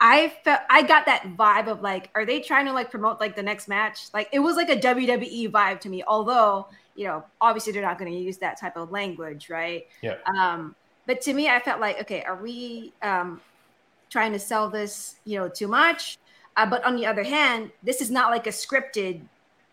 I 0.00 0.32
felt 0.44 0.60
I 0.68 0.82
got 0.82 1.06
that 1.06 1.36
vibe 1.36 1.68
of 1.68 1.82
like, 1.82 2.10
are 2.14 2.26
they 2.26 2.40
trying 2.40 2.66
to 2.66 2.72
like 2.72 2.90
promote 2.90 3.18
like 3.20 3.36
the 3.36 3.42
next 3.42 3.68
match? 3.68 4.12
Like 4.12 4.28
it 4.32 4.40
was 4.40 4.56
like 4.56 4.68
a 4.68 4.76
WWE 4.76 5.50
vibe 5.50 5.80
to 5.80 5.88
me. 5.88 6.02
Although, 6.06 6.68
you 6.94 7.06
know, 7.06 7.24
obviously 7.40 7.72
they're 7.72 7.82
not 7.82 7.98
going 7.98 8.12
to 8.12 8.18
use 8.18 8.36
that 8.38 8.60
type 8.60 8.76
of 8.76 8.90
language, 8.90 9.48
right? 9.48 9.86
Yeah. 10.02 10.16
Um, 10.26 10.74
but 11.06 11.20
to 11.22 11.32
me, 11.32 11.48
I 11.48 11.60
felt 11.60 11.80
like, 11.80 12.00
okay, 12.02 12.22
are 12.22 12.36
we 12.36 12.92
um, 13.00 13.40
trying 14.10 14.32
to 14.32 14.38
sell 14.38 14.68
this, 14.68 15.16
you 15.24 15.38
know, 15.38 15.48
too 15.48 15.68
much? 15.68 16.18
Uh, 16.56 16.66
but 16.66 16.84
on 16.84 16.96
the 16.96 17.06
other 17.06 17.22
hand, 17.22 17.70
this 17.82 18.00
is 18.00 18.10
not 18.10 18.30
like 18.30 18.46
a 18.46 18.50
scripted, 18.50 19.20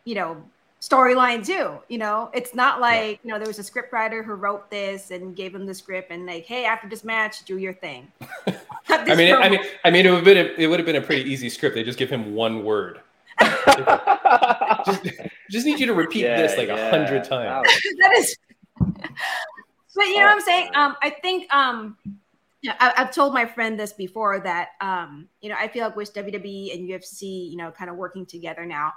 you 0.06 0.16
know, 0.16 0.44
storyline 0.84 1.46
too. 1.46 1.80
You 1.88 1.98
know, 1.98 2.30
it's 2.34 2.54
not 2.54 2.82
like 2.82 3.12
yeah. 3.12 3.18
you 3.24 3.32
know 3.32 3.38
there 3.38 3.48
was 3.48 3.60
a 3.60 3.64
script 3.64 3.94
writer 3.94 4.22
who 4.22 4.34
wrote 4.34 4.70
this 4.70 5.12
and 5.12 5.36
gave 5.36 5.56
him 5.56 5.66
the 5.66 5.74
script 5.74 6.12
and 6.12 6.26
like, 6.26 6.46
hey, 6.46 6.66
after 6.66 6.90
this 6.90 7.04
match, 7.04 7.46
do 7.46 7.58
your 7.58 7.74
thing. 7.74 8.12
I 8.90 9.16
mean, 9.16 9.34
I 9.34 9.50
mean, 9.50 9.62
I 9.86 9.92
mean, 9.92 10.06
it 10.06 10.10
would 10.10 10.18
have 10.18 10.26
been 10.26 10.38
a, 10.38 10.50
it 10.58 10.68
would 10.68 10.80
have 10.80 10.86
been 10.86 10.98
a 10.98 11.02
pretty 11.02 11.30
easy 11.30 11.50
script. 11.50 11.76
They 11.76 11.84
just 11.84 11.98
give 11.98 12.10
him 12.10 12.36
one 12.36 12.64
word. 12.66 13.00
just, 14.86 15.04
just 15.50 15.66
need 15.66 15.80
you 15.80 15.88
to 15.88 15.94
repeat 15.94 16.24
yeah, 16.24 16.38
this 16.38 16.58
like 16.58 16.70
a 16.70 16.76
yeah. 16.76 16.90
hundred 16.90 17.24
times. 17.24 17.68
that 18.02 18.14
is. 18.18 18.38
But 18.78 20.06
you 20.08 20.20
know 20.20 20.26
what 20.26 20.34
I'm 20.34 20.42
saying? 20.42 20.70
Um, 20.76 20.96
I 21.02 21.10
think 21.10 21.54
um, 21.54 21.98
yeah, 22.62 22.76
I, 22.80 22.94
have 22.96 23.12
told 23.12 23.34
my 23.34 23.46
friend 23.46 23.80
this 23.80 23.94
before 23.94 24.40
that 24.42 24.70
um, 24.82 25.30
you 25.42 25.50
know 25.50 25.56
I 25.58 25.70
feel 25.70 25.86
like 25.86 25.96
with 25.96 26.14
WWE 26.14 26.74
and 26.76 26.90
UFC, 26.90 27.50
you 27.50 27.56
know, 27.56 27.72
kind 27.72 27.90
of 27.90 27.96
working 27.96 28.26
together 28.26 28.66
now. 28.66 28.94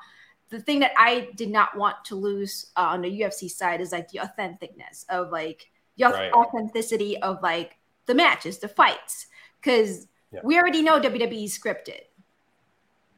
The 0.50 0.60
thing 0.60 0.80
that 0.80 0.92
I 0.96 1.28
did 1.36 1.50
not 1.50 1.76
want 1.76 2.04
to 2.06 2.14
lose 2.14 2.66
uh, 2.76 2.80
on 2.82 3.02
the 3.02 3.10
UFC 3.10 3.48
side 3.48 3.80
is 3.80 3.92
like 3.92 4.08
the 4.10 4.20
authenticness 4.20 5.04
of 5.08 5.30
like 5.30 5.66
the 5.96 6.12
Right. 6.12 6.32
authenticity 6.34 7.20
of 7.20 7.42
like 7.42 7.78
the 8.06 8.14
matches, 8.14 8.58
the 8.58 8.68
fights, 8.68 9.26
because 9.60 10.06
Yeah. 10.30 10.42
we 10.42 10.56
already 10.58 10.82
know 10.82 11.00
WWE 11.00 11.44
is 11.44 11.58
scripted. 11.58 12.00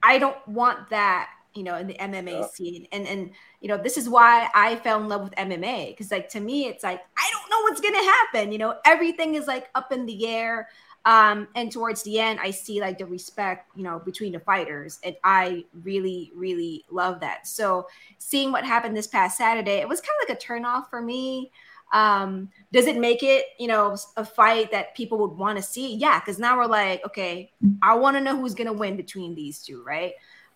I 0.03 0.19
don't 0.19 0.37
want 0.47 0.91
that, 0.91 1.31
you 1.55 1.63
know, 1.65 1.77
in 1.77 1.87
the 1.87 1.99
MMA 2.01 2.43
Yeah. 2.43 2.45
scene. 2.45 2.87
And 2.93 3.07
and 3.07 3.31
you 3.61 3.69
know, 3.69 3.79
this 3.79 3.97
is 3.97 4.09
why 4.09 4.49
I 4.55 4.77
fell 4.77 5.01
in 5.01 5.09
love 5.09 5.23
with 5.25 5.35
MMA 5.37 5.91
because 5.91 6.11
like 6.11 6.29
to 6.31 6.41
me, 6.41 6.67
it's 6.67 6.85
like 6.85 7.01
I 7.17 7.31
don't 7.33 7.51
know 7.51 7.63
what's 7.63 7.81
gonna 7.81 8.05
happen. 8.05 8.53
You 8.53 8.59
know, 8.59 8.77
everything 8.87 9.35
is 9.35 9.47
like 9.47 9.69
up 9.75 9.93
in 9.93 10.07
the 10.07 10.27
air. 10.27 10.69
Um, 11.05 11.49
and 11.55 11.73
towards 11.73 12.03
the 12.03 12.19
end, 12.21 12.39
I 12.43 12.51
see 12.51 12.81
like 12.81 12.99
the 12.99 13.07
respect, 13.07 13.71
you 13.77 13.83
know, 13.83 13.99
between 13.99 14.33
the 14.33 14.41
fighters, 14.41 14.99
and 15.03 15.17
I 15.25 15.65
really, 15.83 16.33
really 16.35 16.85
love 16.91 17.21
that. 17.21 17.47
So 17.47 17.87
seeing 18.19 18.53
what 18.53 18.65
happened 18.65 18.97
this 18.97 19.07
past 19.07 19.39
Saturday, 19.39 19.77
it 19.77 19.89
was 19.89 20.01
kind 20.01 20.17
of 20.23 20.29
like 20.29 20.39
a 20.39 20.47
turnoff 20.47 20.91
for 20.91 21.01
me. 21.01 21.51
Um, 21.93 22.51
does 22.73 22.87
it 22.87 22.99
make 22.99 23.23
it, 23.23 23.47
you 23.59 23.69
know, 23.69 23.97
a 24.19 24.25
fight 24.25 24.71
that 24.73 24.95
people 24.95 25.17
would 25.19 25.39
want 25.39 25.57
to 25.57 25.63
see? 25.63 25.95
Yeah, 25.95 26.21
because 26.21 26.39
now 26.39 26.59
we're 26.59 26.67
like, 26.67 27.05
okay, 27.07 27.53
I 27.83 27.95
want 27.95 28.17
to 28.19 28.21
know 28.21 28.37
who's 28.37 28.55
gonna 28.55 28.73
win 28.73 28.97
between 28.97 29.35
these 29.35 29.63
two, 29.63 29.83
right? 29.83 30.13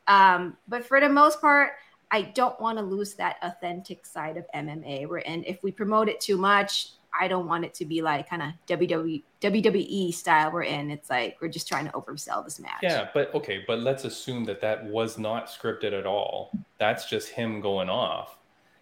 Um, 0.06 0.56
but 0.68 0.84
for 0.84 1.00
the 1.00 1.08
most 1.08 1.40
part, 1.40 1.72
I 2.10 2.22
don't 2.22 2.60
want 2.60 2.76
to 2.76 2.84
lose 2.84 3.14
that 3.14 3.36
authentic 3.40 4.04
side 4.04 4.36
of 4.36 4.44
MMA. 4.54 5.08
We're 5.08 5.18
in. 5.18 5.44
If 5.44 5.62
we 5.62 5.72
promote 5.72 6.10
it 6.10 6.20
too 6.20 6.36
much, 6.36 6.90
I 7.18 7.28
don't 7.28 7.46
want 7.46 7.64
it 7.64 7.74
to 7.74 7.84
be 7.84 8.02
like 8.02 8.28
kind 8.28 8.42
of 8.42 8.48
WWE 8.66 9.22
WWE 9.40 10.14
style. 10.14 10.50
We're 10.50 10.62
in. 10.62 10.90
It's 10.90 11.10
like 11.10 11.36
we're 11.40 11.48
just 11.48 11.68
trying 11.68 11.86
to 11.86 11.92
oversell 11.92 12.44
this 12.44 12.58
match. 12.58 12.80
Yeah, 12.82 13.08
but 13.12 13.34
okay, 13.34 13.64
but 13.66 13.80
let's 13.80 14.04
assume 14.04 14.44
that 14.46 14.60
that 14.62 14.84
was 14.86 15.18
not 15.18 15.46
scripted 15.48 15.92
at 15.98 16.06
all. 16.06 16.50
That's 16.78 17.08
just 17.08 17.28
him 17.28 17.60
going 17.60 17.88
off. 17.88 18.38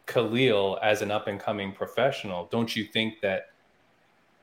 Khaleel, 0.06 0.78
as 0.82 1.02
an 1.02 1.10
up 1.10 1.28
and 1.28 1.38
coming 1.38 1.72
professional, 1.72 2.48
don't 2.50 2.74
you 2.74 2.84
think 2.84 3.20
that, 3.20 3.50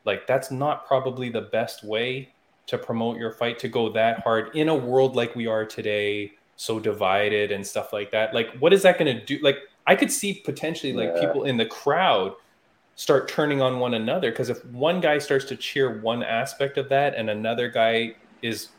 like, 0.05 0.25
that's 0.25 0.49
not 0.51 0.87
probably 0.87 1.29
the 1.29 1.41
best 1.41 1.83
way 1.83 2.33
to 2.67 2.77
promote 2.77 3.17
your 3.17 3.31
fight 3.31 3.59
to 3.59 3.67
go 3.67 3.89
that 3.91 4.19
hard 4.19 4.55
in 4.55 4.69
a 4.69 4.75
world 4.75 5.15
like 5.15 5.35
we 5.35 5.45
are 5.47 5.65
today, 5.65 6.31
so 6.55 6.79
divided 6.79 7.51
and 7.51 7.65
stuff 7.65 7.91
like 7.93 8.11
that? 8.11 8.33
Like, 8.33 8.55
what 8.59 8.71
is 8.73 8.81
that 8.83 8.97
going 8.97 9.13
to 9.17 9.25
do? 9.25 9.39
Like, 9.41 9.57
I 9.85 9.95
could 9.95 10.11
see 10.11 10.35
potentially 10.45 10.93
like 10.93 11.11
Yeah. 11.15 11.21
people 11.21 11.43
in 11.43 11.57
the 11.57 11.65
crowd 11.65 12.33
start 12.97 13.27
turning 13.29 13.61
on 13.61 13.79
one 13.79 13.93
another 13.93 14.31
because 14.31 14.49
if 14.49 14.65
one 14.65 14.99
guy 14.99 15.19
starts 15.19 15.45
to 15.45 15.55
cheer 15.55 16.01
one 16.01 16.23
aspect 16.23 16.77
of 16.77 16.89
that 16.89 17.15
and 17.15 17.29
another 17.29 17.69
guy 17.69 18.13
is 18.41 18.69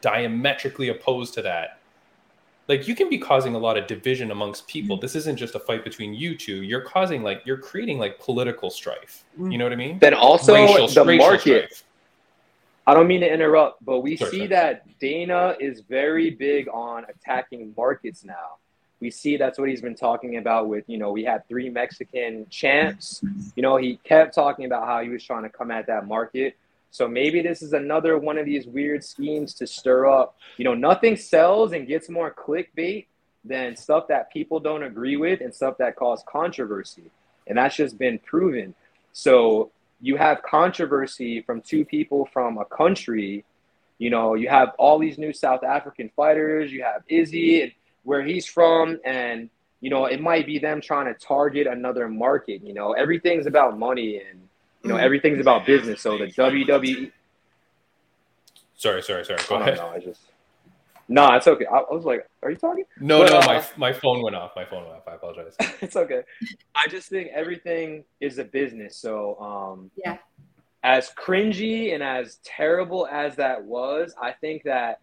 diametrically 0.00 0.88
opposed 0.88 1.34
to 1.34 1.42
that 1.42 1.78
like 2.68 2.88
you 2.88 2.94
can 2.94 3.08
be 3.10 3.18
causing 3.18 3.54
a 3.54 3.58
lot 3.58 3.76
of 3.76 3.86
division 3.86 4.30
amongst 4.30 4.66
people 4.66 4.96
mm-hmm. 4.96 5.02
this 5.02 5.14
isn't 5.14 5.36
just 5.36 5.54
a 5.54 5.60
fight 5.60 5.84
between 5.84 6.14
you 6.14 6.34
two 6.36 6.62
you're 6.62 6.80
causing 6.80 7.22
like 7.22 7.42
you're 7.44 7.58
creating 7.58 7.98
like 7.98 8.18
political 8.18 8.70
strife 8.70 9.24
mm. 9.38 9.52
you 9.52 9.58
know 9.58 9.64
what 9.66 9.72
i 9.72 9.76
mean 9.76 9.98
Then 9.98 10.14
also 10.14 10.54
Racial- 10.54 10.88
the 10.88 11.04
racial 11.04 11.28
market. 11.28 11.72
strife. 11.72 11.82
I 12.88 12.94
don't 12.94 13.08
mean 13.08 13.20
to 13.22 13.32
interrupt, 13.32 13.84
but 13.84 14.00
we 14.02 14.16
Sorry, 14.16 14.30
see 14.30 14.36
sorry. 14.38 14.46
that 14.48 14.98
Dana 15.00 15.56
is 15.58 15.80
very 15.80 16.30
big 16.30 16.68
on 16.68 17.04
attacking 17.08 17.74
markets 17.76 18.22
now. 18.22 18.58
We 19.00 19.10
see 19.10 19.36
that's 19.36 19.58
what 19.58 19.68
he's 19.68 19.82
been 19.82 19.94
talking 19.94 20.38
about 20.38 20.68
with, 20.68 20.84
you 20.86 20.96
know, 20.96 21.12
we 21.12 21.24
had 21.24 21.46
three 21.48 21.68
Mexican 21.68 22.46
champs. 22.48 23.22
You 23.54 23.62
know, 23.62 23.76
he 23.76 23.96
kept 24.04 24.34
talking 24.34 24.64
about 24.64 24.86
how 24.86 25.02
he 25.02 25.10
was 25.10 25.22
trying 25.22 25.42
to 25.42 25.50
come 25.50 25.70
at 25.70 25.86
that 25.88 26.06
market. 26.06 26.56
So 26.90 27.06
maybe 27.06 27.42
this 27.42 27.60
is 27.60 27.74
another 27.74 28.18
one 28.18 28.38
of 28.38 28.46
these 28.46 28.66
weird 28.66 29.04
schemes 29.04 29.52
to 29.54 29.66
stir 29.66 30.06
up. 30.06 30.36
You 30.56 30.64
know, 30.64 30.74
nothing 30.74 31.16
sells 31.16 31.72
and 31.72 31.86
gets 31.86 32.08
more 32.08 32.32
clickbait 32.32 33.06
than 33.44 33.76
stuff 33.76 34.08
that 34.08 34.32
people 34.32 34.60
don't 34.60 34.82
agree 34.82 35.16
with 35.16 35.40
and 35.40 35.54
stuff 35.54 35.76
that 35.78 35.96
cause 35.96 36.24
controversy. 36.26 37.10
And 37.46 37.58
that's 37.58 37.76
just 37.76 37.98
been 37.98 38.18
proven. 38.18 38.74
So 39.12 39.70
you 40.00 40.16
have 40.16 40.42
controversy 40.42 41.42
from 41.42 41.60
two 41.60 41.84
people 41.84 42.28
from 42.32 42.58
a 42.58 42.64
country. 42.64 43.44
You 43.98 44.10
know, 44.10 44.34
you 44.34 44.48
have 44.48 44.72
all 44.78 44.98
these 44.98 45.18
new 45.18 45.32
South 45.32 45.64
African 45.64 46.10
fighters. 46.16 46.72
You 46.72 46.82
have 46.82 47.02
Izzy, 47.08 47.62
and 47.62 47.72
where 48.06 48.22
he's 48.22 48.46
from, 48.46 48.98
and 49.04 49.50
you 49.80 49.90
know, 49.90 50.06
it 50.06 50.20
might 50.20 50.46
be 50.46 50.58
them 50.58 50.80
trying 50.80 51.12
to 51.12 51.18
target 51.18 51.66
another 51.66 52.08
market. 52.08 52.62
You 52.64 52.72
know, 52.72 52.92
everything's 52.92 53.46
about 53.46 53.78
money, 53.78 54.22
and 54.26 54.40
you 54.82 54.88
know, 54.90 54.94
Mhm. 54.96 55.02
everything's 55.02 55.40
about 55.40 55.66
business. 55.66 56.00
So 56.00 56.16
the 56.16 56.28
WWE, 56.28 57.12
sorry 58.76 59.02
sorry 59.02 59.24
sorry 59.24 59.40
go 59.48 59.56
I 59.56 59.58
don't 59.58 59.68
ahead 59.68 59.76
know. 59.78 59.88
I 59.88 59.98
just 59.98 60.20
no, 61.08 61.32
it's 61.34 61.46
okay. 61.46 61.66
I, 61.66 61.78
I 61.78 61.94
was 61.94 62.04
like, 62.04 62.26
are 62.42 62.50
you 62.50 62.56
talking? 62.56 62.84
no 63.00 63.18
But, 63.20 63.30
no 63.30 63.38
uh, 63.38 63.46
my 63.46 63.64
my 63.76 63.92
phone 63.92 64.22
went 64.22 64.36
off 64.36 64.52
my 64.56 64.64
phone 64.64 64.82
went 64.84 64.96
off 64.96 65.06
i 65.08 65.14
apologize 65.14 65.54
it's 65.80 65.96
okay. 65.96 66.22
I 66.74 66.88
just 66.88 67.08
think 67.08 67.28
everything 67.34 68.04
is 68.20 68.38
a 68.38 68.44
business. 68.44 68.96
So, 68.96 69.38
um, 69.40 69.90
Yeah. 69.96 70.18
as 70.84 71.10
cringy 71.10 71.92
and 71.94 72.02
as 72.02 72.36
terrible 72.44 73.06
as 73.08 73.36
that 73.36 73.64
was, 73.64 74.14
I 74.20 74.32
think 74.32 74.62
that 74.64 75.00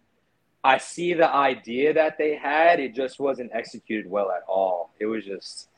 I 0.64 0.78
see 0.78 1.12
the 1.12 1.28
idea 1.30 1.92
that 1.92 2.16
they 2.16 2.34
had. 2.36 2.80
It 2.80 2.94
just 2.94 3.20
wasn't 3.20 3.50
executed 3.52 4.10
well 4.10 4.30
at 4.30 4.42
all. 4.48 4.90
It 4.98 5.04
was 5.04 5.24
just, 5.24 5.68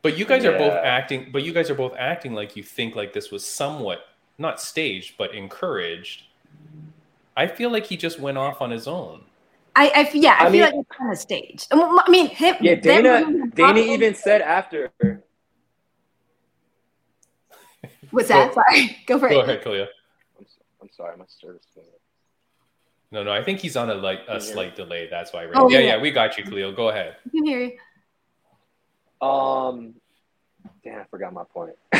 But 0.00 0.16
you 0.16 0.24
guys 0.24 0.46
are 0.46 0.56
both 0.56 0.72
acting. 0.72 1.28
But 1.30 1.42
you 1.42 1.52
guys 1.52 1.68
are 1.68 1.74
both 1.74 1.94
acting 1.98 2.32
like 2.32 2.56
you 2.56 2.62
think 2.62 2.96
like 2.96 3.12
this 3.12 3.30
was 3.30 3.44
somewhat 3.44 4.06
not 4.38 4.58
staged 4.60 5.16
but 5.18 5.34
encouraged. 5.34 6.22
I 7.36 7.46
feel 7.46 7.70
like 7.70 7.86
he 7.86 7.96
just 7.98 8.18
went 8.18 8.38
off 8.38 8.62
on 8.62 8.70
his 8.70 8.88
own. 8.88 9.24
I, 9.76 9.88
I 9.88 10.00
f- 10.00 10.14
yeah, 10.14 10.36
I, 10.40 10.46
I 10.46 10.50
feel 10.50 10.50
mean- 10.52 10.60
like 10.62 10.74
it's 10.74 10.96
kind 10.96 11.12
of 11.12 11.18
staged. 11.18 11.68
I 11.70 12.08
mean- 12.08 12.26
I 12.26 12.32
him. 12.32 12.56
yeah. 12.60 12.74
Dana, 12.76 13.46
Dana 13.54 13.80
even 13.80 14.14
said 14.14 14.40
after. 14.40 14.90
What's 18.10 18.28
that? 18.28 18.54
Sorry, 18.54 18.96
go 19.06 19.18
for 19.18 19.28
Go 19.28 19.40
it. 19.40 19.46
Go 19.46 19.52
ahead, 19.52 19.62
Kalia. 19.62 19.86
I'm, 20.38 20.46
so- 20.46 20.62
I'm 20.82 20.88
sorry, 20.90 21.16
my 21.18 21.24
service. 21.28 21.66
No, 23.12 23.24
no, 23.24 23.32
I 23.32 23.42
think 23.42 23.58
he's 23.58 23.76
on 23.76 23.90
a 23.90 23.94
like 23.94 24.20
a 24.28 24.40
slight 24.40 24.76
delay. 24.76 25.08
That's 25.10 25.32
why. 25.32 25.48
Oh, 25.54 25.68
yeah, 25.68 25.80
yeah. 25.80 25.86
yeah, 25.86 26.00
we 26.00 26.10
got 26.12 26.38
you, 26.38 26.44
Khaleel. 26.44 26.74
Go 26.76 26.90
ahead. 26.90 27.16
I 27.26 27.30
can 27.30 27.44
hear 27.44 27.60
you. 27.60 29.26
Um, 29.26 29.94
damn, 30.84 31.00
I 31.00 31.04
forgot 31.10 31.32
my 31.32 31.44
point. 31.44 31.74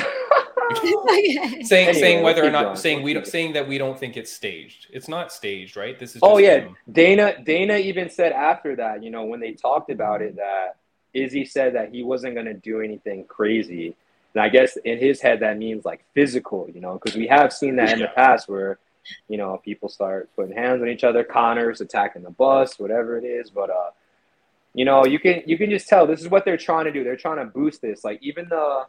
Saying 0.72 1.88
Anyway, 1.88 1.92
saying 1.94 2.22
whether 2.22 2.44
or 2.44 2.50
not 2.50 2.64
going. 2.64 2.76
saying 2.76 3.02
we 3.02 3.12
don't 3.12 3.26
saying 3.26 3.54
that 3.54 3.66
we 3.66 3.76
don't 3.76 3.98
think 3.98 4.16
it's 4.16 4.30
staged. 4.30 4.86
It's 4.90 5.08
not 5.08 5.32
staged, 5.32 5.76
right? 5.76 5.98
This 5.98 6.14
is. 6.14 6.20
Oh 6.22 6.38
yeah, 6.38 6.60
him. 6.60 6.76
Dana. 6.90 7.42
Dana 7.42 7.76
even 7.76 8.08
said 8.08 8.32
after 8.32 8.76
that, 8.76 9.02
you 9.02 9.10
know, 9.10 9.24
when 9.24 9.40
they 9.40 9.52
talked 9.52 9.90
about 9.90 10.22
it, 10.22 10.36
that 10.36 10.76
Izzy 11.12 11.44
said 11.44 11.74
that 11.74 11.92
he 11.92 12.04
wasn't 12.04 12.36
gonna 12.36 12.54
do 12.54 12.80
anything 12.80 13.24
crazy, 13.24 13.96
and 14.34 14.42
I 14.42 14.48
guess 14.48 14.76
in 14.84 14.98
his 14.98 15.20
head 15.20 15.40
that 15.40 15.58
means 15.58 15.84
like 15.84 16.04
physical, 16.14 16.68
you 16.72 16.80
know, 16.80 16.94
because 16.94 17.16
we 17.16 17.26
have 17.26 17.52
seen 17.52 17.76
that 17.76 17.92
in 17.92 17.98
the 17.98 18.08
past 18.08 18.48
where, 18.48 18.78
you 19.28 19.38
know, 19.38 19.60
people 19.64 19.88
start 19.88 20.30
putting 20.36 20.56
hands 20.56 20.82
on 20.82 20.88
each 20.88 21.04
other, 21.04 21.24
Conor's 21.24 21.80
attacking 21.80 22.22
the 22.22 22.30
bus, 22.30 22.78
whatever 22.78 23.18
it 23.18 23.24
is, 23.24 23.50
but 23.50 23.70
uh, 23.70 23.90
you 24.74 24.84
know, 24.84 25.04
you 25.04 25.18
can 25.18 25.42
you 25.46 25.58
can 25.58 25.70
just 25.70 25.88
tell 25.88 26.06
this 26.06 26.20
is 26.20 26.28
what 26.28 26.44
they're 26.44 26.56
trying 26.56 26.84
to 26.84 26.92
do. 26.92 27.02
They're 27.02 27.16
trying 27.16 27.38
to 27.38 27.46
boost 27.46 27.82
this, 27.82 28.04
like 28.04 28.18
even 28.22 28.48
the 28.48 28.86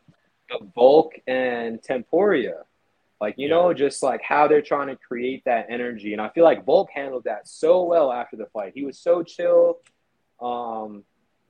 the 0.49 0.59
Volk 0.75 1.13
and 1.27 1.81
Topuria. 1.81 2.63
Like, 3.19 3.35
you 3.37 3.47
Yeah. 3.47 3.55
know, 3.55 3.73
just 3.73 4.01
like 4.01 4.21
how 4.21 4.47
they're 4.47 4.63
trying 4.63 4.87
to 4.87 4.95
create 4.95 5.43
that 5.45 5.67
energy. 5.69 6.13
And 6.13 6.21
I 6.21 6.29
feel 6.29 6.43
like 6.43 6.65
Volk 6.65 6.89
handled 6.91 7.25
that 7.25 7.47
so 7.47 7.83
well 7.83 8.11
after 8.11 8.35
the 8.35 8.47
fight. 8.47 8.73
He 8.73 8.83
was 8.83 8.97
so 8.97 9.21
chill, 9.21 9.79
um, 10.41 11.03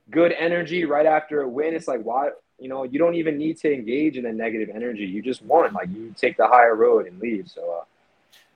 good 0.10 0.34
energy 0.34 0.84
right 0.84 1.06
after 1.06 1.42
a 1.42 1.48
win. 1.48 1.74
It's 1.74 1.88
like, 1.88 2.02
why, 2.04 2.32
you 2.60 2.68
know, 2.68 2.84
you 2.84 3.00
don't 3.00 3.16
even 3.16 3.38
need 3.38 3.58
to 3.60 3.74
engage 3.74 4.18
in 4.18 4.24
the 4.24 4.34
negative 4.34 4.70
energy. 4.76 5.06
You 5.06 5.22
just 5.22 5.42
won. 5.44 5.74
Like, 5.74 5.88
you 5.90 6.14
take 6.18 6.36
the 6.36 6.48
higher 6.48 6.76
road 6.76 7.08
and 7.08 7.20
leave. 7.20 7.50
So 7.50 7.80
uh, 7.80 7.86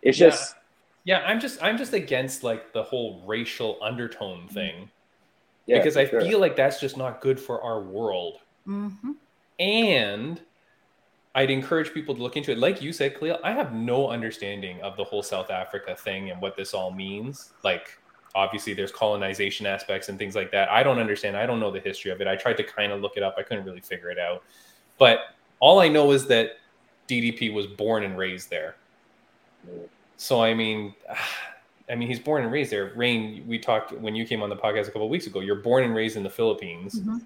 it's 0.02 0.20
Yeah. 0.20 0.30
just, 0.30 0.56
Yeah, 1.04 1.20
I'm 1.26 1.40
just 1.40 1.62
I'm 1.62 1.78
just 1.78 1.94
against 1.94 2.44
like 2.44 2.74
the 2.74 2.82
whole 2.84 3.22
racial 3.26 3.78
undertone 3.82 4.48
thing 4.48 4.90
yeah. 5.68 5.78
because 5.78 5.98
I 5.98 6.08
sure. 6.08 6.22
feel 6.22 6.40
like 6.40 6.56
that's 6.56 6.80
just 6.80 6.98
not 6.98 7.22
good 7.22 7.40
for 7.40 7.62
our 7.62 7.82
world. 7.82 8.40
hmm 8.66 8.90
And 9.60 10.42
I'd 11.36 11.52
encourage 11.52 11.94
people 11.94 12.16
to 12.16 12.24
look 12.24 12.38
into 12.38 12.52
it. 12.52 12.58
Like 12.58 12.82
you 12.82 12.94
said, 12.94 13.18
Cleo, 13.20 13.40
I 13.44 13.52
have 13.52 13.74
no 13.74 14.08
understanding 14.10 14.82
of 14.82 14.96
the 14.96 15.04
whole 15.04 15.22
South 15.22 15.52
Africa 15.52 15.96
thing 15.96 16.32
and 16.32 16.42
what 16.42 16.56
this 16.56 16.74
all 16.74 16.92
means. 16.92 17.52
Like, 17.62 18.00
obviously, 18.34 18.74
there's 18.74 18.92
colonization 18.94 19.66
aspects 19.66 20.08
and 20.08 20.18
things 20.18 20.34
like 20.34 20.50
that. 20.52 20.72
I 20.72 20.82
don't 20.82 20.98
understand. 20.98 21.36
I 21.36 21.46
don't 21.46 21.60
know 21.60 21.72
the 21.72 21.82
history 21.82 22.12
of 22.12 22.22
it. 22.22 22.28
I 22.28 22.38
tried 22.38 22.56
to 22.58 22.64
kind 22.64 22.94
of 22.94 23.02
look 23.02 23.18
it 23.18 23.22
up. 23.24 23.36
I 23.38 23.44
couldn't 23.44 23.66
really 23.66 23.82
figure 23.82 24.10
it 24.10 24.18
out. 24.18 24.44
But 24.98 25.36
all 25.60 25.80
I 25.80 25.90
know 25.90 26.12
is 26.12 26.26
that 26.28 26.52
DDP 27.10 27.54
was 27.54 27.68
born 27.68 28.04
and 28.04 28.18
raised 28.18 28.50
there. 28.50 28.78
So 30.18 30.42
I 30.44 30.54
mean, 30.54 30.94
I 31.90 31.94
mean, 31.96 32.08
he's 32.08 32.20
born 32.20 32.42
and 32.44 32.52
raised 32.52 32.72
there. 32.72 32.92
Raine, 32.96 33.44
we 33.48 33.60
talked 33.60 33.92
when 33.92 34.16
you 34.16 34.26
came 34.26 34.42
on 34.42 34.50
the 34.50 34.56
podcast 34.56 34.84
a 34.84 34.86
couple 34.88 35.04
of 35.04 35.10
weeks 35.12 35.28
ago. 35.28 35.40
You're 35.40 35.58
born 35.62 35.84
and 35.84 35.94
raised 35.96 36.18
in 36.18 36.24
the 36.24 36.30
Philippines 36.30 37.00
Mhm. 37.00 37.22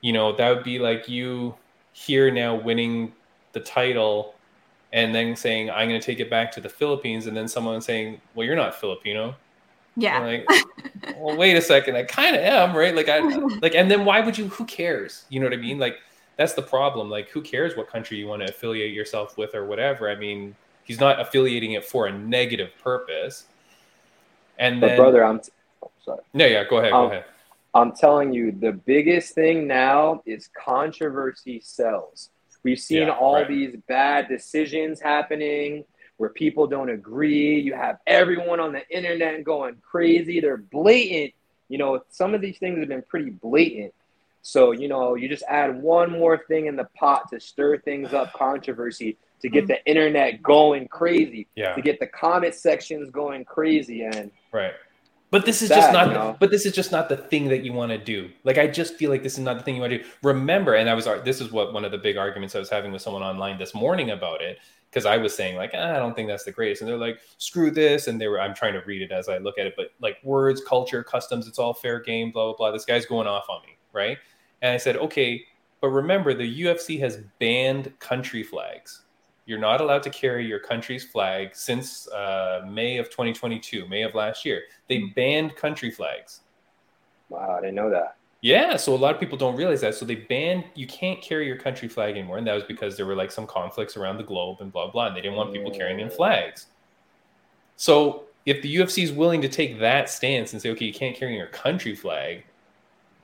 you 0.00 0.12
know 0.12 0.32
that 0.34 0.48
would 0.48 0.64
be 0.64 0.78
like 0.80 1.08
you 1.08 1.54
here 1.92 2.28
now 2.30 2.56
winning 2.56 3.12
the 3.52 3.60
title 3.60 4.34
and 4.92 5.14
then 5.14 5.36
saying 5.36 5.70
i'm 5.70 5.88
going 5.88 6.00
to 6.00 6.04
take 6.04 6.18
it 6.18 6.28
back 6.28 6.50
to 6.50 6.60
the 6.60 6.68
philippines 6.68 7.26
and 7.28 7.36
then 7.36 7.46
someone 7.46 7.80
saying 7.80 8.20
well 8.34 8.44
you're 8.46 8.56
not 8.56 8.74
filipino 8.74 9.32
Yeah. 9.96 10.18
Like 10.20 10.46
well 11.18 11.36
wait 11.36 11.54
a 11.56 11.60
second 11.62 11.94
i 11.96 12.02
kind 12.02 12.34
of 12.34 12.42
am 12.42 12.74
right 12.76 12.96
like 12.96 13.08
i 13.08 13.18
like 13.62 13.74
and 13.76 13.88
then 13.90 14.04
why 14.04 14.20
would 14.20 14.36
you 14.36 14.48
who 14.48 14.64
cares 14.64 15.24
you 15.28 15.38
know 15.38 15.46
what 15.46 15.52
i 15.52 15.56
mean 15.56 15.78
like 15.78 15.98
that's 16.38 16.54
the 16.54 16.62
problem. 16.62 17.10
Like, 17.10 17.28
who 17.28 17.42
cares 17.42 17.76
what 17.76 17.88
country 17.88 18.16
you 18.16 18.26
want 18.26 18.40
to 18.40 18.48
affiliate 18.48 18.94
yourself 18.94 19.36
with 19.36 19.54
or 19.54 19.66
whatever? 19.66 20.10
I 20.10 20.14
mean, 20.16 20.56
he's 20.84 21.00
not 21.00 21.20
affiliating 21.20 21.72
it 21.72 21.84
for 21.84 22.06
a 22.06 22.12
negative 22.12 22.70
purpose. 22.82 23.46
And 24.58 24.82
then, 24.82 24.96
brother, 24.96 25.24
I'm 25.24 25.40
t- 25.40 25.50
oh, 25.82 25.90
sorry. 26.04 26.20
no, 26.34 26.46
yeah, 26.46 26.64
go 26.64 26.78
ahead, 26.78 26.92
go 26.92 27.04
Um, 27.04 27.10
ahead. 27.10 27.24
I'm 27.74 27.92
telling 27.92 28.32
you, 28.32 28.52
the 28.52 28.72
biggest 28.72 29.34
thing 29.34 29.66
now 29.66 30.22
is 30.26 30.48
controversy 30.48 31.60
sells. 31.64 32.30
We've 32.64 32.78
seen 32.78 33.08
Yeah, 33.08 33.10
all 33.14 33.34
right. 33.34 33.48
these 33.48 33.76
bad 33.88 34.28
decisions 34.28 35.00
happening 35.00 35.84
where 36.18 36.30
people 36.30 36.66
don't 36.66 36.90
agree. 36.90 37.58
You 37.58 37.74
have 37.74 37.98
everyone 38.06 38.60
on 38.60 38.72
the 38.72 38.86
internet 38.88 39.42
going 39.42 39.76
crazy. 39.82 40.38
They're 40.38 40.58
blatant. 40.58 41.32
You 41.68 41.78
know, 41.78 42.02
some 42.10 42.34
of 42.34 42.40
these 42.40 42.58
things 42.58 42.78
have 42.78 42.88
been 42.88 43.02
pretty 43.02 43.30
blatant. 43.30 43.94
So, 44.42 44.72
you 44.72 44.88
know, 44.88 45.14
you 45.14 45.28
just 45.28 45.44
add 45.48 45.80
one 45.82 46.10
more 46.10 46.36
thing 46.36 46.66
in 46.66 46.76
the 46.76 46.84
pot 46.96 47.30
to 47.30 47.40
stir 47.40 47.78
things 47.78 48.12
up, 48.12 48.32
controversy, 48.34 49.16
to 49.42 49.48
get 49.48 49.64
Mhm. 49.64 49.68
the 49.68 49.86
internet 49.86 50.42
going 50.42 50.88
crazy, 50.88 51.46
Yeah, 51.54 51.74
to 51.74 51.82
get 51.82 51.98
the 52.00 52.06
comment 52.06 52.54
sections 52.54 53.10
going 53.10 53.44
crazy. 53.44 54.02
And 54.02 54.30
right. 54.52 54.72
But 55.30 55.46
this 55.46 55.62
is 55.62 55.68
Sad, 55.70 55.76
just 55.76 55.92
not. 55.94 56.08
you 56.08 56.12
know? 56.12 56.36
But 56.38 56.50
this 56.50 56.66
is 56.66 56.74
just 56.74 56.92
not 56.92 57.08
the 57.08 57.16
thing 57.16 57.48
that 57.48 57.64
you 57.64 57.72
want 57.72 57.90
to 57.90 57.96
do. 57.96 58.28
Like 58.44 58.58
I 58.58 58.66
just 58.66 58.96
feel 58.96 59.10
like 59.10 59.22
this 59.22 59.32
is 59.34 59.38
not 59.38 59.56
the 59.56 59.64
thing 59.64 59.74
you 59.74 59.80
want 59.80 59.92
to 59.92 59.98
do. 59.98 60.04
Remember, 60.22 60.74
and 60.74 60.90
I 60.90 60.94
was. 60.94 61.06
This 61.24 61.40
is 61.40 61.50
what 61.50 61.72
one 61.72 61.84
of 61.86 61.90
the 61.90 61.96
big 61.98 62.16
arguments 62.18 62.54
I 62.54 62.58
was 62.58 62.68
having 62.68 62.92
with 62.92 63.00
someone 63.02 63.22
online 63.22 63.56
this 63.58 63.74
morning 63.74 64.10
about 64.10 64.42
it 64.42 64.58
because 64.90 65.06
I 65.06 65.16
was 65.16 65.34
saying 65.34 65.56
like 65.56 65.70
ah, 65.74 65.92
I 65.96 65.98
don't 65.98 66.14
think 66.14 66.28
that's 66.28 66.44
the 66.44 66.52
greatest, 66.52 66.82
and 66.82 66.90
they're 66.90 66.98
like 66.98 67.18
screw 67.38 67.70
this, 67.70 68.08
and 68.08 68.20
they 68.20 68.28
were. 68.28 68.40
I'm 68.40 68.54
trying 68.54 68.74
to 68.74 68.82
read 68.84 69.00
it 69.00 69.10
as 69.10 69.30
I 69.30 69.38
look 69.38 69.58
at 69.58 69.66
it, 69.66 69.72
but 69.74 69.92
like 70.00 70.18
words, 70.22 70.62
culture, 70.62 71.02
customs, 71.02 71.48
it's 71.48 71.58
all 71.58 71.72
fair 71.72 71.98
game. 71.98 72.30
Blah 72.30 72.44
blah 72.48 72.56
blah. 72.56 72.70
This 72.70 72.84
guy's 72.84 73.06
going 73.06 73.26
off 73.26 73.46
on 73.48 73.62
me, 73.62 73.78
right? 73.94 74.18
And 74.60 74.72
I 74.74 74.76
said 74.76 74.98
okay, 74.98 75.42
but 75.80 75.88
remember 75.88 76.34
the 76.34 76.62
UFC 76.62 77.00
has 77.00 77.20
banned 77.40 77.98
country 78.00 78.42
flags. 78.42 79.06
You're 79.44 79.58
not 79.58 79.80
allowed 79.80 80.02
to 80.04 80.10
carry 80.10 80.46
your 80.46 80.60
country's 80.60 81.04
flag 81.04 81.50
since 81.54 82.08
uh, 82.08 82.64
May 82.68 82.98
of 82.98 83.10
2022, 83.10 83.88
May 83.88 84.02
of 84.02 84.14
last 84.14 84.44
year. 84.44 84.62
They 84.88 85.04
banned 85.16 85.56
country 85.56 85.90
flags. 85.90 86.40
wow, 87.28 87.56
I 87.58 87.60
didn't 87.60 87.74
know 87.74 87.90
that. 87.90 88.16
Yeah, 88.40 88.76
so 88.76 88.92
a 88.92 88.96
lot 88.96 89.14
of 89.14 89.20
people 89.20 89.38
don't 89.38 89.54
realize 89.54 89.80
that. 89.82 89.94
So 89.94 90.04
they 90.04 90.16
banned 90.16 90.64
you 90.74 90.86
can't 90.86 91.22
carry 91.22 91.46
your 91.46 91.56
country 91.56 91.88
flag 91.88 92.16
anymore, 92.16 92.38
and 92.38 92.46
that 92.46 92.54
was 92.54 92.64
because 92.64 92.96
there 92.96 93.06
were 93.06 93.14
like 93.14 93.30
some 93.30 93.46
conflicts 93.46 93.96
around 93.96 94.16
the 94.16 94.24
globe 94.24 94.58
and 94.60 94.72
blah 94.72 94.90
blah, 94.90 95.06
and 95.06 95.16
they 95.16 95.20
didn't 95.20 95.36
want 95.36 95.52
people 95.52 95.70
carrying 95.70 96.00
in 96.00 96.10
flags. 96.10 96.66
So 97.76 98.24
if 98.46 98.62
the 98.62 98.74
UFC 98.74 99.04
is 99.04 99.12
willing 99.12 99.40
to 99.42 99.48
take 99.48 99.78
that 99.78 100.10
stance 100.10 100.52
and 100.52 100.60
say, 100.60 100.70
okay, 100.70 100.84
you 100.84 100.92
can't 100.92 101.16
carry 101.16 101.36
your 101.36 101.46
country 101.48 101.94
flag, 101.94 102.44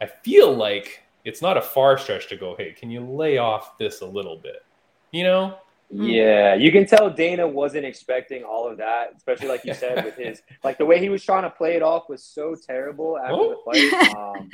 I 0.00 0.06
feel 0.06 0.54
like 0.54 1.02
it's 1.24 1.42
not 1.42 1.56
a 1.56 1.62
far 1.62 1.98
stretch 1.98 2.28
to 2.28 2.36
go, 2.36 2.54
hey, 2.56 2.72
can 2.72 2.90
you 2.90 3.00
lay 3.00 3.38
off 3.38 3.76
this 3.78 4.00
a 4.00 4.06
little 4.06 4.36
bit? 4.36 4.64
You 5.10 5.24
know? 5.24 5.58
Mm. 5.92 6.12
Yeah, 6.12 6.54
you 6.54 6.70
can 6.70 6.86
tell 6.86 7.08
Dana 7.08 7.48
wasn't 7.48 7.86
expecting 7.86 8.44
all 8.44 8.68
of 8.68 8.76
that, 8.78 9.14
especially 9.16 9.48
like 9.48 9.64
you 9.64 9.72
said 9.72 10.04
with 10.04 10.16
his 10.18 10.42
like 10.62 10.76
the 10.76 10.84
way 10.84 10.98
he 11.00 11.08
was 11.08 11.24
trying 11.24 11.44
to 11.44 11.50
play 11.50 11.76
it 11.76 11.82
off 11.82 12.08
was 12.08 12.22
so 12.22 12.54
terrible 12.54 13.18
after 13.18 13.34
Oh. 13.34 13.62
the 13.64 13.90
fight. 13.90 14.16
Um, 14.16 14.50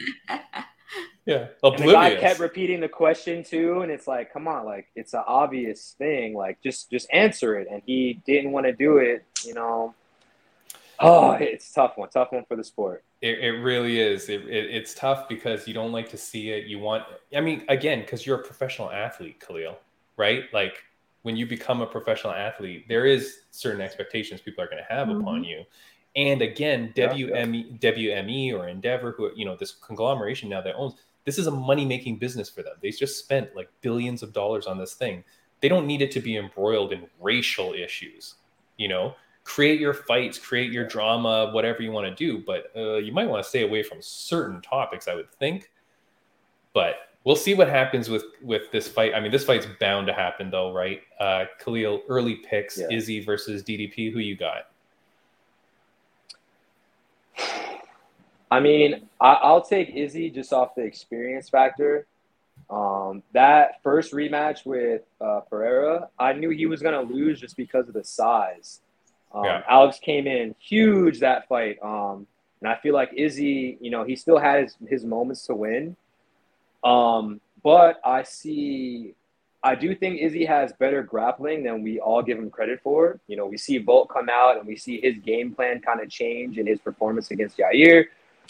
Yeah. 1.26 1.46
and 1.62 1.78
the 1.78 1.90
guy 1.92 2.14
kept 2.16 2.38
repeating 2.38 2.80
the 2.80 2.88
question 2.88 3.42
too, 3.42 3.80
and 3.80 3.90
it's 3.90 4.06
like, 4.06 4.32
come 4.32 4.46
on, 4.46 4.64
like 4.66 4.88
it's 4.94 5.14
an 5.14 5.22
obvious 5.26 5.94
thing, 5.98 6.34
like 6.34 6.60
just 6.62 6.90
just 6.90 7.08
answer 7.12 7.58
it, 7.58 7.66
and 7.70 7.82
he 7.84 8.20
didn't 8.26 8.52
want 8.52 8.66
to 8.66 8.72
do 8.72 8.98
it. 8.98 9.24
You 9.42 9.54
know, 9.54 9.94
oh, 11.00 11.32
it's 11.32 11.70
a 11.70 11.74
tough 11.74 11.96
one, 11.96 12.10
tough 12.10 12.30
one 12.30 12.44
for 12.46 12.56
the 12.56 12.62
sport. 12.64 13.02
It, 13.22 13.38
it 13.38 13.50
really 13.52 13.98
is. 14.00 14.28
It, 14.28 14.42
it, 14.42 14.70
it's 14.70 14.94
tough 14.94 15.28
because 15.28 15.66
you 15.66 15.72
don't 15.74 15.92
like 15.92 16.10
to 16.10 16.18
see 16.18 16.50
it. 16.50 16.66
You 16.66 16.78
want, 16.78 17.04
I 17.34 17.40
mean, 17.40 17.64
again, 17.70 18.00
because 18.00 18.26
you're 18.26 18.38
a 18.38 18.42
professional 18.44 18.90
athlete, 18.92 19.40
Khaleel, 19.40 19.76
right? 20.18 20.44
Like 20.52 20.74
when 21.24 21.36
you 21.36 21.46
become 21.46 21.80
a 21.80 21.86
professional 21.86 22.34
athlete, 22.34 22.86
there 22.86 23.06
is 23.06 23.40
certain 23.50 23.80
expectations 23.80 24.42
people 24.42 24.62
are 24.62 24.66
going 24.68 24.82
to 24.86 24.94
have 24.94 25.08
Mhm. 25.08 25.20
upon 25.20 25.42
you. 25.42 25.64
And 26.16 26.42
again, 26.42 26.92
Yeah, 26.94 27.14
yeah. 27.14 27.26
WME, 27.42 27.78
WME 27.80 28.52
or 28.52 28.68
Endeavor, 28.68 29.12
who 29.12 29.32
you 29.34 29.46
know, 29.46 29.56
this 29.56 29.72
conglomeration 29.72 30.50
now 30.50 30.60
that 30.60 30.74
owns 30.74 30.94
this 31.24 31.38
is 31.38 31.46
a 31.46 31.50
money 31.50 31.86
making 31.86 32.18
business 32.18 32.50
for 32.50 32.62
them. 32.62 32.76
They 32.82 32.90
just 32.90 33.18
spent 33.18 33.56
like 33.56 33.70
billions 33.80 34.22
of 34.22 34.34
dollars 34.34 34.66
on 34.66 34.76
this 34.76 34.92
thing. 34.92 35.24
They 35.60 35.68
don't 35.68 35.86
need 35.86 36.02
it 36.02 36.10
to 36.10 36.20
be 36.20 36.36
embroiled 36.36 36.92
in 36.92 37.08
racial 37.18 37.72
issues. 37.72 38.34
You 38.76 38.88
know, 38.88 39.14
create 39.44 39.80
your 39.80 39.94
fights, 39.94 40.38
create 40.38 40.70
your 40.70 40.86
drama, 40.86 41.50
whatever 41.52 41.82
you 41.82 41.90
want 41.90 42.06
to 42.06 42.14
do. 42.14 42.44
But 42.44 42.70
uh, 42.76 42.96
you 42.98 43.12
might 43.12 43.30
want 43.30 43.42
to 43.42 43.48
stay 43.48 43.62
away 43.62 43.82
from 43.82 44.02
certain 44.02 44.60
topics, 44.60 45.08
I 45.08 45.14
would 45.14 45.32
think. 45.32 45.70
But 46.74 46.96
we'll 47.24 47.36
see 47.36 47.54
what 47.54 47.68
happens 47.68 48.08
with 48.08 48.24
with 48.42 48.70
this 48.70 48.86
fight. 48.86 49.14
I 49.14 49.20
mean, 49.20 49.32
this 49.32 49.44
fight's 49.44 49.66
bound 49.80 50.06
to 50.06 50.12
happen, 50.12 50.50
though, 50.50 50.72
right? 50.72 51.00
Uh, 51.18 51.46
Khaleel, 51.62 52.00
early 52.08 52.36
picks, 52.36 52.78
Yeah. 52.78 52.86
Izzy 52.90 53.20
versus 53.24 53.62
DDP. 53.62 54.12
Who 54.12 54.18
you 54.20 54.36
got? 54.36 54.68
I 58.50 58.60
mean, 58.60 59.08
I, 59.20 59.32
I'll 59.34 59.62
take 59.62 59.90
Izzy 59.90 60.30
just 60.30 60.52
off 60.52 60.74
the 60.74 60.82
experience 60.82 61.48
factor. 61.48 62.06
Um, 62.70 63.22
that 63.32 63.82
first 63.82 64.12
rematch 64.12 64.64
with 64.64 65.02
uh, 65.20 65.40
Pereira, 65.40 66.08
I 66.18 66.34
knew 66.34 66.50
he 66.50 66.66
was 66.66 66.80
going 66.80 66.94
to 66.94 67.12
lose 67.14 67.40
just 67.40 67.56
because 67.56 67.88
of 67.88 67.94
the 67.94 68.04
size. 68.04 68.80
Um, 69.34 69.44
Yeah. 69.44 69.62
Alex 69.68 69.98
came 69.98 70.26
in 70.26 70.54
huge 70.60 71.18
that 71.20 71.48
fight. 71.48 71.78
Um, 71.82 72.26
and 72.60 72.68
I 72.68 72.76
feel 72.76 72.94
like 72.94 73.10
Izzy, 73.14 73.76
you 73.80 73.90
know, 73.90 74.04
he 74.04 74.14
still 74.14 74.38
had 74.38 74.62
his, 74.62 74.76
his 74.88 75.04
moments 75.04 75.46
to 75.46 75.54
win. 75.54 75.96
Um, 76.84 77.40
but 77.62 78.00
I 78.04 78.22
see, 78.22 79.14
I 79.62 79.74
do 79.74 79.94
think 79.94 80.20
Izzy 80.20 80.44
has 80.44 80.72
better 80.74 81.02
grappling 81.02 81.64
than 81.64 81.82
we 81.82 81.98
all 81.98 82.22
give 82.22 82.38
him 82.38 82.50
credit 82.50 82.80
for. 82.82 83.18
You 83.26 83.36
know, 83.36 83.46
we 83.46 83.56
see 83.56 83.78
Volk 83.78 84.12
come 84.12 84.28
out 84.28 84.58
and 84.58 84.66
we 84.66 84.76
see 84.76 85.00
his 85.00 85.18
game 85.18 85.54
plan 85.54 85.80
kind 85.80 86.00
of 86.00 86.10
change 86.10 86.58
in 86.58 86.66
his 86.66 86.78
performance 86.78 87.30
against 87.30 87.56
Yair. 87.56 88.04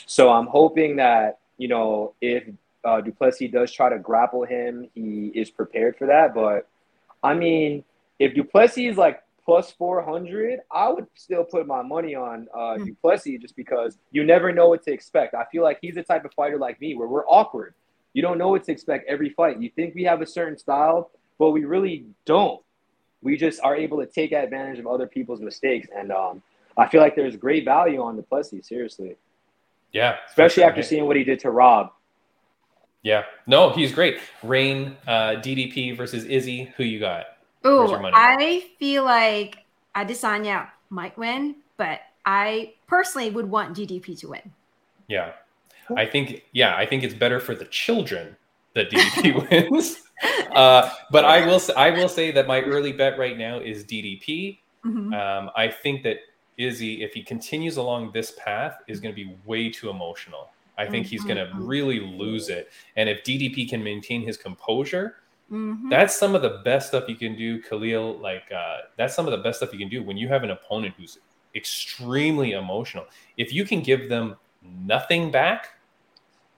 So 0.07 0.33
I'm 0.33 0.49
hoping 0.49 0.97
that, 0.97 1.39
you 1.57 1.69
know, 1.69 2.15
if 2.21 2.45
uh, 2.85 3.01
Du 3.01 3.13
Plessis 3.13 3.51
does 3.51 3.73
try 3.73 3.89
to 3.89 3.99
grapple 3.99 4.45
him, 4.45 4.89
he 4.95 5.31
is 5.35 5.51
prepared 5.51 5.97
for 5.97 6.07
that. 6.09 6.35
But 6.35 6.69
I 7.23 7.35
mean, 7.35 7.85
if 8.19 8.35
Du 8.35 8.43
Plessis 8.43 8.93
is 8.93 8.97
like 8.97 9.23
plus 9.45 9.71
400, 9.73 10.61
I 10.73 10.89
would 10.89 11.07
still 11.15 11.45
put 11.45 11.67
my 11.67 11.83
money 11.83 12.15
on 12.15 12.49
uh, 12.53 12.77
Hmm. 12.77 12.87
Du 12.87 12.95
Plessis 13.01 13.41
just 13.41 13.55
because 13.55 13.97
you 14.11 14.25
never 14.25 14.53
know 14.53 14.69
what 14.69 14.83
to 14.85 14.93
expect. 14.93 15.35
I 15.35 15.45
feel 15.53 15.63
like 15.63 15.79
he's 15.81 15.95
the 15.95 16.03
type 16.03 16.25
of 16.25 16.33
fighter 16.35 16.59
like 16.59 16.81
me 16.81 16.95
where 16.97 17.07
we're 17.07 17.27
awkward. 17.27 17.75
You 18.15 18.23
don't 18.23 18.39
know 18.39 18.49
what 18.49 18.65
to 18.65 18.73
expect 18.73 19.07
every 19.09 19.29
fight. 19.31 19.61
You 19.61 19.69
think 19.69 19.95
we 19.95 20.05
have 20.05 20.23
a 20.23 20.27
certain 20.27 20.57
style, 20.57 21.11
but 21.39 21.51
we 21.51 21.65
really 21.65 22.07
don't. 22.25 22.61
We 23.23 23.37
just 23.37 23.61
are 23.63 23.77
able 23.77 23.99
to 23.99 24.07
take 24.07 24.33
advantage 24.33 24.79
of 24.79 24.87
other 24.87 25.07
people's 25.07 25.41
mistakes. 25.41 25.89
And 25.95 26.11
um, 26.13 26.43
I 26.79 26.87
feel 26.89 27.01
like 27.01 27.17
there's 27.17 27.37
great 27.37 27.65
value 27.65 28.01
on 28.03 28.17
the 28.17 28.23
Plessy, 28.23 28.63
seriously, 28.63 29.17
Yeah, 29.93 30.17
especially 30.29 30.63
sure, 30.63 30.69
after 30.71 30.81
man. 30.81 30.89
seeing 30.89 31.07
what 31.07 31.17
he 31.17 31.25
did 31.25 31.41
to 31.41 31.51
Rob. 31.51 31.91
Yeah, 33.03 33.25
no, 33.47 33.71
he's 33.71 33.93
great. 33.93 34.19
Raine, 34.43 34.97
uh, 35.07 35.37
DDP 35.43 35.97
versus 35.97 36.25
Izzy. 36.25 36.73
Who 36.77 36.85
you 36.85 37.01
got? 37.01 37.27
Where's 37.63 37.91
Oh. 37.91 38.11
I 38.15 38.67
feel 38.79 39.05
like 39.05 39.59
Adesanya 39.97 40.69
might 40.91 41.17
win, 41.19 41.57
but 41.77 42.01
I 42.25 42.75
personally 42.87 43.31
would 43.31 43.51
want 43.51 43.77
DDP 43.77 44.19
to 44.21 44.29
win. 44.29 44.53
Yeah, 45.09 45.33
I 45.97 46.07
think. 46.07 46.45
Yeah, 46.53 46.77
I 46.77 46.87
think 46.87 47.03
it's 47.03 47.15
better 47.15 47.41
for 47.41 47.55
the 47.55 47.67
children 47.67 48.37
that 48.75 48.91
DDP 48.91 49.51
wins. 49.73 50.01
Uh, 50.55 50.91
but 51.11 51.25
I 51.25 51.45
will. 51.47 51.61
I 51.77 51.91
will 51.91 52.09
say 52.09 52.31
that 52.33 52.47
my 52.47 52.61
early 52.63 52.93
bet 52.93 53.19
right 53.19 53.37
now 53.37 53.59
is 53.59 53.85
DDP. 53.85 54.59
Mhm. 54.85 55.15
Um, 55.15 55.51
I 55.57 55.69
think 55.69 56.03
that 56.03 56.19
Izzy, 56.59 57.03
if 57.03 57.13
he 57.15 57.23
continues 57.23 57.77
along 57.79 58.13
this 58.13 58.33
path, 58.39 58.79
is 58.87 59.01
going 59.01 59.15
to 59.15 59.25
be 59.25 59.35
way 59.45 59.71
too 59.71 59.91
emotional. 59.91 60.51
I 60.77 60.87
think 60.87 61.07
he's 61.07 61.23
going 61.25 61.37
to 61.37 61.51
really 61.55 62.01
lose 62.01 62.49
it. 62.49 62.71
And 62.97 63.09
if 63.09 63.23
DDP 63.25 63.69
can 63.69 63.83
maintain 63.83 64.23
his 64.23 64.37
composure, 64.37 65.17
Mhm. 65.53 65.89
that's 65.91 66.17
some 66.17 66.35
of 66.35 66.43
the 66.43 66.61
best 66.65 66.89
stuff 66.89 67.05
you 67.09 67.15
can 67.17 67.37
do, 67.37 67.61
Khaleel. 67.63 68.21
Like 68.21 68.51
uh, 68.53 68.79
that's 68.97 69.15
some 69.15 69.27
of 69.27 69.31
the 69.33 69.39
best 69.39 69.59
stuff 69.59 69.73
you 69.73 69.79
can 69.79 69.89
do 69.89 70.03
when 70.03 70.17
you 70.17 70.27
have 70.29 70.43
an 70.43 70.51
opponent 70.51 70.95
who's 70.97 71.19
extremely 71.55 72.53
emotional. 72.53 73.07
If 73.37 73.53
you 73.53 73.65
can 73.65 73.81
give 73.83 74.09
them 74.09 74.37
nothing 74.65 75.31
back, 75.31 75.69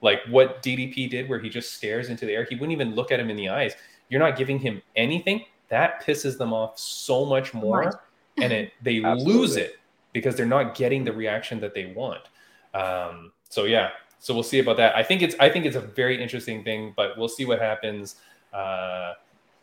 like 0.02 0.20
what 0.28 0.62
DDP 0.62 1.08
did, 1.10 1.28
where 1.28 1.38
he 1.38 1.48
just 1.48 1.74
stares 1.74 2.08
into 2.08 2.26
the 2.26 2.32
air, 2.32 2.44
he 2.48 2.54
wouldn't 2.54 2.72
even 2.72 2.94
look 2.94 3.10
at 3.10 3.18
him 3.20 3.30
in 3.30 3.36
the 3.36 3.48
eyes. 3.48 3.74
You're 4.08 4.20
not 4.20 4.36
giving 4.36 4.58
him 4.58 4.82
anything. 4.94 5.44
That 5.68 6.04
pisses 6.04 6.38
them 6.38 6.52
off 6.52 6.78
so 6.78 7.24
much 7.24 7.52
more, 7.52 7.80
Right. 7.80 7.94
and 8.38 8.52
it 8.52 8.72
they 8.82 9.00
lose 9.00 9.56
it 9.56 9.78
because 10.12 10.36
they're 10.36 10.46
not 10.46 10.74
getting 10.74 11.04
the 11.04 11.12
reaction 11.12 11.60
that 11.60 11.74
they 11.74 11.86
want. 11.86 12.22
Um, 12.72 13.32
so 13.48 13.64
yeah, 13.64 13.90
so 14.20 14.32
we'll 14.34 14.42
see 14.42 14.60
about 14.60 14.76
that. 14.76 14.94
I 14.96 15.02
think 15.02 15.22
it's 15.22 15.34
I 15.40 15.48
think 15.48 15.66
it's 15.66 15.76
a 15.76 15.80
very 15.80 16.22
interesting 16.22 16.62
thing, 16.62 16.92
but 16.96 17.18
we'll 17.18 17.28
see 17.28 17.44
what 17.44 17.60
happens. 17.60 18.16
Uh, 18.52 19.14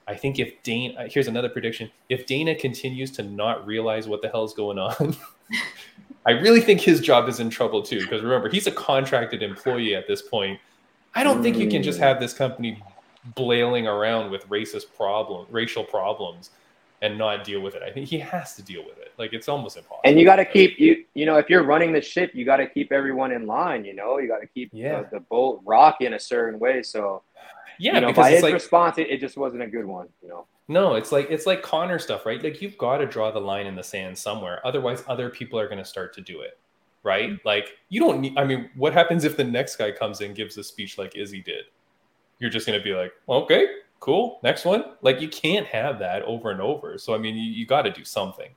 I 0.08 0.16
think 0.16 0.38
if 0.40 0.62
Dana, 0.64 1.08
here's 1.08 1.28
another 1.30 1.48
prediction: 1.50 1.90
if 2.10 2.26
Dana 2.26 2.54
continues 2.54 3.12
to 3.12 3.24
not 3.24 3.66
realize 3.66 4.08
what 4.08 4.22
the 4.22 4.28
hell's 4.30 4.54
going 4.54 4.78
on, 4.78 5.16
I 6.26 6.32
really 6.32 6.62
think 6.62 6.80
his 6.80 7.02
job 7.02 7.28
is 7.28 7.40
in 7.40 7.50
trouble 7.50 7.82
too. 7.82 8.00
Because 8.00 8.22
remember, 8.22 8.50
he's 8.50 8.68
a 8.68 8.72
contracted 8.72 9.44
employee 9.44 9.96
at 9.96 10.08
this 10.08 10.22
point. 10.22 10.60
I 11.16 11.24
don't 11.24 11.44
think 11.44 11.58
you 11.58 11.70
can 11.70 11.84
just 11.84 12.00
have 12.00 12.20
this 12.20 12.34
company 12.34 12.82
blailing 13.36 13.88
around 13.88 14.32
with 14.32 14.48
racist 14.50 14.86
problem, 14.98 15.46
racial 15.50 15.84
problems, 15.84 16.50
and 17.02 17.18
not 17.18 17.44
deal 17.44 17.62
with 17.62 17.76
it. 17.76 17.84
I 17.84 17.92
think 17.92 18.08
he 18.08 18.18
has 18.20 18.56
to 18.56 18.62
deal 18.64 18.84
with 18.86 18.98
it. 18.98 19.14
Like 19.18 19.34
it's 19.34 19.48
almost 19.48 19.78
impossible. 19.78 20.02
And 20.06 20.18
you 20.18 20.26
got 20.26 20.38
to 20.38 20.46
keep 20.46 20.80
you 20.80 21.06
you 21.14 21.26
know 21.26 21.38
if 21.38 21.50
you're 21.50 21.64
running 21.64 21.92
the 21.94 22.02
ship, 22.02 22.32
you 22.34 22.46
got 22.46 22.58
to 22.58 22.68
keep 22.68 22.92
everyone 22.92 23.32
in 23.32 23.46
line. 23.46 23.86
You 23.86 23.94
know, 23.94 24.18
you 24.18 24.28
got 24.28 24.40
to 24.40 24.48
keep 24.48 24.70
Yeah. 24.74 25.04
the, 25.04 25.18
the 25.18 25.20
boat 25.20 25.62
rocking 25.66 26.14
a 26.14 26.20
certain 26.20 26.60
way. 26.60 26.82
So 26.84 27.22
yeah, 27.80 27.96
you 27.96 28.02
know, 28.02 28.08
because 28.08 28.24
by 28.24 28.32
his 28.32 28.44
like 28.44 28.54
response, 28.54 28.98
it, 28.98 29.10
it 29.10 29.20
just 29.20 29.38
wasn't 29.38 29.62
a 29.64 29.68
good 29.68 29.86
one. 29.86 30.08
You 30.22 30.30
know. 30.30 30.46
No, 30.68 30.96
it's 30.96 31.12
like 31.12 31.28
it's 31.30 31.46
like 31.46 31.62
Conor 31.62 32.00
stuff, 32.00 32.26
right? 32.26 32.42
Like 32.42 32.62
you've 32.62 32.78
got 32.78 32.98
to 32.98 33.06
draw 33.06 33.32
the 33.32 33.40
line 33.40 33.68
in 33.68 33.76
the 33.76 33.84
sand 33.84 34.18
somewhere. 34.18 34.66
Otherwise, 34.66 35.04
other 35.08 35.30
people 35.30 35.60
are 35.60 35.68
going 35.68 35.78
to 35.78 35.86
start 35.86 36.14
to 36.16 36.22
do 36.22 36.42
it, 36.42 36.58
right? 37.04 37.32
Mm. 37.32 37.40
Like 37.44 37.74
you 37.90 38.00
don't 38.00 38.22
need. 38.22 38.38
I 38.38 38.46
mean, 38.46 38.70
what 38.76 38.94
happens 38.94 39.26
if 39.26 39.36
the 39.36 39.44
next 39.44 39.76
guy 39.76 39.92
comes 39.92 40.22
in 40.22 40.34
gives 40.34 40.58
a 40.58 40.64
speech 40.64 40.98
like 40.98 41.18
Izzy 41.18 41.42
did? 41.42 41.66
You're 42.40 42.50
just 42.50 42.66
going 42.66 42.80
to 42.80 42.84
be 42.84 42.94
like, 42.94 43.12
okay, 43.28 43.68
cool, 44.00 44.40
next 44.44 44.64
one. 44.64 44.86
Like 45.02 45.20
you 45.20 45.28
can't 45.28 45.68
have 45.68 46.00
that 46.00 46.24
over 46.24 46.52
and 46.52 46.62
over. 46.62 46.98
So 46.98 47.14
I 47.14 47.18
mean, 47.18 47.36
you, 47.36 47.52
you 47.52 47.66
got 47.66 47.82
to 47.82 47.92
do 47.92 48.06
something. 48.06 48.50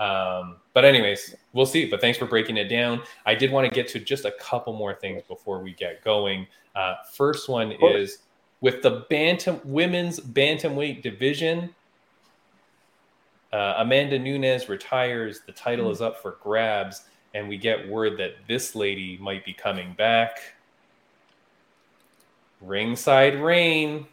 Um, 0.00 0.56
but 0.74 0.84
anyways, 0.84 1.34
we'll 1.52 1.66
see. 1.66 1.88
But 1.88 2.00
thanks 2.00 2.18
for 2.18 2.26
breaking 2.26 2.56
it 2.56 2.68
down. 2.68 3.02
I 3.26 3.34
did 3.34 3.52
want 3.52 3.68
to 3.68 3.74
get 3.74 3.88
to 3.88 4.00
just 4.00 4.24
a 4.24 4.32
couple 4.32 4.72
more 4.72 4.94
things 4.94 5.22
before 5.26 5.60
we 5.60 5.72
get 5.72 6.02
going. 6.04 6.46
Uh, 6.74 6.94
first 7.12 7.48
one 7.48 7.72
is 7.72 8.18
with 8.60 8.82
the 8.82 9.06
bantam 9.08 9.60
women's 9.64 10.20
bantamweight 10.20 11.02
division. 11.02 11.74
Uh, 13.52 13.74
Amanda 13.78 14.18
Nunes 14.18 14.68
retires. 14.68 15.40
The 15.46 15.52
title 15.52 15.90
is 15.90 16.00
up 16.00 16.20
for 16.20 16.36
grabs, 16.42 17.04
and 17.34 17.48
we 17.48 17.56
get 17.56 17.88
word 17.88 18.18
that 18.18 18.34
this 18.46 18.74
lady 18.74 19.16
might 19.18 19.44
be 19.44 19.52
coming 19.52 19.94
back. 19.94 20.54
Ringside 22.60 23.40
Raine. 23.40 24.06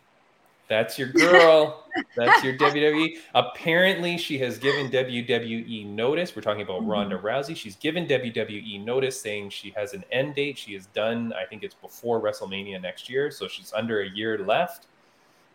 That's 0.68 0.98
your 0.98 1.10
girl. 1.10 1.86
That's 2.16 2.44
your 2.44 2.58
WWE. 2.58 3.18
Apparently, 3.36 4.18
she 4.18 4.38
has 4.40 4.58
given 4.58 4.90
WWE 4.90 5.86
notice. 5.88 6.36
We're 6.36 6.42
talking 6.42 6.64
about 6.64 6.82
mm-hmm. 6.82 6.92
Ronda 6.92 7.18
Rousey. 7.20 7.56
She's 7.56 7.76
given 7.76 8.08
WWE 8.08 8.84
notice 8.84 9.20
saying 9.20 9.52
she 9.52 9.72
has 9.72 9.94
an 9.94 10.04
end 10.12 10.36
date. 10.36 10.58
She 10.58 10.74
is 10.74 10.88
done, 10.88 11.34
I 11.34 11.46
think 11.46 11.64
it's 11.64 11.76
before 11.76 12.20
WrestleMania 12.20 12.82
next 12.82 13.10
year. 13.10 13.30
So 13.30 13.48
she's 13.48 13.72
under 13.74 14.02
a 14.02 14.10
year 14.10 14.40
left. 14.40 14.88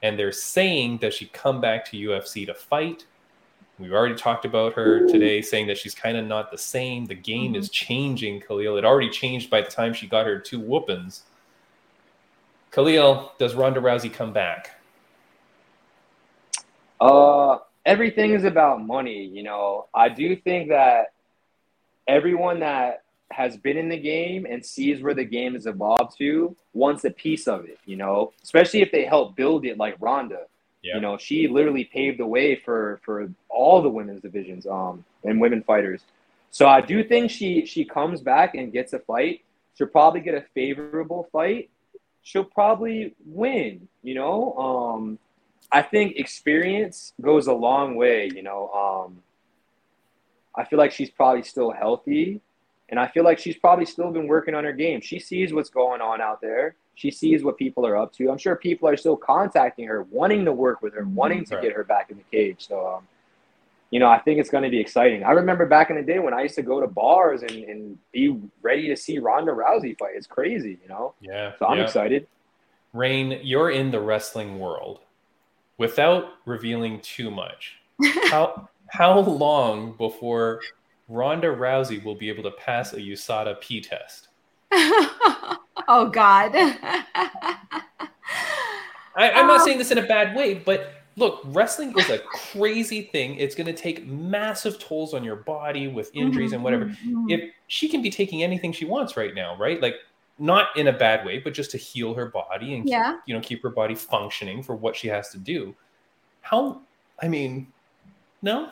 And 0.03 0.19
they're 0.19 0.33
saying 0.33 0.99
that 0.99 1.13
she 1.13 1.27
come 1.27 1.61
back 1.61 1.85
to 1.91 1.97
UFC 1.97 2.47
to 2.47 2.55
fight. 2.55 3.05
We've 3.79 3.93
already 3.93 4.15
talked 4.15 4.45
about 4.45 4.75
her 4.75 5.07
today, 5.09 5.43
saying 5.43 5.67
that 5.69 5.79
she's 5.79 5.95
kind 5.95 6.17
of 6.17 6.27
not 6.27 6.51
the 6.51 6.59
same. 6.59 7.07
The 7.07 7.15
game 7.15 7.55
is 7.55 7.67
mm-hmm. 7.67 7.87
changing, 7.87 8.41
Khaleel. 8.43 8.79
It 8.79 8.85
already 8.85 9.11
changed 9.11 9.51
by 9.51 9.63
the 9.63 9.71
time 9.71 9.93
she 9.93 10.07
got 10.07 10.27
her 10.27 10.39
two 10.39 10.61
whoopings. 10.61 11.25
Khaleel, 12.73 13.31
does 13.39 13.55
Ronda 13.55 13.81
Rousey 13.81 14.13
come 14.13 14.33
back? 14.33 14.80
Uh, 17.01 17.59
everything 17.87 18.33
is 18.33 18.45
about 18.45 18.85
money. 18.85 19.25
You 19.25 19.43
know, 19.43 19.87
I 19.95 20.09
do 20.09 20.37
think 20.37 20.69
that 20.69 21.13
everyone 22.07 22.61
that 22.61 23.05
has 23.31 23.57
been 23.57 23.77
in 23.77 23.89
the 23.89 23.99
game 23.99 24.45
and 24.45 24.65
sees 24.65 25.03
where 25.03 25.15
the 25.15 25.25
game 25.25 25.55
has 25.55 25.67
evolved 25.67 26.19
to 26.19 26.57
wants 26.73 27.05
a 27.05 27.11
piece 27.11 27.47
of 27.47 27.65
it. 27.65 27.79
You 27.87 27.97
know, 27.97 28.33
especially 28.43 28.83
if 28.83 28.93
they 28.93 29.05
help 29.05 29.37
build 29.37 29.65
it, 29.65 29.79
like 29.79 29.97
Ronda. 30.01 30.47
Yeah. 30.83 30.97
You 30.97 31.01
know, 31.03 31.19
she 31.19 31.47
literally 31.47 31.85
paved 31.85 32.19
the 32.19 32.27
way 32.27 32.57
for 32.57 33.01
for 33.05 33.31
all 33.49 33.83
the 33.83 33.89
women's 33.89 34.23
divisions, 34.23 34.67
um, 34.67 35.05
and 35.25 35.41
women 35.41 35.63
fighters. 35.63 36.03
So 36.51 36.67
I 36.67 36.81
do 36.81 37.05
think 37.05 37.31
she 37.31 37.67
she 37.67 37.85
comes 37.85 38.21
back 38.23 38.55
and 38.55 38.73
gets 38.73 38.93
a 38.93 38.99
fight. 38.99 39.43
She'll 39.77 39.87
probably 39.87 40.21
get 40.21 40.35
a 40.35 40.45
favorable 40.55 41.29
fight. 41.33 41.71
She'll 42.23 42.45
probably 42.45 43.15
win. 43.25 43.89
You 44.03 44.15
know, 44.15 44.55
um, 44.57 45.19
I 45.73 45.83
think 45.83 46.17
experience 46.17 47.13
goes 47.21 47.47
a 47.47 47.53
long 47.53 47.95
way. 47.95 48.31
You 48.35 48.43
know, 48.43 48.69
um, 48.71 49.23
I 50.55 50.65
feel 50.65 50.79
like 50.79 50.93
she's 50.93 51.11
probably 51.11 51.43
still 51.43 51.71
healthy, 51.71 52.41
and 52.89 52.99
I 52.99 53.09
feel 53.09 53.25
like 53.25 53.39
she's 53.39 53.57
probably 53.57 53.87
still 53.87 54.11
been 54.11 54.27
working 54.27 54.55
on 54.55 54.65
her 54.65 54.73
game. 54.73 55.01
She 55.01 55.19
sees 55.19 55.53
what's 55.53 55.71
going 55.71 56.01
on 56.01 56.21
out 56.21 56.41
there. 56.41 56.75
She 56.97 57.11
sees 57.11 57.43
what 57.43 57.57
people 57.57 57.87
are 57.87 57.97
up 57.97 58.13
to. 58.15 58.31
I'm 58.31 58.37
sure 58.37 58.57
people 58.57 58.89
are 58.89 58.97
still 58.97 59.17
contacting 59.17 59.87
her, 59.87 60.03
wanting 60.11 60.45
to 60.45 60.53
work 60.53 60.83
with 60.83 60.93
her, 60.95 61.05
wanting 61.05 61.45
to 61.47 61.55
Right. 61.55 61.63
get 61.63 61.73
her 61.73 61.85
back 61.85 62.11
in 62.11 62.19
the 62.19 62.25
cage. 62.31 62.67
So, 62.69 62.87
um, 62.87 63.09
you 63.91 64.01
know, 64.01 64.09
I 64.09 64.19
think 64.19 64.39
it's 64.39 64.51
going 64.51 64.65
to 64.65 64.71
be 64.71 64.79
exciting. 64.79 65.25
I 65.25 65.31
remember 65.31 65.67
back 65.67 65.89
in 65.89 65.97
the 65.97 66.03
day 66.03 66.19
when 66.19 66.35
I 66.35 66.43
used 66.43 66.57
to 66.57 66.63
go 66.63 66.81
to 66.81 66.87
bars 66.87 67.43
and, 67.43 67.51
and 67.51 67.99
be 68.13 68.39
ready 68.61 68.89
to 68.89 68.97
see 68.97 69.19
Ronda 69.19 69.53
Rousey 69.53 69.99
fight. 69.99 70.13
It's 70.15 70.27
crazy, 70.27 70.79
you 70.83 70.89
know. 70.89 71.15
Yeah. 71.21 71.53
So 71.59 71.67
I'm 71.67 71.79
yeah. 71.79 71.85
excited. 71.85 72.27
Raine, 72.93 73.41
you're 73.43 73.71
in 73.71 73.93
the 73.93 74.01
wrestling 74.01 74.59
world. 74.59 75.01
Without 75.81 76.35
revealing 76.45 77.01
too 77.01 77.31
much, 77.31 77.79
how 78.31 78.69
how 78.89 79.19
long 79.19 79.97
before 79.97 80.61
Ronda 81.09 81.47
Rousey 81.47 82.05
will 82.05 82.17
be 82.17 82.29
able 82.29 82.43
to 82.43 82.51
pass 82.51 82.93
a 82.93 82.99
USADA 82.99 83.63
P 83.63 83.81
test? 83.81 84.29
oh 84.73 86.11
God. 86.13 86.53
I, 89.17 89.31
I'm 89.31 89.47
not 89.47 89.61
Um, 89.61 89.65
saying 89.67 89.79
this 89.79 89.91
in 89.91 89.97
a 89.97 90.07
bad 90.07 90.37
way, 90.37 90.53
but 90.53 90.93
look, 91.17 91.41
wrestling 91.47 91.99
is 91.99 92.11
a 92.11 92.19
crazy 92.19 93.09
thing. 93.11 93.37
It's 93.37 93.55
going 93.55 93.67
to 93.67 93.73
take 93.73 94.07
massive 94.07 94.79
tolls 94.79 95.15
on 95.15 95.25
your 95.25 95.37
body 95.37 95.89
with 95.89 96.11
injuries 96.15 96.53
and 96.53 96.63
whatever. 96.63 96.87
Mhm. 97.07 97.31
If 97.31 97.51
she 97.69 97.89
can 97.89 98.03
be 98.03 98.11
taking 98.11 98.43
anything 98.43 98.73
she 98.73 98.85
wants 98.85 99.17
right 99.17 99.35
now, 99.35 99.57
right? 99.57 99.81
Like 99.81 99.95
not 100.41 100.69
in 100.77 100.89
a 100.89 100.93
bad 100.93 101.25
way, 101.25 101.39
but 101.39 101.53
just 101.55 101.71
to 101.73 101.77
heal 101.79 102.15
her 102.15 102.27
body 102.27 102.75
and 102.75 102.85
keep, 102.85 102.93
Yeah. 102.93 103.19
you 103.27 103.35
know 103.35 103.41
keep 103.41 103.63
her 103.63 103.71
body 103.71 103.95
functioning 103.95 104.63
for 104.63 104.75
what 104.75 104.97
she 104.97 105.07
has 105.09 105.29
to 105.31 105.39
do. 105.39 105.75
How? 106.41 106.81
I 107.23 107.29
mean, 107.29 107.69
no. 108.43 108.71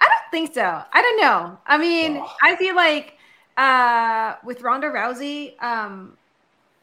I 0.00 0.04
don't 0.04 0.30
think 0.32 0.52
so. 0.52 0.82
I 0.92 1.00
don't 1.00 1.20
know. 1.20 1.56
I 1.66 1.78
mean, 1.78 2.16
Ugh. 2.18 2.28
I 2.42 2.56
feel 2.56 2.74
like 2.74 3.14
uh 3.56 4.34
with 4.44 4.60
Ronda 4.62 4.88
Rousey, 4.88 5.60
um 5.62 6.16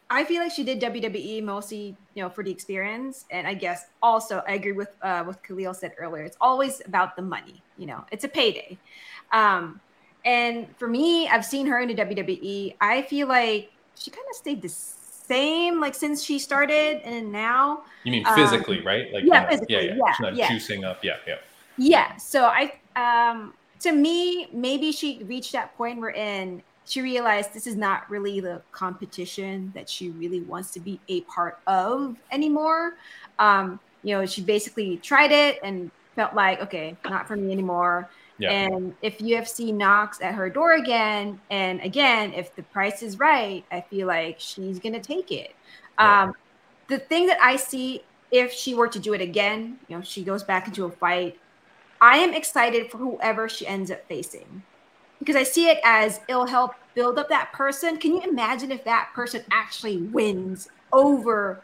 I 0.09 0.24
feel 0.24 0.41
like 0.41 0.51
she 0.51 0.63
did 0.63 0.80
WWE 0.80 1.43
mostly, 1.43 1.97
you 2.13 2.24
know, 2.24 2.30
for 2.30 2.43
the 2.43 2.51
experience. 2.51 3.26
And 3.32 3.45
I 3.47 3.53
guess 3.53 3.88
also 4.01 4.41
I 4.47 4.53
agree 4.53 4.72
with 4.72 4.95
uh 5.01 5.24
what 5.24 5.43
Khaleel 5.43 5.76
said 5.76 5.93
earlier. 5.99 6.24
It's 6.24 6.38
always 6.39 6.82
about 6.86 7.16
the 7.18 7.22
money, 7.22 7.61
you 7.78 7.86
know, 7.86 8.05
it's 8.11 8.24
a 8.24 8.30
payday. 8.30 8.78
Um 9.34 9.82
and 10.24 10.68
for 10.78 10.88
me, 10.88 11.28
I've 11.28 11.45
seen 11.45 11.68
her 11.68 11.80
in 11.82 11.88
the 11.89 11.93
WWE. 11.95 12.76
I 12.82 13.03
feel 13.03 13.28
like 13.28 13.72
she 13.97 14.11
kind 14.11 14.25
of 14.29 14.35
stayed 14.35 14.61
the 14.61 14.69
same 14.69 15.79
like 15.79 15.95
since 15.95 16.23
she 16.23 16.39
started 16.39 17.01
and 17.03 17.31
now. 17.31 17.83
You 18.03 18.11
mean 18.11 18.25
Um, 18.25 18.35
physically, 18.35 18.81
right? 18.81 19.11
Like 19.13 19.23
yeah, 19.25 19.49
yeah, 19.67 19.79
yeah. 19.79 19.93
yeah, 19.95 20.11
She's 20.11 20.19
not 20.19 20.35
yeah. 20.35 20.47
juicing 20.47 20.85
up. 20.85 21.03
Yeah, 21.03 21.17
yeah. 21.27 21.35
Yeah. 21.77 22.15
So 22.17 22.45
I 22.45 22.73
um 22.95 23.53
to 23.79 23.91
me, 23.91 24.47
maybe 24.53 24.91
she 24.91 25.23
reached 25.23 25.51
that 25.51 25.75
point 25.77 25.99
where 25.99 26.11
in 26.11 26.61
she 26.85 27.01
realized 27.01 27.53
this 27.53 27.65
is 27.65 27.75
not 27.75 28.09
really 28.09 28.39
the 28.39 28.61
competition 28.71 29.71
that 29.73 29.89
she 29.89 30.11
really 30.11 30.41
wants 30.41 30.71
to 30.71 30.79
be 30.79 30.99
a 31.07 31.21
part 31.21 31.59
of 31.65 32.15
anymore. 32.31 32.93
Um, 33.39 33.79
you 34.03 34.15
know, 34.15 34.25
she 34.25 34.41
basically 34.43 34.97
tried 34.97 35.31
it 35.31 35.59
and 35.63 35.89
felt 36.15 36.35
like, 36.35 36.61
okay, 36.61 36.95
not 37.09 37.27
for 37.27 37.35
me 37.35 37.51
anymore. 37.51 38.07
Yeah. 38.38 38.51
And 38.51 38.93
if 39.01 39.19
UFC 39.19 39.73
knocks 39.73 40.19
at 40.21 40.36
her 40.36 40.49
door 40.49 40.73
again, 40.73 41.39
and 41.49 41.79
again, 41.81 42.33
if 42.33 42.55
the 42.55 42.63
price 42.63 43.01
is 43.01 43.17
right, 43.17 43.63
I 43.71 43.81
feel 43.81 44.07
like 44.07 44.39
she's 44.39 44.79
gonna 44.79 44.99
take 44.99 45.31
it. 45.31 45.55
Right. 45.97 46.23
Um, 46.23 46.36
the 46.88 46.99
thing 46.99 47.27
that 47.27 47.41
I 47.41 47.55
see 47.55 48.03
if 48.31 48.51
she 48.51 48.75
were 48.75 48.88
to 48.89 48.99
do 48.99 49.13
it 49.13 49.21
again, 49.21 49.79
you 49.88 49.95
know, 49.95 50.03
she 50.03 50.23
goes 50.23 50.43
back 50.43 50.67
into 50.67 50.86
a 50.86 50.91
fight. 50.91 51.39
I 52.01 52.17
am 52.17 52.33
excited 52.33 52.91
for 52.91 52.97
whoever 52.97 53.47
she 53.47 53.65
ends 53.65 53.89
up 53.89 54.05
facing 54.07 54.63
because 55.19 55.36
I 55.36 55.43
see 55.43 55.69
it 55.69 55.79
as 55.83 56.19
it'll 56.27 56.45
help 56.45 56.73
build 56.93 57.17
up 57.17 57.29
that 57.29 57.53
person. 57.53 57.97
Can 57.97 58.13
you 58.13 58.21
imagine 58.21 58.71
if 58.71 58.83
that 58.83 59.11
person 59.13 59.43
actually 59.51 59.97
wins 59.97 60.67
over, 60.91 61.61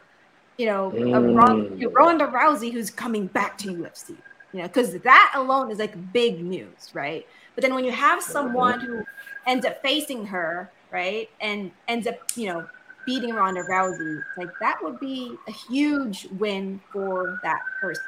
you 0.56 0.66
know, 0.66 0.88
a 0.88 0.94
Mm. 0.94 1.94
Ronda 1.94 2.26
Rousey 2.26 2.72
who's 2.72 2.90
coming 2.90 3.26
back 3.26 3.58
to 3.58 3.68
UFC? 3.68 4.16
You 4.52 4.60
know, 4.60 4.66
because 4.66 4.92
that 4.98 5.32
alone 5.34 5.70
is 5.70 5.78
like 5.78 5.94
big 6.12 6.42
news, 6.44 6.90
right? 6.92 7.26
But 7.54 7.62
then 7.62 7.74
when 7.74 7.84
you 7.84 7.92
have 7.92 8.22
someone 8.22 8.80
who 8.80 9.06
ends 9.46 9.64
up 9.64 9.80
facing 9.82 10.26
her, 10.26 10.70
right, 10.90 11.28
and 11.40 11.70
ends 11.88 12.06
up, 12.06 12.16
you 12.36 12.48
know, 12.48 12.66
beating 13.06 13.34
Ronda 13.34 13.62
Rousey, 13.64 14.22
like 14.36 14.50
that 14.60 14.82
would 14.82 15.00
be 15.00 15.36
a 15.48 15.52
huge 15.52 16.28
win 16.38 16.80
for 16.92 17.38
that 17.42 17.62
person. 17.80 18.04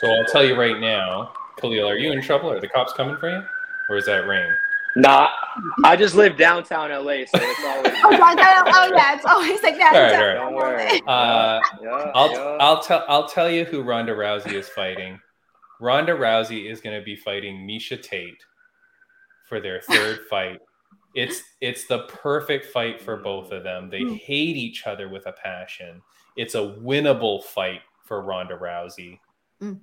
So 0.00 0.08
I'll 0.08 0.24
tell 0.24 0.44
you 0.44 0.58
right 0.58 0.78
now, 0.80 1.32
Khaleel, 1.58 1.88
are 1.88 1.96
you 1.96 2.12
in 2.12 2.22
trouble? 2.22 2.50
Are 2.50 2.60
the 2.60 2.68
cops 2.68 2.92
coming 2.92 3.16
for 3.16 3.30
you, 3.30 3.42
or 3.88 3.96
is 3.96 4.06
that 4.06 4.26
rain? 4.26 4.52
Nah, 4.96 5.28
I 5.84 5.94
just 5.94 6.14
live 6.14 6.38
downtown 6.38 6.90
LA, 6.90 7.26
so 7.26 7.32
it's 7.34 7.64
always. 7.64 7.92
Oh, 8.04 8.10
my 8.18 8.34
God. 8.34 8.64
oh 8.74 8.90
yeah, 8.94 9.14
it's 9.14 9.26
always 9.26 9.62
like 9.62 9.76
that. 9.76 9.94
All 9.94 10.00
right, 10.00 10.12
It's 10.12 10.16
all 10.16 10.26
right. 10.26 10.34
Don't 10.34 10.54
worry. 10.54 11.02
Uh, 11.06 11.60
Yeah, 11.82 12.12
I'll 12.14 12.30
yeah. 12.30 12.56
I'll 12.60 12.82
tell 12.82 13.04
I'll 13.08 13.28
tell 13.28 13.50
you 13.50 13.64
who 13.64 13.82
Ronda 13.82 14.12
Rousey 14.12 14.52
is 14.52 14.68
fighting. 14.70 15.20
Ronda 15.80 16.12
Rousey 16.12 16.70
is 16.70 16.80
going 16.80 16.98
to 16.98 17.04
be 17.04 17.16
fighting 17.16 17.66
Miesha 17.66 18.00
Tate 18.00 18.42
for 19.48 19.60
their 19.60 19.80
third 19.90 20.20
fight. 20.28 20.60
It's 21.14 21.42
it's 21.60 21.86
the 21.86 22.00
perfect 22.08 22.66
fight 22.66 23.00
for 23.00 23.16
both 23.16 23.50
of 23.52 23.62
them. 23.64 23.88
They 23.90 24.00
Mm. 24.00 24.18
hate 24.18 24.56
each 24.56 24.86
other 24.86 25.08
with 25.08 25.26
a 25.26 25.32
passion. 25.32 26.02
It's 26.36 26.54
a 26.54 26.58
winnable 26.82 27.42
fight 27.42 27.80
for 28.04 28.20
Ronda 28.22 28.56
Rousey. 28.56 29.18
Mm. 29.62 29.80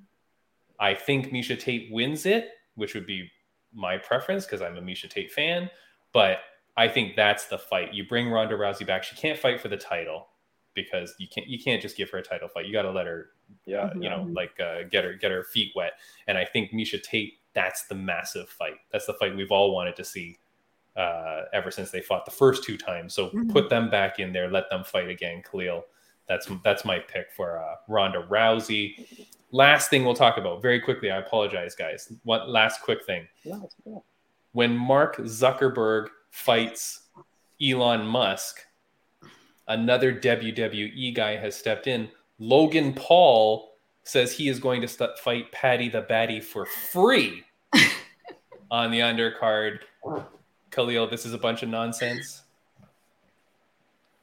I 0.79 0.93
think 0.93 1.31
Miesha 1.31 1.59
Tate 1.59 1.91
wins 1.91 2.25
it, 2.25 2.49
which 2.75 2.93
would 2.93 3.07
be 3.07 3.31
my 3.73 3.97
preference 3.97 4.45
because 4.45 4.61
I'm 4.61 4.77
a 4.77 4.81
Miesha 4.81 5.09
Tate 5.09 5.31
fan. 5.31 5.69
But 6.13 6.39
I 6.77 6.87
think 6.87 7.15
that's 7.15 7.45
the 7.45 7.57
fight. 7.57 7.93
You 7.93 8.07
bring 8.07 8.29
Ronda 8.29 8.55
Rousey 8.55 8.85
back. 8.85 9.03
She 9.03 9.15
can't 9.15 9.37
fight 9.39 9.59
for 9.59 9.67
the 9.69 9.77
title 9.77 10.27
because 10.75 11.13
you 11.19 11.27
can't 11.27 11.47
you 11.47 11.59
can't 11.59 11.81
just 11.81 11.95
give 11.97 12.09
her 12.11 12.17
a 12.19 12.23
title 12.23 12.47
fight. 12.47 12.65
You 12.65 12.73
got 12.73 12.83
to 12.83 12.91
let 12.91 13.05
her, 13.07 13.29
yeah, 13.65 13.91
you 13.99 14.09
know, 14.09 14.27
like 14.31 14.59
uh, 14.59 14.83
get 14.89 15.03
her 15.03 15.13
get 15.13 15.31
her 15.31 15.43
feet 15.43 15.71
wet. 15.75 15.93
And 16.27 16.37
I 16.37 16.45
think 16.45 16.71
Miesha 16.71 17.01
Tate, 17.01 17.33
that's 17.53 17.85
the 17.87 17.95
massive 17.95 18.49
fight. 18.49 18.77
That's 18.91 19.05
the 19.05 19.13
fight 19.13 19.35
we've 19.35 19.51
all 19.51 19.73
wanted 19.73 19.95
to 19.97 20.03
see 20.03 20.37
uh, 20.95 21.43
ever 21.53 21.71
since 21.71 21.91
they 21.91 22.01
fought 22.01 22.25
the 22.25 22.31
first 22.31 22.63
two 22.63 22.77
times. 22.77 23.13
So 23.13 23.29
Mhm. 23.29 23.51
put 23.51 23.69
them 23.69 23.89
back 23.89 24.19
in 24.19 24.31
there. 24.33 24.49
Let 24.49 24.69
them 24.69 24.83
fight 24.83 25.09
again, 25.09 25.41
Khaleel. 25.43 25.83
That's 26.27 26.47
that's 26.63 26.85
my 26.85 26.99
pick 26.99 27.31
for 27.31 27.57
uh, 27.59 27.75
Ronda 27.87 28.25
Rousey. 28.29 29.27
Last 29.51 29.89
thing 29.89 30.03
we'll 30.05 30.15
talk 30.15 30.37
about 30.37 30.61
very 30.61 30.79
quickly. 30.79 31.11
I 31.11 31.17
apologize, 31.17 31.75
guys. 31.75 32.11
One 32.23 32.47
last 32.47 32.81
quick 32.81 33.05
thing 33.05 33.27
No, 33.45 33.63
it's 33.65 33.75
when 34.53 34.75
Mark 34.77 35.17
Zuckerberg 35.17 36.07
fights 36.31 37.09
Elon 37.61 38.05
Musk, 38.05 38.61
another 39.67 40.13
WWE 40.13 41.13
guy 41.15 41.35
has 41.37 41.55
stepped 41.55 41.87
in. 41.87 42.09
Logan 42.39 42.93
Paul 42.93 43.75
says 44.03 44.33
he 44.33 44.49
is 44.49 44.59
going 44.59 44.81
to 44.81 44.87
st- 44.87 45.17
fight 45.17 45.51
Paddy 45.51 45.89
the 45.89 46.01
Baddy 46.01 46.43
for 46.43 46.65
free 46.65 47.43
on 48.71 48.91
the 48.91 48.99
undercard. 48.99 49.79
Khaleel, 50.71 51.09
this 51.09 51.25
is 51.25 51.33
a 51.33 51.37
bunch 51.37 51.63
of 51.63 51.69
nonsense. 51.69 52.41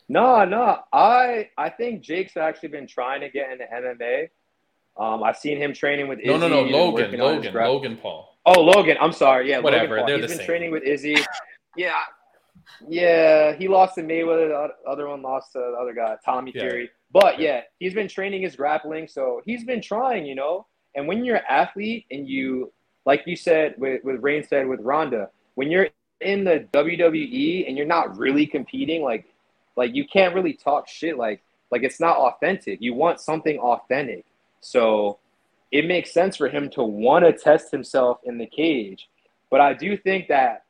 No, 0.08 0.44
no. 0.44 0.80
I 0.92 1.50
I 1.56 1.70
think 1.70 2.02
Jake's 2.02 2.36
actually 2.36 2.70
been 2.70 2.86
trying 2.86 3.20
to 3.20 3.28
get 3.30 3.50
into 3.52 3.64
MMA. 3.64 4.28
Um, 4.96 5.22
I've 5.22 5.36
seen 5.36 5.56
him 5.56 5.72
training 5.72 6.08
with 6.08 6.18
Izzy. 6.18 6.28
No, 6.28 6.36
no, 6.36 6.48
no. 6.48 6.62
Logan, 6.62 6.94
working 7.04 7.20
on 7.20 7.36
his 7.42 7.44
Logan, 7.54 7.64
Logan 7.64 7.96
Paul. 7.96 8.36
Oh, 8.44 8.60
Logan. 8.60 8.96
I'm 9.00 9.12
sorry. 9.12 9.48
Yeah, 9.48 9.60
Whatever, 9.60 9.82
Logan 9.84 9.98
Paul. 9.98 10.06
they're 10.08 10.16
He's 10.16 10.22
the 10.24 10.28
been 10.28 10.36
same. 10.38 10.46
training 10.46 10.70
with 10.72 10.82
Izzy. 10.82 11.16
Yeah, 11.76 11.92
yeah. 12.88 13.54
He 13.54 13.68
lost 13.68 13.94
to 13.96 14.02
Mayweather. 14.02 14.48
The 14.48 14.90
other 14.90 15.08
one 15.08 15.22
lost 15.22 15.52
to 15.52 15.58
the 15.58 15.76
other 15.80 15.92
guy, 15.94 16.16
Tommy 16.24 16.52
Yeah. 16.54 16.62
Fury. 16.62 16.90
But 17.12 17.38
Yeah. 17.38 17.56
yeah, 17.56 17.60
he's 17.78 17.94
been 17.94 18.08
training 18.08 18.42
his 18.42 18.56
grappling, 18.56 19.08
so 19.08 19.42
he's 19.44 19.64
been 19.64 19.80
trying. 19.82 20.26
You 20.26 20.34
know, 20.34 20.66
and 20.94 21.06
when 21.08 21.24
you're 21.24 21.36
an 21.36 21.44
athlete 21.48 22.06
and 22.10 22.28
you, 22.28 22.72
like 23.04 23.22
you 23.26 23.36
said, 23.36 23.74
with 23.78 24.04
with 24.04 24.22
Raine 24.22 24.44
said 24.44 24.66
with 24.68 24.80
Ronda, 24.80 25.30
when 25.54 25.70
you're 25.70 25.88
in 26.20 26.44
the 26.44 26.66
WWE 26.72 27.66
and 27.66 27.76
you're 27.76 27.86
not 27.86 28.16
really 28.18 28.46
competing, 28.46 29.02
like, 29.02 29.24
like 29.76 29.94
you 29.94 30.06
can't 30.06 30.34
really 30.34 30.52
talk 30.52 30.86
shit. 30.86 31.16
Like, 31.16 31.42
like 31.70 31.82
it's 31.82 32.00
not 32.00 32.16
authentic. 32.18 32.80
You 32.80 32.94
want 32.94 33.20
something 33.20 33.58
authentic. 33.58 34.24
So 34.60 35.18
it 35.72 35.86
makes 35.86 36.12
sense 36.12 36.36
for 36.36 36.48
him 36.48 36.68
to 36.70 36.82
want 36.82 37.24
to 37.24 37.32
test 37.32 37.70
himself 37.70 38.18
in 38.24 38.38
the 38.38 38.46
cage. 38.46 39.08
But 39.50 39.60
I 39.60 39.72
do 39.72 39.96
think 39.96 40.28
that 40.28 40.64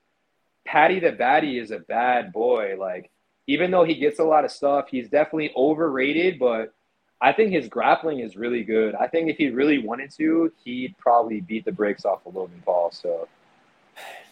Paddy 0.71 1.01
the 1.01 1.11
Baddy 1.11 1.61
is 1.61 1.73
a 1.73 1.81
bad 1.81 2.33
boy. 2.33 2.77
Like, 2.79 3.11
even 3.49 3.73
though 3.73 3.83
he 3.83 3.97
gets 3.97 4.21
a 4.21 4.25
lot 4.25 4.45
of 4.45 4.53
stuff, 4.53 4.87
he's 4.89 5.09
definitely 5.09 5.53
overrated, 5.57 6.39
but 6.39 6.73
I 7.21 7.33
think 7.33 7.51
his 7.51 7.69
grappling 7.69 8.21
is 8.21 8.37
really 8.37 8.63
good. 8.63 8.95
I 8.95 9.09
think 9.09 9.29
if 9.29 9.37
he 9.37 9.51
really 9.51 9.79
wanted 9.79 10.13
to, 10.13 10.53
he'd 10.65 10.97
probably 10.97 11.41
beat 11.41 11.65
the 11.65 11.73
brakes 11.73 12.05
off 12.05 12.25
of 12.25 12.37
Logan 12.37 12.63
Paul. 12.65 12.93
So 12.93 13.27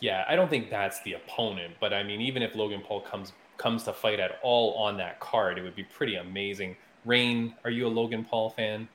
Yeah, 0.00 0.24
I 0.28 0.36
don't 0.36 0.48
think 0.48 0.70
that's 0.70 1.02
the 1.02 1.14
opponent, 1.14 1.74
but 1.80 1.92
I 1.92 2.04
mean, 2.04 2.20
even 2.20 2.42
if 2.42 2.54
Logan 2.54 2.82
Paul 2.86 3.00
comes 3.00 3.32
comes 3.56 3.82
to 3.82 3.92
fight 3.92 4.20
at 4.20 4.38
all 4.42 4.74
on 4.74 4.96
that 4.98 5.18
card, 5.18 5.58
it 5.58 5.62
would 5.62 5.74
be 5.74 5.82
pretty 5.82 6.14
amazing. 6.14 6.76
Raine, 7.04 7.54
are 7.64 7.70
you 7.70 7.88
a 7.88 7.88
Logan 7.88 8.24
Paul 8.24 8.50
fan? 8.50 8.88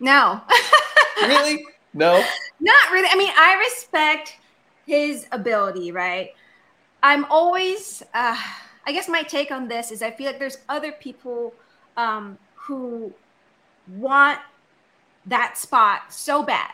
No. 0.00 0.40
Really? 1.22 1.64
No. 1.94 2.22
Not 2.58 2.92
really. 2.92 3.08
I 3.08 3.14
mean, 3.14 3.30
I 3.38 3.54
respect 3.54 4.36
his 4.84 5.28
ability, 5.30 5.92
right? 5.92 6.32
I'm 7.04 7.26
always, 7.26 8.02
uh, 8.14 8.34
I 8.86 8.92
guess 8.92 9.10
my 9.10 9.22
take 9.22 9.50
on 9.50 9.68
this 9.68 9.92
is 9.92 10.00
I 10.00 10.10
feel 10.10 10.26
like 10.26 10.38
there's 10.38 10.56
other 10.70 10.90
people 10.90 11.52
um, 11.98 12.38
who 12.54 13.12
want 13.96 14.38
that 15.26 15.58
spot 15.58 16.10
so 16.14 16.42
bad, 16.42 16.70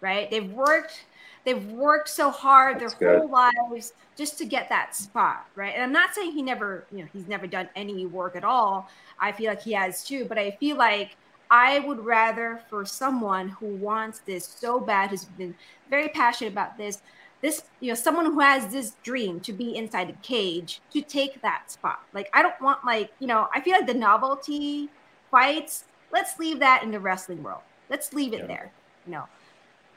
right? 0.00 0.30
They've 0.30 0.48
worked, 0.48 1.06
they've 1.44 1.66
worked 1.72 2.08
so 2.08 2.30
hard 2.30 2.78
That's 2.78 2.94
their 2.94 3.18
good. 3.18 3.18
whole 3.22 3.30
lives 3.30 3.94
just 4.16 4.38
to 4.38 4.44
get 4.44 4.68
that 4.68 4.94
spot, 4.94 5.48
right? 5.56 5.74
And 5.74 5.82
I'm 5.82 5.92
not 5.92 6.14
saying 6.14 6.30
he 6.30 6.42
never, 6.42 6.84
you 6.92 6.98
know, 6.98 7.08
he's 7.12 7.26
never 7.26 7.48
done 7.48 7.68
any 7.74 8.06
work 8.06 8.36
at 8.36 8.44
all. 8.44 8.88
I 9.18 9.32
feel 9.32 9.48
like 9.48 9.62
he 9.62 9.72
has 9.72 10.04
too, 10.04 10.24
but 10.24 10.38
I 10.38 10.52
feel 10.52 10.76
like 10.76 11.16
I 11.50 11.80
would 11.80 11.98
rather 11.98 12.60
for 12.70 12.86
someone 12.86 13.48
who 13.48 13.74
wants 13.74 14.20
this 14.20 14.46
so 14.46 14.78
bad, 14.78 15.10
who's 15.10 15.24
been 15.24 15.56
very 15.90 16.10
passionate 16.10 16.52
about 16.52 16.78
this, 16.78 17.02
this, 17.44 17.62
you 17.80 17.90
know, 17.90 17.94
someone 17.94 18.26
who 18.26 18.40
has 18.40 18.72
this 18.72 18.96
dream 19.04 19.40
to 19.42 19.52
be 19.52 19.76
inside 19.76 20.10
a 20.10 20.14
cage 20.26 20.82
to 20.92 21.02
take 21.02 21.42
that 21.42 21.70
spot. 21.70 21.98
Like, 22.14 22.28
I 22.34 22.42
don't 22.42 22.60
want, 22.62 22.80
like, 22.86 23.12
you 23.20 23.28
know, 23.28 23.48
I 23.54 23.60
feel 23.62 23.74
like 23.74 23.86
the 23.86 23.94
novelty 23.94 24.90
fights, 25.30 25.84
let's 26.12 26.38
leave 26.40 26.60
that 26.60 26.82
in 26.84 26.92
the 26.92 27.00
wrestling 27.00 27.42
world. 27.44 27.62
Let's 27.90 28.14
leave 28.14 28.32
it 28.34 28.40
Yeah. 28.40 28.48
there. 28.48 28.74
You 29.06 29.12
know, 29.12 29.24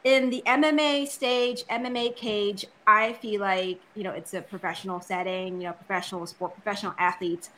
in 0.04 0.30
the 0.30 0.44
MMA 0.48 1.08
stage, 1.08 1.64
MMA 1.70 2.12
cage, 2.16 2.66
I 2.88 3.14
feel 3.14 3.42
like, 3.42 3.82
you 3.96 4.04
know, 4.04 4.12
it's 4.12 4.34
a 4.34 4.42
professional 4.42 5.02
setting, 5.02 5.62
you 5.62 5.68
know, 5.70 5.74
professional 5.74 6.26
sport, 6.28 6.54
professional 6.56 6.94
athletes. 7.00 7.50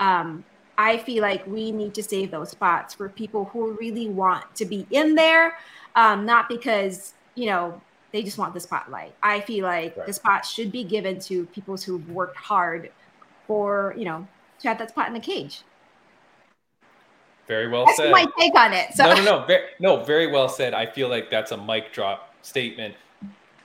Um, 0.00 0.44
I 0.78 0.98
feel 0.98 1.22
like 1.22 1.46
we 1.46 1.72
need 1.72 1.94
to 1.94 2.02
save 2.02 2.30
those 2.32 2.50
spots 2.50 2.94
for 2.94 3.08
people 3.10 3.46
who 3.52 3.76
really 3.80 4.08
want 4.08 4.44
to 4.56 4.66
be 4.66 4.86
in 4.90 5.14
there, 5.14 5.54
um, 5.94 6.26
not 6.26 6.48
because 6.48 7.14
you 7.34 7.46
know 7.46 7.82
they 8.16 8.22
just 8.22 8.38
want 8.38 8.54
the 8.54 8.60
spotlight. 8.60 9.14
I 9.22 9.40
feel 9.40 9.64
like 9.64 9.94
Right. 9.96 10.06
the 10.06 10.12
spot 10.14 10.46
should 10.46 10.72
be 10.72 10.82
given 10.84 11.20
to 11.20 11.44
people 11.46 11.76
who've 11.76 12.08
worked 12.10 12.38
hard 12.38 12.90
for 13.46 13.94
you 13.96 14.06
know 14.06 14.26
to 14.60 14.68
have 14.68 14.78
that 14.78 14.88
spot 14.88 15.06
in 15.08 15.12
the 15.12 15.20
cage. 15.20 15.60
Very 17.46 17.68
well 17.68 17.84
That's 17.84 17.98
said. 17.98 18.10
my 18.10 18.26
take 18.38 18.56
on 18.58 18.72
it. 18.72 18.92
So 18.94 19.04
no, 19.04 19.14
no, 19.16 19.22
no, 19.22 19.44
very, 19.46 19.66
no. 19.78 20.02
Very 20.02 20.26
well 20.32 20.48
said. 20.48 20.72
I 20.74 20.86
feel 20.86 21.08
like 21.08 21.30
that's 21.30 21.52
a 21.52 21.56
mic 21.56 21.92
drop 21.92 22.34
statement. 22.42 22.94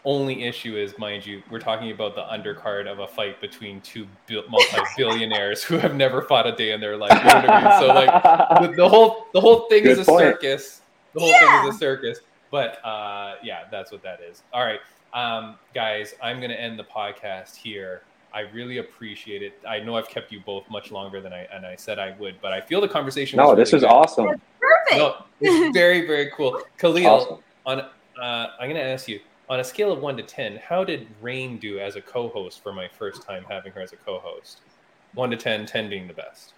Only 0.03 0.43
issue 0.43 0.75
is, 0.77 0.97
mind 0.99 1.25
you, 1.25 1.41
we're 1.49 1.59
talking 1.59 1.91
about 1.91 2.15
the 2.15 2.23
undercard 2.23 2.87
of 2.91 2.99
a 2.99 3.07
fight 3.07 3.39
between 3.39 3.79
two 3.81 4.07
multi-billionaires 4.29 5.63
who 5.63 5.77
have 5.77 5.95
never 5.95 6.21
fought 6.23 6.45
a 6.47 6.51
day 6.51 6.71
in 6.71 6.81
their 6.81 6.97
life. 6.97 7.11
You 7.11 7.23
know 7.29 7.35
what 7.35 7.49
I 7.49 7.79
mean? 7.79 7.79
So 7.79 7.87
like 7.93 8.23
the, 8.71 8.75
the 8.77 8.89
whole 8.89 9.27
the 9.33 9.39
whole 9.41 9.67
thing 9.69 9.85
is 9.85 9.99
a 9.99 10.05
point. 10.05 10.21
circus. 10.21 10.81
The 11.13 11.19
whole 11.21 11.29
Yeah. 11.29 11.61
thing 11.61 11.69
is 11.69 11.75
a 11.75 11.77
circus. 11.79 12.19
But 12.51 12.83
uh, 12.85 13.35
yeah, 13.43 13.61
that's 13.71 13.91
what 13.91 14.03
that 14.03 14.19
is. 14.21 14.43
All 14.53 14.63
right, 14.65 14.79
um, 15.13 15.55
guys, 15.73 16.13
I'm 16.21 16.39
gonna 16.41 16.53
end 16.53 16.77
the 16.77 16.83
podcast 16.83 17.55
here. 17.55 18.01
I 18.33 18.41
really 18.41 18.77
appreciate 18.77 19.41
it. 19.41 19.53
I 19.67 19.79
know 19.79 19.95
I've 19.97 20.07
kept 20.09 20.31
you 20.31 20.39
both 20.45 20.69
much 20.69 20.91
longer 20.91 21.19
than 21.21 21.33
I 21.33 21.47
and 21.53 21.65
I 21.65 21.75
said 21.75 21.97
I 21.99 22.15
would, 22.19 22.35
but 22.41 22.53
I 22.53 22.61
feel 22.61 22.79
the 22.81 22.87
conversation. 22.87 23.37
no, 23.37 23.49
was 23.49 23.57
this 23.57 23.73
really 23.73 23.83
was 23.85 23.89
good. 23.89 23.95
awesome. 23.95 24.25
perfect. 24.59 24.97
No, 24.97 25.25
it's 25.41 25.73
very 25.73 26.05
very 26.05 26.31
cool. 26.35 26.61
Khaleel, 26.79 27.05
Awesome. 27.07 27.37
on 27.65 27.79
uh, 28.21 28.47
I'm 28.59 28.69
gonna 28.69 28.79
ask 28.79 29.07
you 29.07 29.19
on 29.49 29.59
a 29.59 29.63
scale 29.63 29.91
of 29.91 29.99
one 29.99 30.15
to 30.17 30.23
ten, 30.23 30.57
how 30.57 30.83
did 30.83 31.07
Raine 31.21 31.57
do 31.57 31.79
as 31.79 31.95
a 31.97 32.01
co-host 32.01 32.61
for 32.63 32.71
my 32.71 32.87
first 32.87 33.21
time 33.23 33.43
having 33.49 33.71
her 33.73 33.81
as 33.81 33.91
a 33.91 33.97
co-host? 33.97 34.61
One 35.13 35.29
to 35.31 35.35
10, 35.35 35.65
10 35.65 35.89
being 35.89 36.07
the 36.07 36.13
best. 36.13 36.53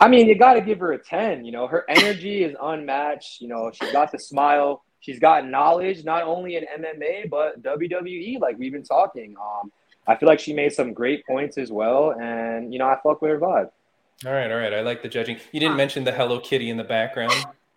I 0.00 0.08
mean, 0.08 0.28
you 0.28 0.36
got 0.38 0.54
to 0.54 0.60
give 0.60 0.80
her 0.80 0.92
a 0.92 0.98
10. 0.98 1.44
You 1.44 1.52
know, 1.52 1.66
her 1.66 1.84
energy 1.88 2.44
is 2.44 2.54
unmatched. 2.60 3.40
You 3.40 3.48
know, 3.48 3.70
she's 3.72 3.92
got 3.92 4.12
the 4.12 4.18
smile. 4.18 4.82
She's 5.00 5.18
got 5.18 5.46
knowledge, 5.48 6.04
not 6.04 6.22
only 6.24 6.56
in 6.56 6.64
MMA, 6.64 7.30
but 7.30 7.62
WWE, 7.62 8.40
like 8.40 8.58
we've 8.58 8.72
been 8.72 8.82
talking. 8.82 9.34
Um, 9.40 9.70
I 10.06 10.16
feel 10.16 10.28
like 10.28 10.40
she 10.40 10.52
made 10.52 10.72
some 10.72 10.92
great 10.92 11.24
points 11.26 11.58
as 11.58 11.70
well. 11.70 12.12
And, 12.20 12.72
you 12.72 12.78
know, 12.78 12.86
I 12.86 12.96
fuck 13.02 13.22
with 13.22 13.30
her 13.30 13.38
vibe. 13.38 13.70
All 14.24 14.32
right, 14.32 14.50
all 14.50 14.58
right. 14.58 14.72
I 14.72 14.80
like 14.80 15.02
the 15.02 15.08
judging. 15.08 15.38
You 15.52 15.60
didn't 15.60 15.76
mention 15.76 16.04
the 16.04 16.12
Hello 16.12 16.40
Kitty 16.40 16.70
in 16.70 16.76
the 16.76 16.84
background. 16.84 17.34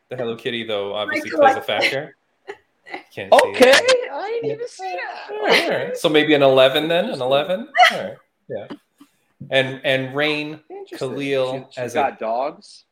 The 0.09 0.15
Hello 0.15 0.35
Kitty, 0.35 0.63
though, 0.65 0.93
obviously 0.95 1.29
plays 1.31 1.55
a 1.55 1.61
factor. 1.61 2.15
Can't 3.13 3.31
Okay. 3.31 3.69
it. 3.71 4.11
I 4.11 4.39
didn't 4.41 4.51
even 4.51 4.67
see 4.67 4.95
that. 4.95 5.31
All 5.31 5.45
right, 5.45 5.63
all 5.63 5.69
right. 5.69 5.97
So 5.97 6.09
maybe 6.09 6.33
an 6.33 6.41
eleven 6.41 6.87
then, 6.87 7.05
an 7.09 7.21
eleven. 7.21 7.67
All 7.91 7.97
right, 8.03 8.17
yeah. 8.49 8.67
And 9.49 9.81
and 9.83 10.15
Raine, 10.15 10.59
Khaleel 10.93 11.71
She, 11.73 11.79
as 11.79 11.93
has 11.93 11.95
a- 11.95 11.95
got 11.95 12.19
dogs. 12.19 12.85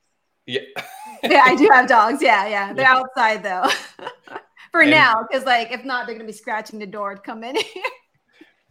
yeah. 0.46 0.62
yeah, 1.24 1.42
I 1.46 1.56
do 1.56 1.68
have 1.72 1.88
dogs. 1.88 2.22
Yeah, 2.22 2.48
yeah. 2.48 2.74
They're 2.74 2.86
Yeah. 2.86 2.96
outside 2.98 3.44
though. 3.44 3.70
For 4.72 4.82
And- 4.82 4.92
now, 4.92 5.24
because 5.30 5.46
like 5.46 5.72
if 5.72 5.84
not, 5.86 6.06
they're 6.08 6.16
gonna 6.16 6.26
be 6.28 6.34
scratching 6.34 6.80
the 6.80 6.88
door 6.88 7.16
to 7.16 7.22
come 7.22 7.44
in 7.44 7.56
here. 7.74 7.84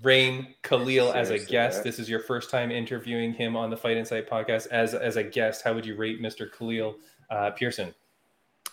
Raine 0.03 0.55
Khaleel 0.63 1.15
as 1.15 1.31
a 1.31 1.39
guest. 1.39 1.79
right? 1.79 1.85
This 1.85 1.99
is 1.99 2.09
your 2.09 2.21
first 2.21 2.51
time 2.51 2.71
interviewing 2.71 3.33
him 3.33 3.57
on 3.57 3.71
the 3.71 3.77
Fight 3.77 3.97
Insight 3.97 4.29
podcast. 4.29 4.67
As 4.69 4.95
as 4.95 5.17
a 5.17 5.23
guest, 5.23 5.63
how 5.65 5.73
would 5.75 5.87
you 5.87 5.97
rate 5.97 6.21
Mr. 6.21 6.51
Khaleel 6.51 6.97
uh, 7.31 7.51
Pearson? 7.53 7.95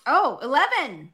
Oh, 0.05 0.37
11. 0.41 1.13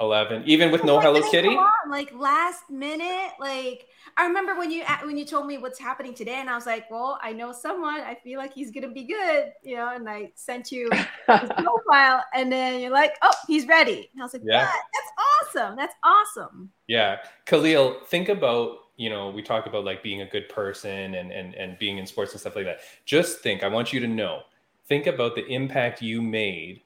11, 0.00 0.44
even 0.46 0.70
with 0.72 0.84
no 0.84 0.96
Like, 0.96 1.04
Hello 1.06 1.30
Kitty. 1.30 1.48
on, 1.48 1.70
like 1.90 2.12
last 2.14 2.70
minute, 2.70 3.32
like 3.38 3.86
I 4.16 4.26
remember 4.26 4.56
when 4.56 4.70
you 4.70 4.84
when 5.04 5.16
you 5.16 5.24
told 5.24 5.46
me 5.46 5.58
what's 5.58 5.78
happening 5.78 6.14
today, 6.14 6.36
and 6.36 6.50
I 6.50 6.54
was 6.54 6.66
like, 6.66 6.90
"Well, 6.90 7.18
I 7.22 7.32
know 7.32 7.52
someone. 7.52 8.00
I 8.00 8.14
feel 8.14 8.38
like 8.38 8.52
he's 8.52 8.70
gonna 8.70 8.90
be 8.90 9.04
good," 9.04 9.52
you 9.62 9.76
know. 9.76 9.94
And 9.94 10.08
I 10.08 10.32
sent 10.34 10.70
you 10.70 10.90
his 10.92 11.50
profile, 11.56 12.22
and 12.34 12.52
then 12.52 12.80
you're 12.80 12.90
like, 12.90 13.16
"Oh, 13.22 13.34
he's 13.46 13.66
ready." 13.66 14.10
And 14.12 14.22
I 14.22 14.24
was 14.24 14.34
like, 14.34 14.42
Yeah. 14.44 14.66
"What? 14.66 14.84
That's 14.92 15.56
awesome! 15.56 15.76
That's 15.76 15.94
awesome!" 16.02 16.70
Yeah, 16.86 17.18
Khaleel, 17.46 18.04
think 18.06 18.28
about 18.28 18.78
you 18.96 19.08
know 19.08 19.30
we 19.30 19.42
talk 19.42 19.66
about 19.66 19.84
like 19.84 20.02
being 20.02 20.22
a 20.22 20.26
good 20.26 20.48
person 20.48 21.14
and 21.14 21.32
and 21.32 21.54
and 21.54 21.78
being 21.78 21.98
in 21.98 22.06
sports 22.06 22.32
and 22.32 22.40
stuff 22.40 22.56
like 22.56 22.66
that. 22.66 22.80
Just 23.04 23.40
think. 23.40 23.62
I 23.62 23.68
want 23.68 23.92
you 23.92 24.00
to 24.00 24.08
know. 24.08 24.42
Think 24.86 25.06
about 25.06 25.34
the 25.34 25.46
impact 25.46 26.02
you 26.02 26.20
made 26.20 26.82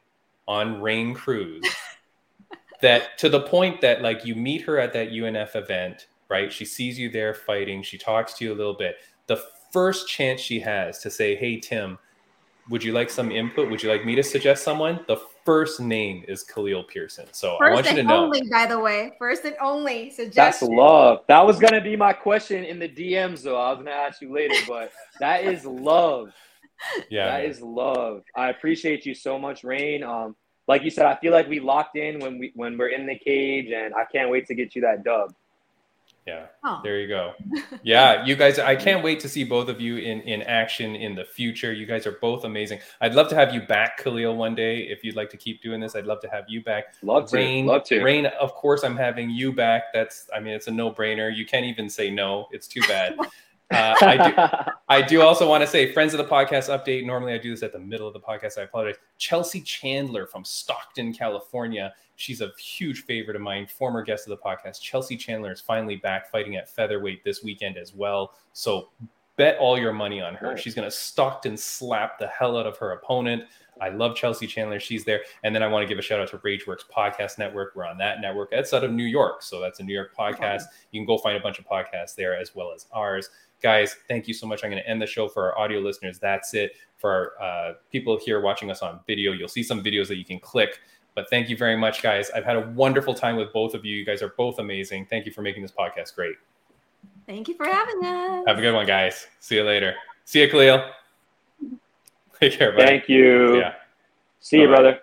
on 0.46 0.80
Raine 0.80 1.14
Cruz. 1.14 1.64
that 2.82 3.18
to 3.18 3.28
the 3.28 3.40
point 3.40 3.80
that 3.80 4.02
like 4.02 4.24
you 4.24 4.34
meet 4.34 4.62
her 4.62 4.78
at 4.78 4.92
that 4.92 5.10
UNF 5.10 5.56
event, 5.56 6.06
right? 6.28 6.52
She 6.52 6.64
sees 6.64 6.98
you 6.98 7.10
there 7.10 7.34
fighting. 7.34 7.82
She 7.82 7.98
talks 7.98 8.34
to 8.34 8.44
you 8.44 8.52
a 8.52 8.56
little 8.56 8.74
bit. 8.74 8.96
The 9.26 9.42
first 9.72 10.08
chance 10.08 10.40
she 10.40 10.60
has 10.60 10.98
to 11.00 11.10
say, 11.10 11.34
"Hey 11.34 11.58
Tim, 11.58 11.98
would 12.68 12.82
you 12.82 12.92
like 12.92 13.10
some 13.10 13.30
input? 13.30 13.70
Would 13.70 13.82
you 13.82 13.90
like 13.90 14.04
me 14.04 14.14
to 14.14 14.22
suggest 14.22 14.62
someone?" 14.64 15.04
The 15.06 15.18
first 15.44 15.80
name 15.80 16.24
is 16.26 16.44
Khaleel 16.44 16.86
Pearson. 16.88 17.26
So 17.32 17.56
I 17.56 17.70
want 17.72 17.86
you 17.86 17.92
to 17.92 18.00
and 18.00 18.08
know. 18.08 18.24
only, 18.24 18.42
by 18.50 18.66
the 18.66 18.78
way, 18.78 19.12
first 19.18 19.44
and 19.44 19.54
only 19.60 20.12
That's 20.34 20.62
love. 20.62 21.20
That 21.28 21.46
was 21.46 21.58
gonna 21.58 21.80
be 21.80 21.96
my 21.96 22.12
question 22.12 22.64
in 22.64 22.78
the 22.78 22.88
DMs, 22.88 23.42
though. 23.42 23.56
I 23.56 23.70
was 23.70 23.78
gonna 23.78 23.90
ask 23.92 24.20
you 24.20 24.32
later, 24.32 24.54
but 24.66 24.92
that 25.20 25.44
is 25.44 25.64
love. 25.64 26.32
yeah, 27.08 27.26
That 27.26 27.42
man. 27.42 27.50
is 27.50 27.60
love. 27.62 28.22
I 28.34 28.50
appreciate 28.50 29.06
you 29.06 29.14
so 29.14 29.38
much, 29.38 29.64
Raine. 29.64 30.02
Um, 30.02 30.36
like 30.68 30.82
you 30.82 30.90
said, 30.90 31.06
I 31.06 31.14
feel 31.16 31.32
like 31.32 31.48
we 31.48 31.60
locked 31.60 31.96
in 31.96 32.18
when 32.18 32.38
we 32.38 32.52
when 32.54 32.76
we're 32.76 32.88
in 32.88 33.06
the 33.06 33.16
cage, 33.16 33.70
and 33.70 33.94
I 33.94 34.04
can't 34.04 34.30
wait 34.30 34.46
to 34.48 34.54
get 34.54 34.74
you 34.74 34.82
that 34.82 35.04
dub. 35.04 35.32
Yeah. 36.26 36.46
Oh. 36.64 36.80
There 36.82 36.98
you 37.00 37.08
go. 37.08 37.34
Yeah, 37.82 38.24
you 38.24 38.34
guys, 38.34 38.58
I 38.58 38.74
can't 38.74 39.04
wait 39.04 39.20
to 39.20 39.28
see 39.28 39.44
both 39.44 39.68
of 39.68 39.80
you 39.80 39.98
in, 39.98 40.20
in 40.22 40.42
action 40.42 40.96
in 40.96 41.14
the 41.14 41.24
future. 41.24 41.72
You 41.72 41.86
guys 41.86 42.04
are 42.04 42.18
both 42.20 42.42
amazing. 42.42 42.80
I'd 43.00 43.14
love 43.14 43.28
to 43.28 43.36
have 43.36 43.54
you 43.54 43.60
back, 43.60 44.02
Khaleel, 44.02 44.34
one 44.34 44.56
day. 44.56 44.80
If 44.80 45.04
you'd 45.04 45.14
like 45.14 45.30
to 45.30 45.36
keep 45.36 45.62
doing 45.62 45.80
this, 45.80 45.94
I'd 45.94 46.06
love 46.06 46.20
to 46.22 46.28
have 46.28 46.46
you 46.48 46.64
back. 46.64 46.94
Love 47.02 47.30
to. 47.30 47.36
Raine, 47.36 47.66
love 47.66 47.84
to. 47.84 48.02
Raine, 48.02 48.26
of 48.26 48.54
course, 48.54 48.82
I'm 48.82 48.96
having 48.96 49.30
you 49.30 49.52
back. 49.52 49.92
That's, 49.92 50.28
I 50.34 50.40
mean, 50.40 50.54
it's 50.54 50.66
a 50.66 50.72
no 50.72 50.90
brainer. 50.90 51.34
You 51.34 51.46
can't 51.46 51.64
even 51.64 51.88
say 51.88 52.10
no. 52.10 52.48
It's 52.50 52.66
too 52.66 52.80
bad. 52.88 53.16
Uh, 53.72 53.94
I 54.00 54.30
do. 54.30 54.72
I 54.88 55.02
do 55.02 55.22
also 55.22 55.48
want 55.48 55.62
to 55.62 55.66
say, 55.66 55.92
friends 55.92 56.14
of 56.14 56.18
the 56.18 56.24
podcast 56.24 56.68
update. 56.68 57.04
Normally, 57.04 57.32
I 57.32 57.38
do 57.38 57.50
this 57.50 57.62
at 57.62 57.72
the 57.72 57.78
middle 57.78 58.06
of 58.06 58.12
the 58.12 58.20
podcast. 58.20 58.58
I 58.58 58.62
apologize. 58.62 59.00
Chelsea 59.18 59.60
Chandler 59.60 60.26
from 60.26 60.44
Stockton, 60.44 61.12
California. 61.12 61.92
She's 62.14 62.40
a 62.40 62.52
huge 62.58 63.04
favorite 63.04 63.36
of 63.36 63.42
mine, 63.42 63.66
former 63.66 64.02
guest 64.02 64.28
of 64.28 64.30
the 64.30 64.36
podcast. 64.36 64.80
Chelsea 64.80 65.16
Chandler 65.16 65.52
is 65.52 65.60
finally 65.60 65.96
back 65.96 66.30
fighting 66.30 66.56
at 66.56 66.68
featherweight 66.68 67.24
this 67.24 67.42
weekend 67.42 67.76
as 67.76 67.94
well. 67.94 68.34
So 68.52 68.88
bet 69.36 69.58
all 69.58 69.78
your 69.78 69.92
money 69.92 70.20
on 70.22 70.34
her. 70.34 70.56
She's 70.56 70.74
going 70.74 70.88
to 70.88 70.96
Stockton 70.96 71.56
slap 71.56 72.18
the 72.18 72.26
hell 72.28 72.56
out 72.56 72.66
of 72.66 72.78
her 72.78 72.92
opponent. 72.92 73.44
I 73.80 73.90
love 73.90 74.16
Chelsea 74.16 74.46
Chandler. 74.46 74.80
She's 74.80 75.04
there. 75.04 75.20
And 75.44 75.54
then 75.54 75.62
I 75.62 75.68
want 75.68 75.82
to 75.82 75.86
give 75.86 75.98
a 75.98 76.02
shout 76.02 76.18
out 76.18 76.28
to 76.28 76.38
Rageworks 76.38 76.84
Podcast 76.90 77.38
Network. 77.38 77.76
We're 77.76 77.84
on 77.84 77.98
that 77.98 78.22
network. 78.22 78.50
That's 78.50 78.72
out 78.72 78.84
of 78.84 78.92
New 78.92 79.04
York. 79.04 79.42
So 79.42 79.60
that's 79.60 79.80
a 79.80 79.82
New 79.82 79.92
York 79.92 80.16
podcast. 80.16 80.62
You 80.92 81.00
can 81.00 81.06
go 81.06 81.18
find 81.18 81.36
a 81.36 81.40
bunch 81.40 81.58
of 81.58 81.66
podcasts 81.66 82.14
there 82.14 82.34
as 82.34 82.54
well 82.54 82.72
as 82.74 82.86
ours. 82.92 83.28
Guys, 83.62 83.96
thank 84.08 84.28
you 84.28 84.34
so 84.34 84.46
much. 84.46 84.62
I'm 84.62 84.70
going 84.70 84.82
to 84.82 84.88
end 84.88 85.00
the 85.00 85.06
show 85.06 85.28
for 85.28 85.44
our 85.52 85.58
audio 85.58 85.80
listeners. 85.80 86.18
That's 86.18 86.54
it. 86.54 86.72
For 86.98 87.32
our 87.40 87.70
uh, 87.70 87.72
people 87.90 88.18
here 88.22 88.40
watching 88.40 88.70
us 88.70 88.82
on 88.82 89.00
video, 89.06 89.32
you'll 89.32 89.48
see 89.48 89.62
some 89.62 89.82
videos 89.82 90.08
that 90.08 90.16
you 90.16 90.24
can 90.24 90.38
click. 90.38 90.80
But 91.14 91.30
thank 91.30 91.48
you 91.48 91.56
very 91.56 91.76
much, 91.76 92.02
guys. 92.02 92.30
I've 92.30 92.44
had 92.44 92.56
a 92.56 92.68
wonderful 92.70 93.14
time 93.14 93.36
with 93.36 93.52
both 93.52 93.74
of 93.74 93.84
you. 93.84 93.96
You 93.96 94.04
guys 94.04 94.22
are 94.22 94.34
both 94.36 94.58
amazing. 94.58 95.06
Thank 95.06 95.24
you 95.24 95.32
for 95.32 95.40
making 95.40 95.62
this 95.62 95.72
podcast 95.72 96.14
great. 96.14 96.36
Thank 97.26 97.48
you 97.48 97.54
for 97.54 97.64
having 97.64 98.04
us. 98.04 98.44
Have 98.46 98.58
a 98.58 98.60
good 98.60 98.74
one, 98.74 98.86
guys. 98.86 99.26
See 99.40 99.56
you 99.56 99.64
later. 99.64 99.94
See 100.24 100.42
you, 100.42 100.48
Khaleel. 100.48 100.90
Take 102.40 102.52
care, 102.52 102.72
buddy. 102.72 102.86
Thank 102.86 103.08
you. 103.08 103.58
Yeah. 103.58 103.74
See 104.40 104.58
you, 104.58 104.68
Bye-bye. 104.68 104.82
brother. 104.82 105.00